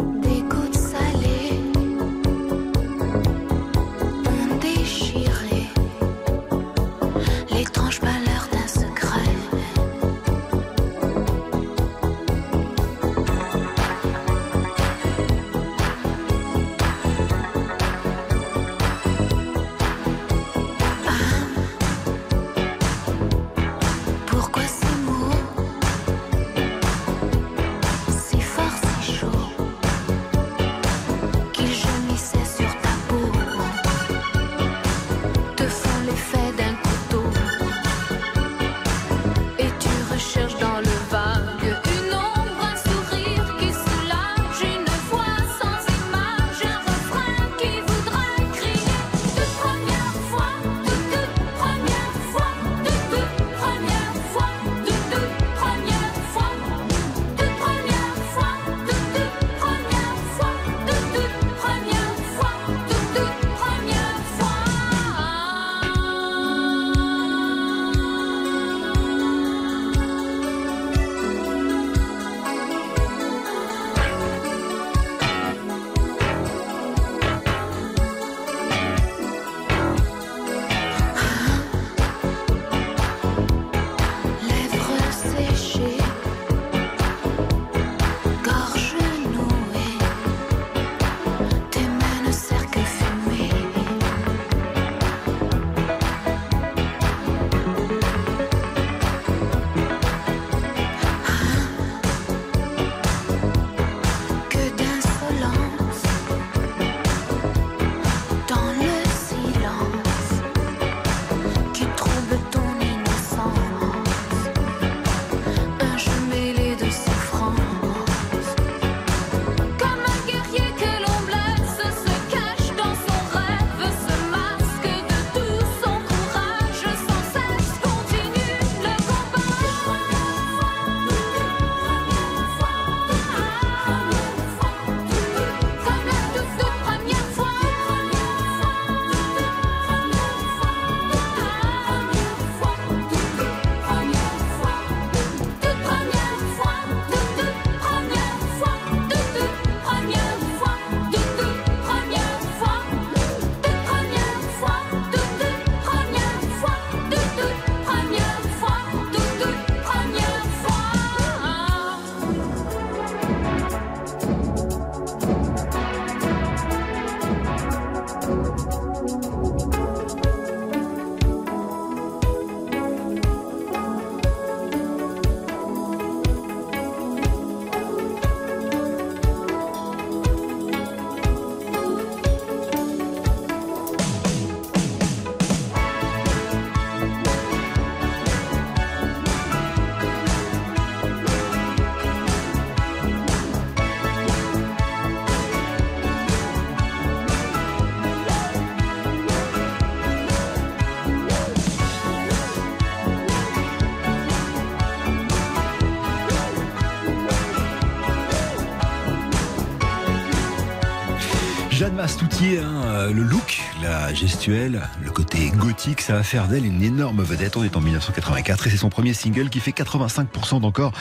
Mastoutier, 212.38 212.59
hein, 212.59 212.83
euh, 212.85 213.13
le 213.13 213.23
look, 213.23 213.61
la 213.81 214.13
gestuelle, 214.13 214.88
le 215.03 215.09
côté 215.09 215.49
gothique, 215.49 216.01
ça 216.01 216.13
va 216.13 216.21
faire 216.21 216.47
d'elle 216.47 216.65
une 216.65 216.83
énorme 216.83 217.23
vedette. 217.23 217.57
On 217.57 217.63
est 217.63 217.75
en 217.75 217.81
1984 217.81 218.67
et 218.67 218.69
c'est 218.69 218.77
son 218.77 218.89
premier 218.89 219.15
single 219.15 219.49
qui 219.49 219.59
fait 219.59 219.71
85% 219.71 220.61
d'encore 220.61 220.91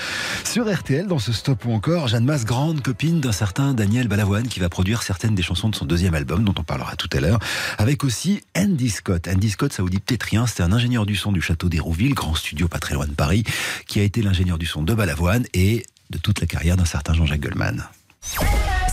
sur 0.44 0.72
RTL 0.72 1.06
dans 1.06 1.18
ce 1.18 1.32
stop 1.32 1.66
ou 1.66 1.72
encore. 1.72 2.08
Jeanne 2.08 2.24
Masse, 2.24 2.46
grande 2.46 2.80
copine 2.80 3.20
d'un 3.20 3.32
certain 3.32 3.74
Daniel 3.74 4.08
Balavoine 4.08 4.48
qui 4.48 4.60
va 4.60 4.70
produire 4.70 5.02
certaines 5.02 5.34
des 5.34 5.42
chansons 5.42 5.68
de 5.68 5.74
son 5.74 5.84
deuxième 5.84 6.14
album 6.14 6.42
dont 6.42 6.54
on 6.58 6.64
parlera 6.64 6.96
tout 6.96 7.10
à 7.12 7.20
l'heure. 7.20 7.38
Avec 7.76 8.02
aussi 8.04 8.42
Andy 8.56 8.88
Scott. 8.88 9.28
Andy 9.28 9.50
Scott, 9.50 9.74
ça 9.74 9.82
vous 9.82 9.90
dit 9.90 9.98
peut-être 9.98 10.22
rien, 10.22 10.46
c'était 10.46 10.62
un 10.62 10.72
ingénieur 10.72 11.04
du 11.04 11.16
son 11.16 11.32
du 11.32 11.42
château 11.42 11.68
d'Hérouville, 11.68 12.14
grand 12.14 12.34
studio 12.34 12.66
pas 12.66 12.78
très 12.78 12.94
loin 12.94 13.06
de 13.06 13.14
Paris, 13.14 13.44
qui 13.86 14.00
a 14.00 14.04
été 14.04 14.22
l'ingénieur 14.22 14.56
du 14.56 14.66
son 14.66 14.82
de 14.82 14.94
Balavoine 14.94 15.44
et 15.52 15.84
de 16.08 16.16
toute 16.16 16.40
la 16.40 16.46
carrière 16.46 16.78
d'un 16.78 16.86
certain 16.86 17.12
Jean-Jacques 17.12 17.40
Goldman. 17.40 17.86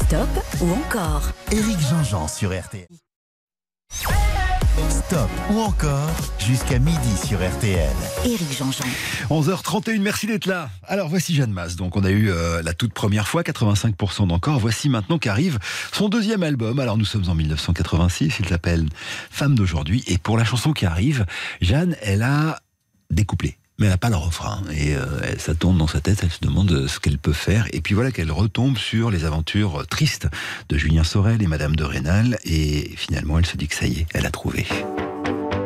Stop 0.08 0.28
ou 0.60 0.72
encore 0.72 1.32
Éric 1.52 1.80
Jean-Jean 1.80 2.28
sur 2.28 2.50
RTL. 2.50 2.88
Stop 4.90 5.30
ou 5.52 5.60
encore 5.60 6.10
jusqu'à 6.40 6.78
midi 6.78 7.16
sur 7.26 7.38
RTL. 7.38 7.96
Éric 8.26 8.58
Jean-Jean. 8.58 8.84
11h31, 9.30 10.02
merci 10.02 10.28
d'être 10.28 10.46
là. 10.46 10.70
Alors 10.84 11.08
voici 11.08 11.34
Jeanne 11.34 11.52
Masse. 11.52 11.78
Donc 11.78 11.96
on 11.96 12.04
a 12.04 12.10
eu 12.10 12.30
euh, 12.30 12.62
la 12.64 12.74
toute 12.74 12.94
première 12.94 13.30
fois, 13.30 13.44
85% 13.44 14.28
d'encore. 14.28 14.60
Voici 14.60 14.90
maintenant 14.90 15.20
qu'arrive 15.20 15.58
son 15.94 16.10
deuxième 16.10 16.44
album. 16.44 16.80
Alors 16.80 16.98
nous 16.98 17.06
sommes 17.06 17.30
en 17.30 17.36
1986, 17.36 18.40
il 18.40 18.48
s'appelle 18.48 18.86
Femme 19.32 19.56
d'aujourd'hui. 19.56 20.04
Et 20.08 20.18
pour 20.18 20.38
la 20.38 20.44
chanson 20.44 20.74
qui 20.74 20.86
arrive, 20.86 21.26
Jeanne, 21.62 21.96
elle 22.02 22.24
a 22.24 22.60
des 23.10 23.24
couplets. 23.24 23.58
Mais 23.80 23.88
elle 23.88 23.92
n'a 23.92 23.98
pas 23.98 24.10
le 24.10 24.16
refrain. 24.16 24.62
Et 24.72 24.96
euh, 24.96 25.04
ça 25.38 25.56
tourne 25.56 25.78
dans 25.78 25.88
sa 25.88 26.00
tête, 26.00 26.20
elle 26.24 26.32
se 26.32 26.40
demande 26.42 26.72
euh, 26.72 26.88
ce 26.88 27.00
qu'elle 27.00 27.18
peut 27.18 27.34
faire. 27.34 27.68
Et 27.74 27.82
puis 27.82 27.96
voilà 27.96 28.12
qu'elle 28.12 28.32
retombe 28.32 28.78
sur 28.78 29.10
les 29.10 29.26
aventures 29.26 29.82
euh, 29.82 29.86
tristes 29.86 30.28
de 30.70 30.78
Julien 30.78 31.04
Sorel 31.04 31.42
et 31.42 31.48
Madame 31.48 31.76
de 31.76 31.84
Rênal. 31.84 32.38
Et 32.46 32.92
finalement, 32.96 33.40
elle 33.40 33.46
se 33.46 33.58
dit 33.58 33.68
que 33.68 33.76
ça 33.76 33.88
y 33.88 34.02
est, 34.02 34.06
elle 34.14 34.26
a 34.26 34.32
trouvé. 34.32 34.68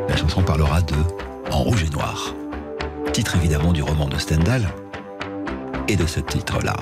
La 0.08 0.16
chanson 0.16 0.42
parlera 0.42 0.82
de 0.82 0.96
En 1.52 1.64
rouge 1.64 1.84
et 1.84 1.90
noir. 1.90 2.34
Titre 3.14 3.36
évidemment 3.36 3.74
du 3.74 3.82
roman 3.82 4.08
de 4.08 4.18
Stendhal. 4.18 4.68
Et 5.90 5.96
de 5.96 6.06
ce 6.06 6.20
titre-là. 6.20 6.76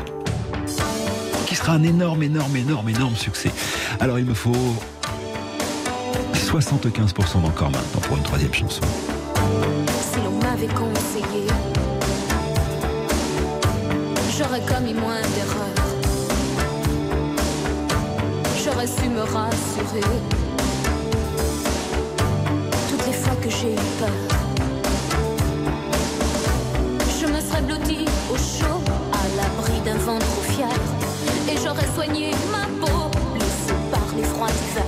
Qui 1.48 1.56
sera 1.56 1.74
un 1.74 1.84
énorme, 1.84 2.24
énorme, 2.24 2.56
énorme, 2.56 2.90
énorme 2.90 3.16
succès. 3.16 3.52
Alors 4.00 4.20
il 4.20 4.26
me 4.26 4.34
faut 4.34 4.76
75% 6.34 7.42
d'encore 7.42 7.72
maintenant 7.72 8.00
pour 8.02 8.18
une 8.18 8.24
troisième 8.24 8.54
chanson. 8.54 8.82
Si 10.16 10.22
l'on 10.22 10.32
m'avait 10.32 10.68
conseillé, 10.68 11.46
j'aurais 14.38 14.62
commis 14.62 14.94
moins 14.94 15.20
d'erreurs. 15.36 15.88
J'aurais 18.64 18.88
su 18.88 19.10
me 19.10 19.20
rassurer. 19.20 20.00
Toutes 22.90 23.06
les 23.06 23.12
fois 23.12 23.36
que 23.42 23.50
j'ai 23.50 23.74
eu 23.74 23.86
peur, 24.00 24.08
je 27.20 27.26
me 27.26 27.42
serais 27.42 27.62
blottie 27.64 28.06
au 28.32 28.38
chaud, 28.38 28.82
à 29.12 29.24
l'abri 29.36 29.82
d'un 29.84 29.98
vent 29.98 30.20
trop 30.20 30.42
fier. 30.54 30.80
Et 31.52 31.58
j'aurais 31.62 31.88
soigné 31.94 32.32
ma 32.54 32.68
peau, 32.80 33.12
blessée 33.34 33.76
par 33.92 34.08
les 34.16 34.24
froids 34.24 34.48
d'hiver. 34.48 34.86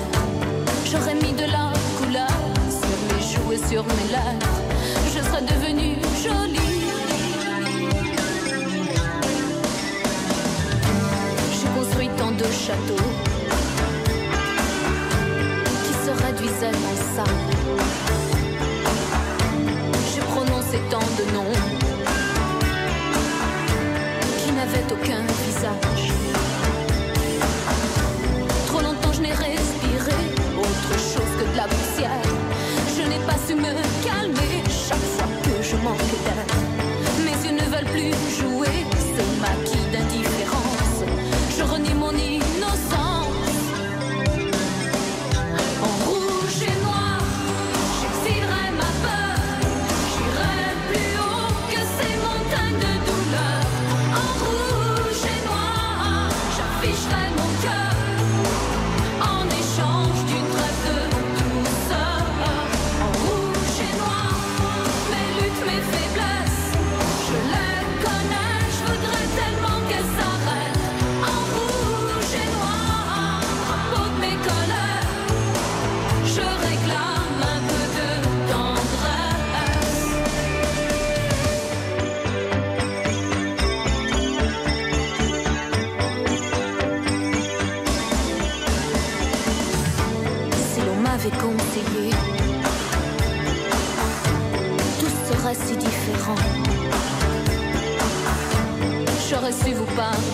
J'aurais 0.89 1.15
mis 1.15 1.33
de 1.33 1.51
la 1.51 1.73
couleur 1.97 2.37
sur 2.69 2.97
mes 3.09 3.21
joues 3.21 3.51
et 3.51 3.69
sur 3.69 3.83
mes 3.83 4.11
lèvres. 4.13 4.66
Devenue 5.47 5.95
jolie. 6.23 6.59
J'ai 11.51 11.69
construit 11.79 12.09
tant 12.17 12.31
de 12.31 12.43
châteaux 12.43 13.07
qui 15.83 15.93
se 16.05 16.11
réduisaient 16.25 16.77
en 16.91 17.15
sable. 17.15 17.31
J'ai 20.13 20.21
prononcé 20.21 20.79
tant 20.89 20.99
de 20.99 21.33
noms 21.33 21.55
qui 24.39 24.51
n'avaient 24.51 24.85
aucun 24.91 25.23
visage. 25.45 26.11
Trop 28.67 28.81
longtemps 28.81 29.13
je 29.13 29.21
n'ai 29.21 29.33
respiré 29.33 30.17
autre 30.59 30.93
chose 30.99 31.31
que 31.39 31.51
de 31.51 31.57
la 31.57 31.67
poussière. 31.67 32.21
Je 32.97 33.03
n'ai 33.07 33.19
pas 33.25 33.37
su 33.47 33.55
me 33.55 33.73
calmer 34.03 34.26
plus 37.97 38.11
jouer 38.39 38.85
ce 38.99 39.41
maquis 39.41 39.85
d'indifférence. 39.91 40.36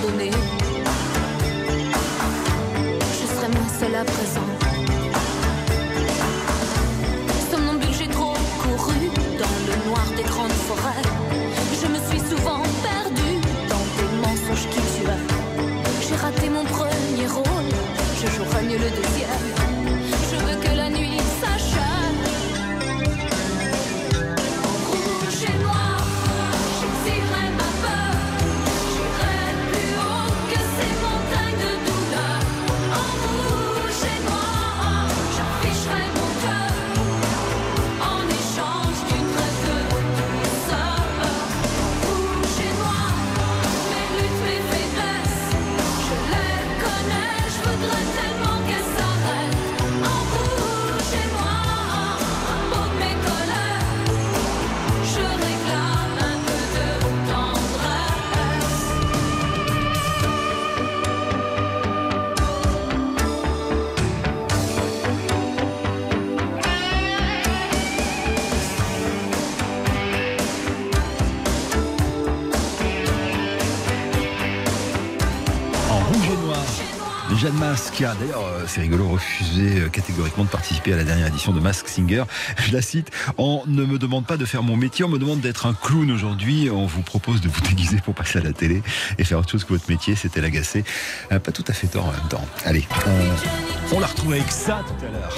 Je 0.05 0.09
serais 3.25 3.47
moins 3.47 3.71
seule 3.79 3.95
à 3.95 4.03
présent. 4.03 4.49
Somnambule, 7.49 7.93
j'ai 7.97 8.07
trop 8.07 8.33
couru 8.61 8.99
dans 9.39 9.55
le 9.69 9.75
noir 9.89 10.05
des 10.17 10.23
grandes 10.23 10.51
forêts. 10.67 11.07
Je 11.81 11.87
me 11.87 11.99
suis 12.09 12.19
souvent 12.29 12.61
perdue 12.83 13.39
dans 13.69 13.85
des 13.97 14.09
mensonges 14.21 14.67
qui 14.71 14.81
tuaient. 14.93 15.25
J'ai 16.05 16.15
raté 16.17 16.49
mon 16.49 16.65
premier 16.65 17.27
rôle, 17.27 17.71
je 18.21 18.27
jouerai 18.35 18.63
mieux 18.63 18.79
le 18.79 18.89
deuxième. 18.89 19.32
Jeanne 77.73 77.81
Masse 77.81 77.91
qui 77.91 78.05
a 78.05 78.13
d'ailleurs, 78.13 78.45
euh, 78.45 78.65
c'est 78.67 78.81
rigolo, 78.81 79.07
refusé 79.07 79.81
euh, 79.81 79.89
catégoriquement 79.89 80.43
de 80.43 80.49
participer 80.49 80.93
à 80.93 80.97
la 80.97 81.03
dernière 81.03 81.27
édition 81.27 81.51
de 81.51 81.59
Mask 81.59 81.87
Singer. 81.87 82.23
Je 82.57 82.71
la 82.71 82.81
cite, 82.81 83.09
on 83.37 83.63
ne 83.65 83.83
me 83.83 83.97
demande 83.97 84.25
pas 84.25 84.37
de 84.37 84.45
faire 84.45 84.61
mon 84.61 84.77
métier, 84.77 85.03
on 85.03 85.09
me 85.09 85.17
demande 85.17 85.41
d'être 85.41 85.65
un 85.65 85.73
clown 85.73 86.11
aujourd'hui. 86.11 86.69
On 86.71 86.85
vous 86.85 87.01
propose 87.01 87.41
de 87.41 87.49
vous 87.49 87.61
déguiser 87.61 87.97
pour 87.97 88.13
passer 88.13 88.39
à 88.39 88.43
la 88.43 88.53
télé 88.53 88.83
et 89.17 89.23
faire 89.23 89.39
autre 89.39 89.49
chose 89.49 89.63
que 89.63 89.73
votre 89.73 89.89
métier, 89.89 90.15
c'était 90.15 90.39
l'agacer. 90.39 90.83
Euh, 91.31 91.39
pas 91.39 91.51
tout 91.51 91.65
à 91.67 91.73
fait 91.73 91.87
tort 91.87 92.05
en 92.05 92.11
même 92.11 92.27
temps. 92.29 92.45
Allez, 92.65 92.87
on, 93.91 93.95
on 93.95 93.99
la 93.99 94.07
retrouve 94.07 94.33
avec 94.33 94.51
ça 94.51 94.83
tout 94.87 95.05
à 95.05 95.09
l'heure. 95.09 95.35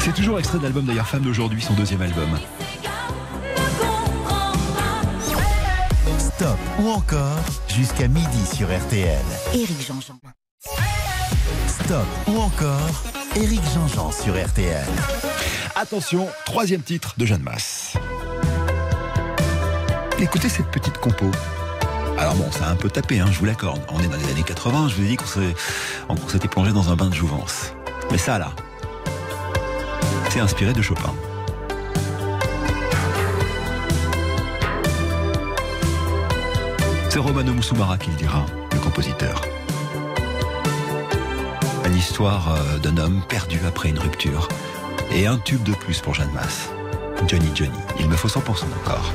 C'est 0.00 0.14
toujours 0.14 0.38
extrait 0.38 0.58
de 0.58 0.64
l'album 0.64 0.84
d'ailleurs 0.84 1.08
Femme 1.08 1.22
d'aujourd'hui, 1.22 1.62
son 1.62 1.74
deuxième 1.74 2.02
album. 2.02 2.38
Stop 6.40 6.58
ou 6.78 6.88
encore 6.88 7.36
jusqu'à 7.68 8.08
midi 8.08 8.46
sur 8.46 8.66
RTL. 8.66 9.22
Éric 9.52 9.86
Jean-Jean. 9.86 10.18
Stop 11.66 12.06
ou 12.28 12.38
encore 12.38 13.02
Éric 13.36 13.60
Jean-Jean 13.74 14.10
sur 14.10 14.42
RTL. 14.42 14.88
Attention, 15.76 16.26
troisième 16.46 16.80
titre 16.80 17.12
de 17.18 17.26
Jeanne 17.26 17.42
Masse. 17.42 17.92
Écoutez 20.18 20.48
cette 20.48 20.70
petite 20.70 20.96
compo. 20.96 21.26
Alors 22.16 22.36
bon, 22.36 22.50
ça 22.52 22.68
a 22.68 22.70
un 22.70 22.76
peu 22.76 22.88
tapé, 22.88 23.20
hein, 23.20 23.26
je 23.30 23.38
vous 23.38 23.44
l'accorde. 23.44 23.82
On 23.90 24.00
est 24.00 24.08
dans 24.08 24.16
les 24.16 24.30
années 24.30 24.42
80, 24.42 24.88
je 24.88 24.94
vous 24.94 25.02
ai 25.02 25.08
dit 25.08 25.16
qu'on 25.18 26.26
s'était 26.26 26.48
plongé 26.48 26.72
dans 26.72 26.90
un 26.90 26.96
bain 26.96 27.10
de 27.10 27.14
jouvence. 27.14 27.74
Mais 28.10 28.16
ça 28.16 28.38
là, 28.38 28.52
c'est 30.30 30.40
inspiré 30.40 30.72
de 30.72 30.80
Chopin. 30.80 31.12
C'est 37.10 37.18
Romano 37.18 37.52
Musumara 37.52 37.98
qui 37.98 38.08
le 38.10 38.16
dira, 38.16 38.46
le 38.72 38.78
compositeur. 38.78 39.42
Une 41.84 41.96
histoire 41.96 42.54
euh, 42.54 42.78
d'un 42.78 42.96
homme 42.98 43.20
perdu 43.28 43.58
après 43.66 43.88
une 43.88 43.98
rupture. 43.98 44.46
Et 45.12 45.26
un 45.26 45.36
tube 45.36 45.64
de 45.64 45.72
plus 45.72 45.98
pour 45.98 46.14
Jeanne 46.14 46.30
Masse. 46.32 46.70
Johnny 47.26 47.50
Johnny, 47.52 47.80
il 47.98 48.08
me 48.08 48.14
faut 48.14 48.28
100% 48.28 48.38
encore. 48.84 49.12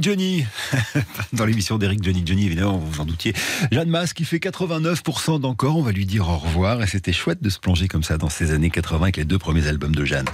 Johnny 0.00 0.44
Dans 1.32 1.44
l'émission 1.44 1.78
d'Eric 1.78 2.02
Johnny 2.02 2.22
Johnny, 2.24 2.46
évidemment, 2.46 2.78
vous 2.78 2.90
vous 2.90 3.00
en 3.00 3.04
doutiez. 3.04 3.34
Jeanne 3.72 3.88
Masse 3.90 4.12
qui 4.12 4.24
fait 4.24 4.38
89% 4.38 5.40
d'encore, 5.40 5.76
on 5.76 5.82
va 5.82 5.92
lui 5.92 6.06
dire 6.06 6.28
au 6.28 6.36
revoir. 6.38 6.82
Et 6.82 6.86
c'était 6.86 7.12
chouette 7.12 7.42
de 7.42 7.50
se 7.50 7.58
plonger 7.58 7.88
comme 7.88 8.02
ça 8.02 8.16
dans 8.18 8.28
ces 8.28 8.52
années 8.52 8.70
80 8.70 9.02
avec 9.02 9.16
les 9.16 9.24
deux 9.24 9.38
premiers 9.38 9.66
albums 9.66 9.94
de 9.94 10.04
Jeanne. 10.04 10.26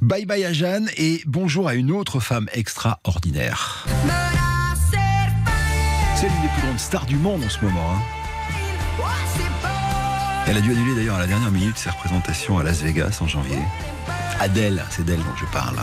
Bye 0.00 0.26
bye 0.26 0.44
à 0.44 0.52
Jeanne 0.52 0.88
et 0.96 1.22
bonjour 1.26 1.68
à 1.68 1.74
une 1.74 1.90
autre 1.90 2.20
femme 2.20 2.48
extraordinaire. 2.52 3.86
C'est 6.16 6.28
l'une 6.28 6.42
des 6.42 6.48
plus 6.54 6.62
grandes 6.62 6.78
stars 6.78 7.06
du 7.06 7.16
monde 7.16 7.42
en 7.44 7.48
ce 7.50 7.64
moment. 7.64 7.92
hein. 7.94 8.00
Elle 10.46 10.56
a 10.56 10.60
dû 10.60 10.72
annuler 10.72 10.96
d'ailleurs 10.96 11.16
à 11.16 11.20
la 11.20 11.26
dernière 11.26 11.50
minute 11.50 11.78
ses 11.78 11.90
représentations 11.90 12.58
à 12.58 12.62
Las 12.64 12.82
Vegas 12.82 13.18
en 13.20 13.28
janvier. 13.28 13.58
Adèle, 14.40 14.84
c'est 14.90 15.04
d'elle 15.04 15.18
dont 15.20 15.36
je 15.40 15.44
parle. 15.52 15.76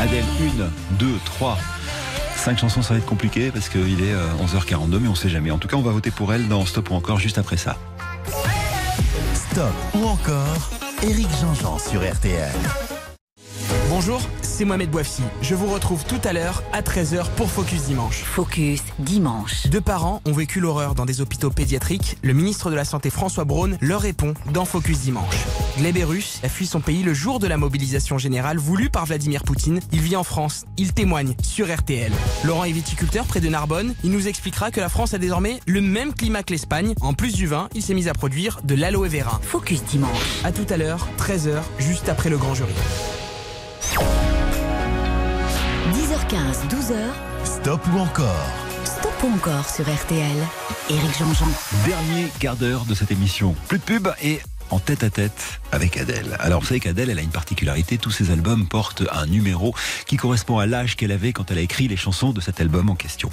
Adèle, 0.00 0.24
une, 0.40 0.70
deux, 0.98 1.18
trois. 1.24 1.58
Cinq 2.36 2.58
chansons, 2.58 2.82
ça 2.82 2.94
va 2.94 2.98
être 2.98 3.06
compliqué 3.06 3.50
parce 3.50 3.68
qu'il 3.68 4.02
est 4.02 4.12
euh, 4.12 4.26
11h42, 4.44 4.98
mais 4.98 5.08
on 5.08 5.14
sait 5.14 5.28
jamais. 5.28 5.50
En 5.50 5.58
tout 5.58 5.68
cas, 5.68 5.76
on 5.76 5.82
va 5.82 5.90
voter 5.90 6.10
pour 6.10 6.32
elle 6.32 6.48
dans 6.48 6.64
Stop 6.66 6.90
ou 6.90 6.94
encore 6.94 7.18
juste 7.18 7.38
après 7.38 7.56
ça. 7.56 7.76
Stop 9.34 9.72
ou 9.94 10.06
encore 10.06 10.70
Eric 11.02 11.28
Jean-Jean 11.40 11.78
sur 11.78 12.00
RTL. 12.00 12.52
Bonjour, 14.08 14.28
c'est 14.40 14.64
Mohamed 14.64 14.88
Bouafsi. 14.88 15.22
Je 15.42 15.56
vous 15.56 15.66
retrouve 15.66 16.04
tout 16.04 16.20
à 16.22 16.32
l'heure 16.32 16.62
à 16.72 16.80
13h 16.80 17.28
pour 17.34 17.50
Focus 17.50 17.86
Dimanche. 17.86 18.22
Focus 18.22 18.80
dimanche. 19.00 19.66
Deux 19.66 19.80
parents 19.80 20.22
ont 20.24 20.32
vécu 20.32 20.60
l'horreur 20.60 20.94
dans 20.94 21.04
des 21.04 21.20
hôpitaux 21.20 21.50
pédiatriques. 21.50 22.16
Le 22.22 22.32
ministre 22.32 22.70
de 22.70 22.76
la 22.76 22.84
Santé 22.84 23.10
François 23.10 23.42
Braun 23.42 23.76
leur 23.80 24.00
répond 24.00 24.34
dans 24.52 24.64
Focus 24.64 25.00
Dimanche. 25.00 25.34
Gleb 25.76 25.96
est 25.96 26.04
russe, 26.04 26.38
a 26.44 26.48
fui 26.48 26.66
son 26.66 26.80
pays 26.80 27.02
le 27.02 27.14
jour 27.14 27.40
de 27.40 27.48
la 27.48 27.56
mobilisation 27.56 28.16
générale 28.16 28.58
voulue 28.58 28.90
par 28.90 29.06
Vladimir 29.06 29.42
Poutine. 29.42 29.80
Il 29.90 30.02
vit 30.02 30.14
en 30.14 30.22
France. 30.22 30.66
Il 30.76 30.92
témoigne 30.92 31.34
sur 31.42 31.66
RTL. 31.66 32.12
Laurent 32.44 32.62
est 32.62 32.70
viticulteur 32.70 33.24
près 33.24 33.40
de 33.40 33.48
Narbonne. 33.48 33.92
Il 34.04 34.12
nous 34.12 34.28
expliquera 34.28 34.70
que 34.70 34.78
la 34.78 34.88
France 34.88 35.14
a 35.14 35.18
désormais 35.18 35.58
le 35.66 35.80
même 35.80 36.14
climat 36.14 36.44
que 36.44 36.52
l'Espagne. 36.52 36.94
En 37.00 37.12
plus 37.12 37.34
du 37.34 37.48
vin, 37.48 37.68
il 37.74 37.82
s'est 37.82 37.94
mis 37.94 38.08
à 38.08 38.12
produire 38.12 38.60
de 38.62 38.76
l'aloe 38.76 39.08
vera. 39.08 39.40
Focus 39.42 39.82
dimanche. 39.82 40.44
À 40.44 40.52
tout 40.52 40.66
à 40.70 40.76
l'heure, 40.76 41.08
13h, 41.18 41.60
juste 41.80 42.08
après 42.08 42.30
le 42.30 42.38
grand 42.38 42.54
jury. 42.54 42.74
10h15, 45.92 46.68
12h. 46.68 46.96
Stop 47.44 47.80
ou 47.92 47.98
encore 47.98 48.50
Stop 48.84 49.12
ou 49.24 49.34
encore 49.34 49.68
sur 49.68 49.84
RTL. 49.84 50.36
Éric 50.90 51.18
Jean-Jean. 51.18 51.46
Dernier 51.84 52.28
quart 52.38 52.56
d'heure 52.56 52.84
de 52.84 52.94
cette 52.94 53.10
émission. 53.10 53.54
Plus 53.68 53.78
de 53.78 53.84
pub 53.84 54.08
et 54.22 54.40
en 54.70 54.78
tête 54.78 55.04
à 55.04 55.10
tête 55.10 55.60
avec 55.72 55.96
Adèle. 55.96 56.36
Alors 56.40 56.60
vous 56.60 56.66
savez 56.66 56.80
qu'Adèle, 56.80 57.10
elle 57.10 57.18
a 57.18 57.22
une 57.22 57.30
particularité, 57.30 57.98
tous 57.98 58.10
ses 58.10 58.30
albums 58.30 58.66
portent 58.66 59.02
un 59.12 59.26
numéro 59.26 59.74
qui 60.06 60.16
correspond 60.16 60.58
à 60.58 60.66
l'âge 60.66 60.96
qu'elle 60.96 61.12
avait 61.12 61.32
quand 61.32 61.50
elle 61.50 61.58
a 61.58 61.62
écrit 61.62 61.88
les 61.88 61.96
chansons 61.96 62.32
de 62.32 62.40
cet 62.40 62.60
album 62.60 62.90
en 62.90 62.94
question. 62.94 63.30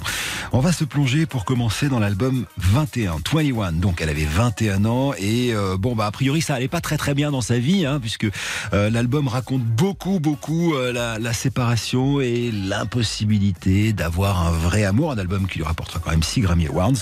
On 0.52 0.60
va 0.60 0.72
se 0.72 0.84
plonger 0.84 1.26
pour 1.26 1.44
commencer 1.44 1.88
dans 1.88 1.98
l'album 1.98 2.44
21, 2.58 3.16
21. 3.32 3.72
Donc 3.72 4.00
elle 4.00 4.08
avait 4.08 4.24
21 4.24 4.84
ans 4.84 5.12
et 5.18 5.52
euh, 5.52 5.76
bon 5.76 5.94
bah 5.94 6.06
a 6.06 6.10
priori 6.10 6.40
ça 6.40 6.54
allait 6.54 6.68
pas 6.68 6.80
très 6.80 6.96
très 6.96 7.14
bien 7.14 7.30
dans 7.30 7.40
sa 7.40 7.58
vie 7.58 7.86
hein, 7.86 7.98
puisque 8.00 8.26
euh, 8.72 8.90
l'album 8.90 9.28
raconte 9.28 9.62
beaucoup 9.62 10.20
beaucoup 10.20 10.74
euh, 10.74 10.92
la, 10.92 11.18
la 11.18 11.32
séparation 11.32 12.20
et 12.20 12.50
l'impossibilité 12.50 13.92
d'avoir 13.92 14.46
un 14.46 14.50
vrai 14.50 14.84
amour, 14.84 15.12
un 15.12 15.18
album 15.18 15.46
qui 15.46 15.58
lui 15.58 15.64
rapportera 15.64 16.00
quand 16.00 16.10
même 16.10 16.22
6 16.22 16.40
Grammy 16.40 16.66
Awards 16.66 16.92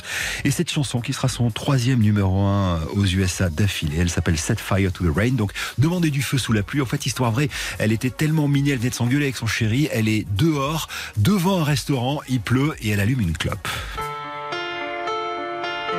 et 0.45 0.51
cette 0.51 0.71
chanson 0.71 1.01
qui 1.01 1.13
sera 1.13 1.29
son 1.29 1.51
troisième 1.51 2.01
numéro 2.01 2.41
1 2.41 2.81
aux 2.95 3.05
USA 3.05 3.51
d'affilée, 3.51 3.99
elle 4.01 4.11
s'appelle 4.11 4.22
Set 4.37 4.61
Fire 4.61 4.93
to 4.93 5.05
the 5.05 5.15
Rain. 5.15 5.33
Donc, 5.33 5.53
demander 5.79 6.11
du 6.11 6.23
feu 6.23 6.39
sous 6.39 6.53
la 6.53 6.63
pluie. 6.63 6.81
En 6.81 6.87
fait, 6.87 7.07
histoire 7.07 7.31
vraie, 7.31 7.49
elle 7.79 7.93
était 7.93 8.11
tellement 8.11 8.49
minée, 8.49 8.71
elle 8.71 8.79
venait 8.79 8.91
de 8.91 8.95
s'engueuler 8.95 9.27
avec 9.27 9.37
son 9.37 9.47
chéri. 9.47 9.89
Elle 9.93 10.09
est 10.09 10.27
dehors, 10.37 10.89
devant 11.17 11.61
un 11.61 11.65
restaurant, 11.65 12.21
il 12.29 12.41
pleut 12.41 12.75
et 12.81 12.91
elle 12.91 13.01
allume 13.01 13.21
une 13.21 13.37
clope. 13.37 13.69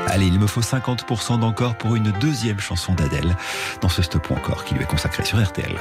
Allez, 0.07 0.27
il 0.27 0.39
me 0.39 0.47
faut 0.47 0.61
50% 0.61 1.39
d'encore 1.39 1.75
pour 1.77 1.95
une 1.95 2.11
deuxième 2.19 2.59
chanson 2.59 2.93
d'Adèle 2.93 3.35
dans 3.81 3.89
ce 3.89 4.01
stop 4.01 4.31
encore 4.31 4.65
qui 4.65 4.75
lui 4.75 4.83
est 4.83 4.87
consacré 4.87 5.23
sur 5.23 5.43
RTL. 5.43 5.75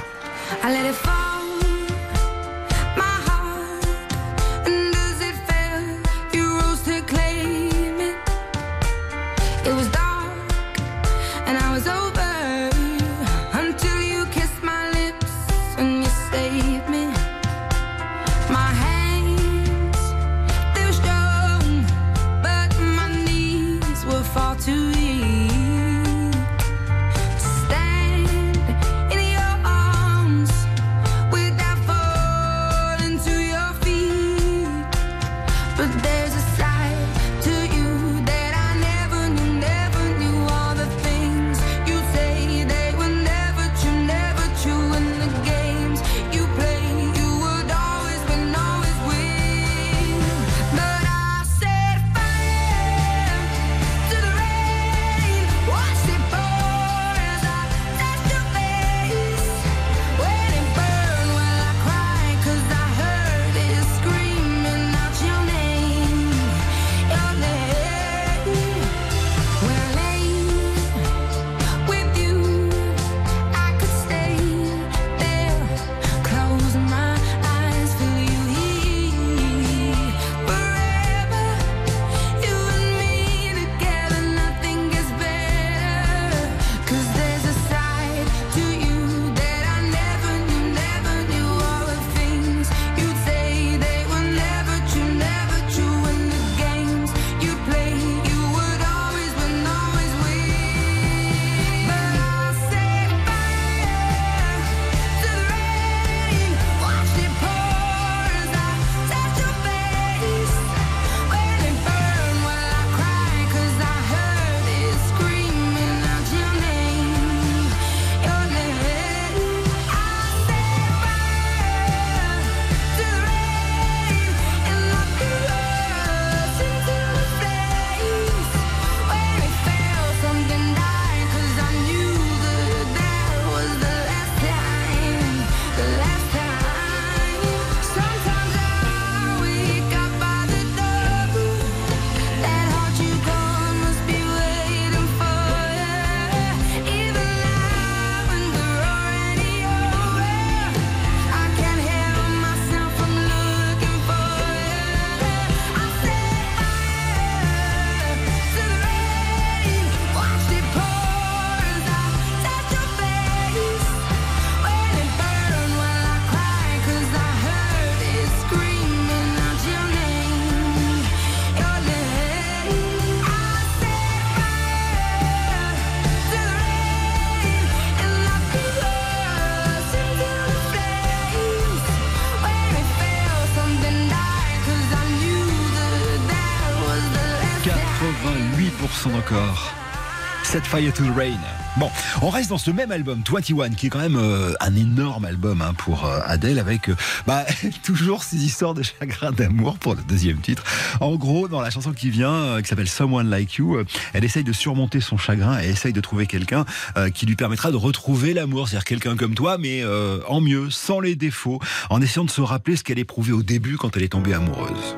Fire 190.72 190.90
to 190.90 191.04
the 191.04 191.14
Rain. 191.14 191.38
Bon, 191.76 191.90
on 192.22 192.30
reste 192.30 192.48
dans 192.48 192.56
ce 192.56 192.70
même 192.70 192.90
album, 192.92 193.22
21, 193.30 193.68
qui 193.74 193.88
est 193.88 193.90
quand 193.90 193.98
même 193.98 194.16
euh, 194.16 194.54
un 194.58 194.74
énorme 194.74 195.26
album 195.26 195.60
hein, 195.60 195.74
pour 195.76 196.06
euh, 196.06 196.20
Adèle, 196.24 196.58
avec 196.58 196.88
euh, 196.88 196.96
bah, 197.26 197.44
toujours 197.82 198.24
ces 198.24 198.42
histoires 198.42 198.72
de 198.72 198.82
chagrin 198.82 199.32
d'amour 199.32 199.76
pour 199.76 199.94
le 199.94 200.00
deuxième 200.08 200.38
titre. 200.38 200.64
En 201.00 201.16
gros, 201.16 201.46
dans 201.46 201.60
la 201.60 201.68
chanson 201.68 201.92
qui 201.92 202.08
vient, 202.08 202.32
euh, 202.32 202.62
qui 202.62 202.68
s'appelle 202.68 202.88
Someone 202.88 203.28
Like 203.28 203.56
You, 203.56 203.84
elle 204.14 204.24
essaye 204.24 204.44
de 204.44 204.52
surmonter 204.54 205.02
son 205.02 205.18
chagrin 205.18 205.60
et 205.60 205.68
essaye 205.68 205.92
de 205.92 206.00
trouver 206.00 206.26
quelqu'un 206.26 206.64
qui 207.12 207.26
lui 207.26 207.36
permettra 207.36 207.70
de 207.70 207.76
retrouver 207.76 208.32
l'amour, 208.32 208.66
c'est-à-dire 208.66 208.86
quelqu'un 208.86 209.14
comme 209.14 209.34
toi, 209.34 209.58
mais 209.58 209.84
en 210.26 210.40
mieux, 210.40 210.70
sans 210.70 211.00
les 211.00 211.16
défauts, 211.16 211.60
en 211.90 212.00
essayant 212.00 212.24
de 212.24 212.30
se 212.30 212.40
rappeler 212.40 212.76
ce 212.76 212.82
qu'elle 212.84 212.98
éprouvait 212.98 213.32
au 213.32 213.42
début 213.42 213.76
quand 213.76 213.94
elle 213.98 214.04
est 214.04 214.12
tombée 214.12 214.32
amoureuse. 214.32 214.96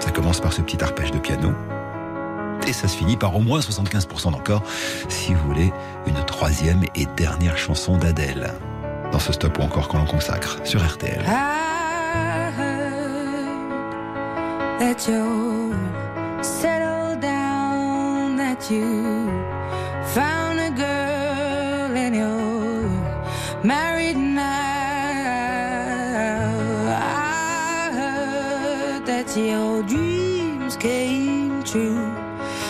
Ça 0.00 0.10
commence 0.10 0.40
par 0.40 0.52
ce 0.52 0.60
petit 0.60 0.82
arpège 0.82 1.12
de 1.12 1.18
piano. 1.18 1.54
Et 2.66 2.72
ça 2.72 2.88
se 2.88 2.96
finit 2.96 3.16
par 3.16 3.34
au 3.36 3.40
moins 3.40 3.60
75% 3.60 4.32
d'encore, 4.32 4.62
si 5.08 5.34
vous 5.34 5.46
voulez, 5.46 5.72
une 6.06 6.24
troisième 6.24 6.84
et 6.94 7.06
dernière 7.16 7.58
chanson 7.58 7.96
d'Adèle. 7.96 8.52
Dans 9.12 9.18
ce 9.18 9.32
stop 9.32 9.58
ou 9.58 9.62
encore 9.62 9.88
qu'on 9.88 9.98
l'on 9.98 10.06
consacre 10.06 10.58
sur 10.64 10.80
RTL. 10.84 11.24
Found 20.14 20.58
a 20.58 20.70
girl 20.70 21.96
and 21.96 22.16
married 23.62 24.16
now. 24.16 24.40
That 29.06 29.36
your 29.36 29.84
dreams 29.84 30.76
came 30.76 31.62
true. 31.62 32.09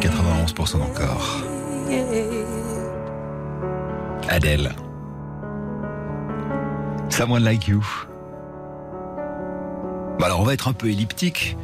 91% 0.00 0.82
encore. 0.82 1.42
Adèle. 4.28 4.72
Someone 7.10 7.42
like 7.44 7.66
you. 7.66 7.82
Bah 10.18 10.26
alors 10.26 10.40
on 10.40 10.44
va 10.44 10.54
être 10.54 10.68
un 10.68 10.72
peu 10.72 10.88
elliptique. 10.88 11.56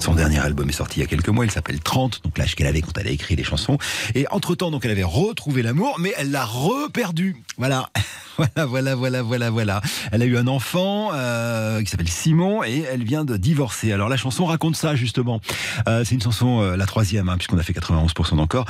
Son 0.00 0.14
dernier 0.14 0.38
album 0.38 0.66
est 0.70 0.72
sorti 0.72 0.98
il 0.98 1.02
y 1.02 1.04
a 1.04 1.06
quelques 1.06 1.28
mois, 1.28 1.44
il 1.44 1.50
s'appelle 1.50 1.78
30, 1.78 2.22
donc 2.24 2.38
l'âge 2.38 2.54
qu'elle 2.54 2.66
avait 2.66 2.80
quand 2.80 2.96
elle 2.96 3.06
a 3.06 3.10
écrit 3.10 3.36
les 3.36 3.44
chansons. 3.44 3.76
Et 4.14 4.26
entre-temps, 4.30 4.70
donc 4.70 4.86
elle 4.86 4.90
avait 4.92 5.02
retrouvé 5.02 5.62
l'amour, 5.62 5.96
mais 5.98 6.14
elle 6.16 6.30
l'a 6.30 6.46
reperdu. 6.46 7.36
Voilà. 7.58 7.90
Voilà, 8.40 8.64
voilà, 8.64 8.94
voilà, 8.94 9.22
voilà, 9.22 9.50
voilà. 9.50 9.80
Elle 10.12 10.22
a 10.22 10.24
eu 10.24 10.38
un 10.38 10.46
enfant 10.46 11.10
euh, 11.12 11.82
qui 11.82 11.90
s'appelle 11.90 12.08
Simon 12.08 12.64
et 12.64 12.84
elle 12.90 13.04
vient 13.04 13.26
de 13.26 13.36
divorcer. 13.36 13.92
Alors 13.92 14.08
la 14.08 14.16
chanson 14.16 14.46
raconte 14.46 14.76
ça 14.76 14.96
justement. 14.96 15.42
Euh, 15.88 16.04
c'est 16.06 16.14
une 16.14 16.22
chanson, 16.22 16.62
euh, 16.62 16.74
la 16.74 16.86
troisième, 16.86 17.28
hein, 17.28 17.36
puisqu'on 17.36 17.58
a 17.58 17.62
fait 17.62 17.74
91% 17.74 18.36
d'encore. 18.36 18.64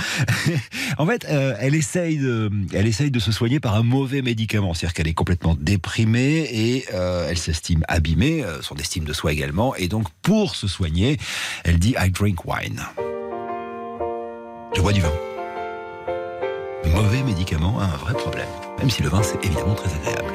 en 0.99 1.07
fait, 1.07 1.25
elle 1.29 1.77
essaye 1.77 2.19
de, 2.19 2.51
elle 2.73 2.89
essaye 2.89 3.13
de 3.13 3.21
se 3.21 3.31
soigner 3.31 3.61
par 3.61 3.77
un 3.77 3.85
mauvais 3.85 4.23
médicament, 4.23 4.75
c'est-à-dire 4.75 4.95
qu'elle 4.95 5.09
est 5.09 5.15
complètement 5.15 5.55
déprimée 5.55 6.49
et 6.51 6.87
elle 6.91 7.39
s'estime 7.39 7.85
abîmée, 7.87 8.45
son 8.63 8.75
estime 8.75 9.05
de 9.05 9.13
soi 9.13 9.33
également. 9.33 9.77
Et 9.77 9.87
donc 9.87 10.09
pour 10.23 10.57
se 10.57 10.67
soigner, 10.67 11.19
elle 11.65 11.79
dit 11.79 11.95
I 11.99 12.11
drink 12.11 12.45
wine. 12.45 12.81
Je 14.75 14.81
bois 14.81 14.93
du 14.93 15.01
vin. 15.01 15.13
Mauvais 16.95 17.23
médicament 17.23 17.81
un 17.81 17.97
vrai 17.97 18.15
problème, 18.15 18.49
même 18.79 18.91
si 18.91 19.03
le 19.03 19.09
vin 19.09 19.23
c'est 19.23 19.45
évidemment 19.45 19.75
très 19.75 19.93
agréable. 19.95 20.33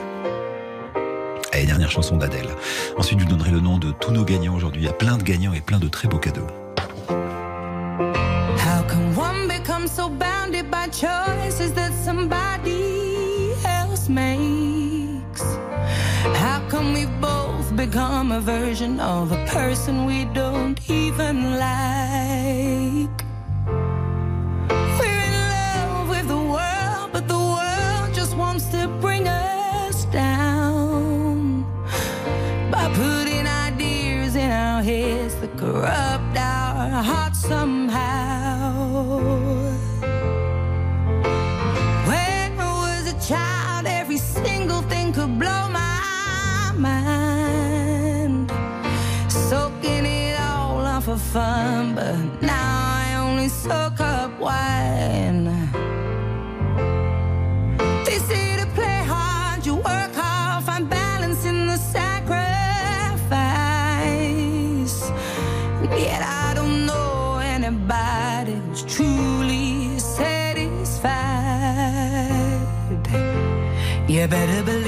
Allez, 1.51 1.65
dernière 1.65 1.91
chanson 1.91 2.17
d'Adèle. 2.17 2.49
Ensuite, 2.97 3.19
je 3.19 3.23
vous 3.23 3.29
donnerai 3.29 3.51
le 3.51 3.61
nom 3.61 3.77
de 3.77 3.91
tous 3.91 4.11
nos 4.11 4.25
gagnants 4.25 4.55
aujourd'hui. 4.55 4.81
Il 4.81 4.85
y 4.85 4.89
a 4.89 4.93
plein 4.93 5.17
de 5.17 5.23
gagnants 5.23 5.53
et 5.53 5.61
plein 5.61 5.79
de 5.79 5.87
très 5.87 6.07
beaux 6.07 6.19
cadeaux. 6.19 6.47
How 16.67 16.91
we 16.93 17.05
both 17.21 17.44
become 17.75 18.31
a 18.31 18.39
version 18.39 18.99
of 18.99 19.31
a 19.31 19.45
person 19.47 20.05
we 20.05 20.25
don't 20.25 20.79
even 20.89 21.59
like? 21.59 23.23
We're 24.99 25.23
in 25.29 25.35
love 25.55 26.09
with 26.09 26.27
the 26.27 26.37
world, 26.37 27.09
but 27.11 27.27
the 27.27 27.37
world 27.37 28.13
just 28.13 28.37
wants 28.37 28.65
to 28.69 28.87
bring 29.01 29.27
us 29.27 30.05
down 30.05 31.63
by 32.71 32.87
putting 32.93 33.45
ideas 33.45 34.35
in 34.35 34.49
our 34.49 34.81
heads 34.81 35.35
that 35.35 35.57
corrupt 35.57 36.37
our 36.37 37.03
hearts 37.03 37.39
somehow. 37.39 38.55
Fun, 51.35 51.93
but 51.95 52.15
now 52.41 52.69
I 53.03 53.15
only 53.25 53.49
soak 53.49 53.99
up 53.99 54.31
wine. 54.39 55.47
They 58.05 58.19
say 58.29 58.45
to 58.61 58.67
play 58.77 58.99
hard, 59.13 59.65
you 59.65 59.75
work 59.75 60.13
hard, 60.21 60.63
find 60.63 60.89
balance 60.89 61.43
in 61.43 61.67
the 61.67 61.77
sacrifice. 61.95 62.57
Yet 66.05 66.21
I 66.43 66.53
don't 66.55 66.85
know 66.85 67.39
anybody 67.55 68.53
who's 68.63 68.83
truly 68.95 69.99
satisfied. 69.99 70.85
You 74.07 74.25
better 74.27 74.63
believe 74.63 74.84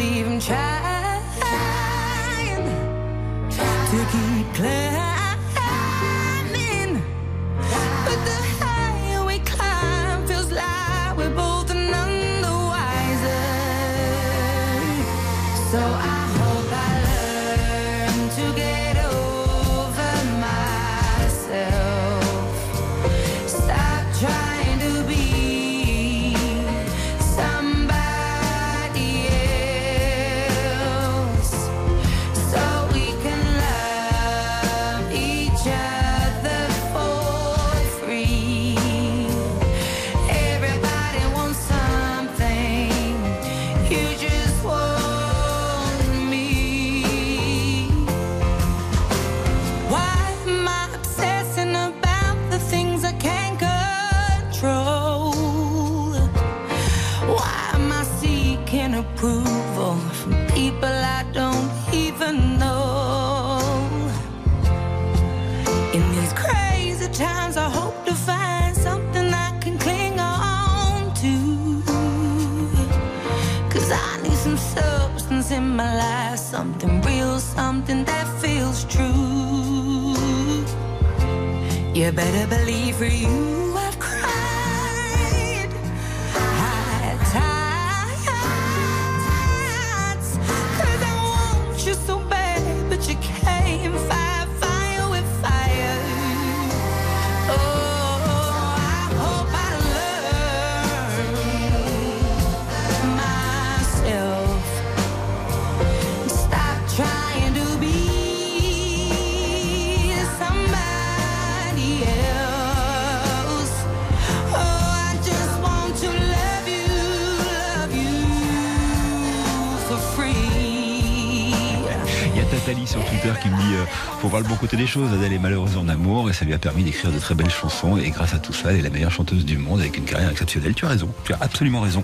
Adèle 125.06 125.34
est 125.34 125.40
malheureuse 125.40 125.78
en 125.78 125.88
amour 125.88 126.30
et 126.30 126.34
ça 126.34 126.44
lui 126.44 126.54
a 126.54 126.58
permis 126.58 126.84
d'écrire 126.84 127.12
de 127.12 127.20
très 127.20 127.36
belles 127.36 127.50
chansons. 127.50 127.98
Et 127.98 128.10
grâce 128.10 128.34
à 128.34 128.40
tout 128.40 128.54
ça, 128.54 128.72
elle 128.72 128.80
est 128.80 128.82
la 128.82 128.90
meilleure 128.90 129.12
chanteuse 129.12 129.46
du 129.46 129.58
monde 129.58 129.80
avec 129.80 129.98
une 129.98 130.06
carrière 130.06 130.30
exceptionnelle. 130.32 130.74
Tu 130.74 130.86
as 130.86 130.90
raison, 130.90 131.10
tu 131.24 131.34
as 131.34 131.38
absolument 131.40 131.82
raison. 131.82 132.04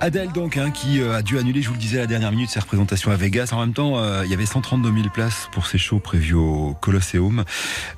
Adèle 0.00 0.32
donc 0.32 0.56
hein, 0.56 0.70
qui 0.70 1.00
euh, 1.00 1.16
a 1.16 1.22
dû 1.22 1.38
annuler, 1.38 1.60
je 1.60 1.68
vous 1.68 1.74
le 1.74 1.80
disais 1.80 1.98
à 1.98 2.02
la 2.02 2.06
dernière 2.06 2.30
minute, 2.30 2.50
ses 2.50 2.60
représentations 2.60 3.10
à 3.10 3.16
Vegas. 3.16 3.50
En 3.52 3.60
même 3.60 3.74
temps, 3.74 3.98
euh, 3.98 4.22
il 4.24 4.30
y 4.30 4.34
avait 4.34 4.46
132 4.46 4.92
000 4.92 5.08
places 5.10 5.48
pour 5.52 5.66
ses 5.66 5.78
shows 5.78 5.98
prévus 5.98 6.34
au 6.34 6.74
Colosseum 6.80 7.44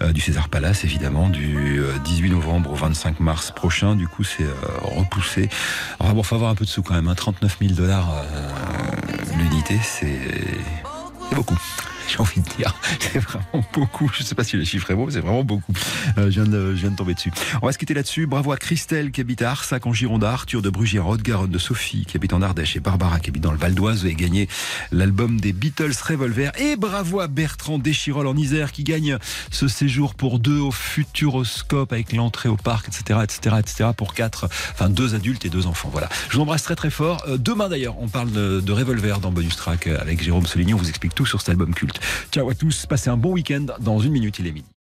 euh, 0.02 0.12
du 0.12 0.20
César 0.20 0.48
Palace, 0.48 0.84
évidemment, 0.84 1.28
du 1.28 1.78
euh, 1.78 1.92
18 2.04 2.30
novembre 2.30 2.72
au 2.72 2.74
25 2.74 3.20
mars 3.20 3.52
prochain. 3.54 3.94
Du 3.94 4.08
coup, 4.08 4.24
c'est 4.24 4.46
repoussé. 4.82 5.48
Alors 6.00 6.14
bon, 6.14 6.22
faut 6.22 6.34
avoir 6.34 6.50
un 6.50 6.54
peu 6.54 6.64
de 6.64 6.70
sous 6.70 6.82
quand 6.82 6.94
même. 6.94 7.08
Hein, 7.08 7.14
39 7.14 7.58
000 7.60 7.74
dollars 7.74 8.24
l'unité, 9.38 9.78
c'est 9.82 10.18
beaucoup. 11.34 11.58
J'ai 12.08 12.18
envie 12.18 12.40
de 12.40 12.48
dire, 12.56 12.74
c'est 13.00 13.18
vraiment 13.18 13.64
beaucoup. 13.72 14.10
Je 14.14 14.22
sais 14.22 14.34
pas 14.34 14.44
si 14.44 14.56
le 14.56 14.64
chiffre 14.64 14.90
est 14.90 14.94
beau, 14.94 15.10
c'est 15.10 15.20
vraiment 15.20 15.44
beaucoup. 15.44 15.72
Euh, 16.18 16.30
je, 16.30 16.40
viens 16.40 16.44
de, 16.44 16.74
je 16.74 16.80
viens 16.80 16.90
de 16.90 16.96
tomber 16.96 17.14
dessus. 17.14 17.32
On 17.62 17.66
va 17.66 17.72
se 17.72 17.78
quitter 17.78 17.94
là-dessus. 17.94 18.26
Bravo 18.26 18.52
à 18.52 18.56
Christelle 18.56 19.10
qui 19.10 19.20
habite 19.20 19.42
à 19.42 19.50
Arsac 19.50 19.86
en 19.86 19.92
Gironde, 19.92 20.24
à 20.24 20.32
Arthur 20.32 20.62
de 20.62 20.70
Brugière, 20.70 21.06
Haute-Garonne, 21.06 21.50
de 21.50 21.58
Sophie 21.58 22.04
qui 22.06 22.16
habite 22.16 22.32
en 22.32 22.42
Ardèche 22.42 22.76
et 22.76 22.80
Barbara 22.80 23.18
qui 23.20 23.30
habite 23.30 23.42
dans 23.42 23.52
le 23.52 23.58
Val 23.58 23.74
d'Oise 23.74 24.06
et 24.06 24.14
gagné 24.14 24.48
l'album 24.92 25.40
des 25.40 25.52
Beatles 25.52 25.92
Revolver. 26.06 26.52
Et 26.60 26.76
bravo 26.76 27.20
à 27.20 27.26
Bertrand 27.28 27.78
Deschirol 27.78 28.26
en 28.26 28.36
Isère 28.36 28.72
qui 28.72 28.84
gagne 28.84 29.18
ce 29.50 29.68
séjour 29.68 30.14
pour 30.14 30.38
deux 30.38 30.58
au 30.58 30.70
Futuroscope 30.70 31.92
avec 31.92 32.12
l'entrée 32.12 32.48
au 32.48 32.56
parc, 32.56 32.88
etc., 32.88 33.20
etc., 33.22 33.56
etc. 33.58 33.90
pour 33.96 34.14
quatre, 34.14 34.48
enfin 34.72 34.88
deux 34.88 35.14
adultes 35.14 35.44
et 35.44 35.50
deux 35.50 35.66
enfants. 35.66 35.90
Voilà. 35.92 36.08
Je 36.28 36.36
vous 36.36 36.42
embrasse 36.42 36.62
très 36.62 36.76
très 36.76 36.90
fort. 36.90 37.24
Euh, 37.28 37.36
demain 37.38 37.68
d'ailleurs, 37.68 37.96
on 38.00 38.08
parle 38.08 38.30
de, 38.30 38.60
de 38.60 38.72
Revolver 38.72 39.20
dans 39.20 39.32
Bonus 39.32 39.56
Track 39.56 39.86
avec 39.86 40.22
Jérôme 40.22 40.46
Soligny. 40.46 40.74
On 40.74 40.78
vous 40.78 40.88
explique 40.88 41.14
tout 41.14 41.26
sur 41.26 41.40
cet 41.40 41.50
album 41.50 41.74
culte. 41.74 41.95
Ciao 42.30 42.48
à 42.48 42.54
tous. 42.54 42.86
Passez 42.86 43.10
un 43.10 43.16
bon 43.16 43.32
week-end. 43.32 43.66
Dans 43.80 43.98
une 43.98 44.12
minute, 44.12 44.38
il 44.38 44.46
est 44.46 44.52
midi. 44.52 44.75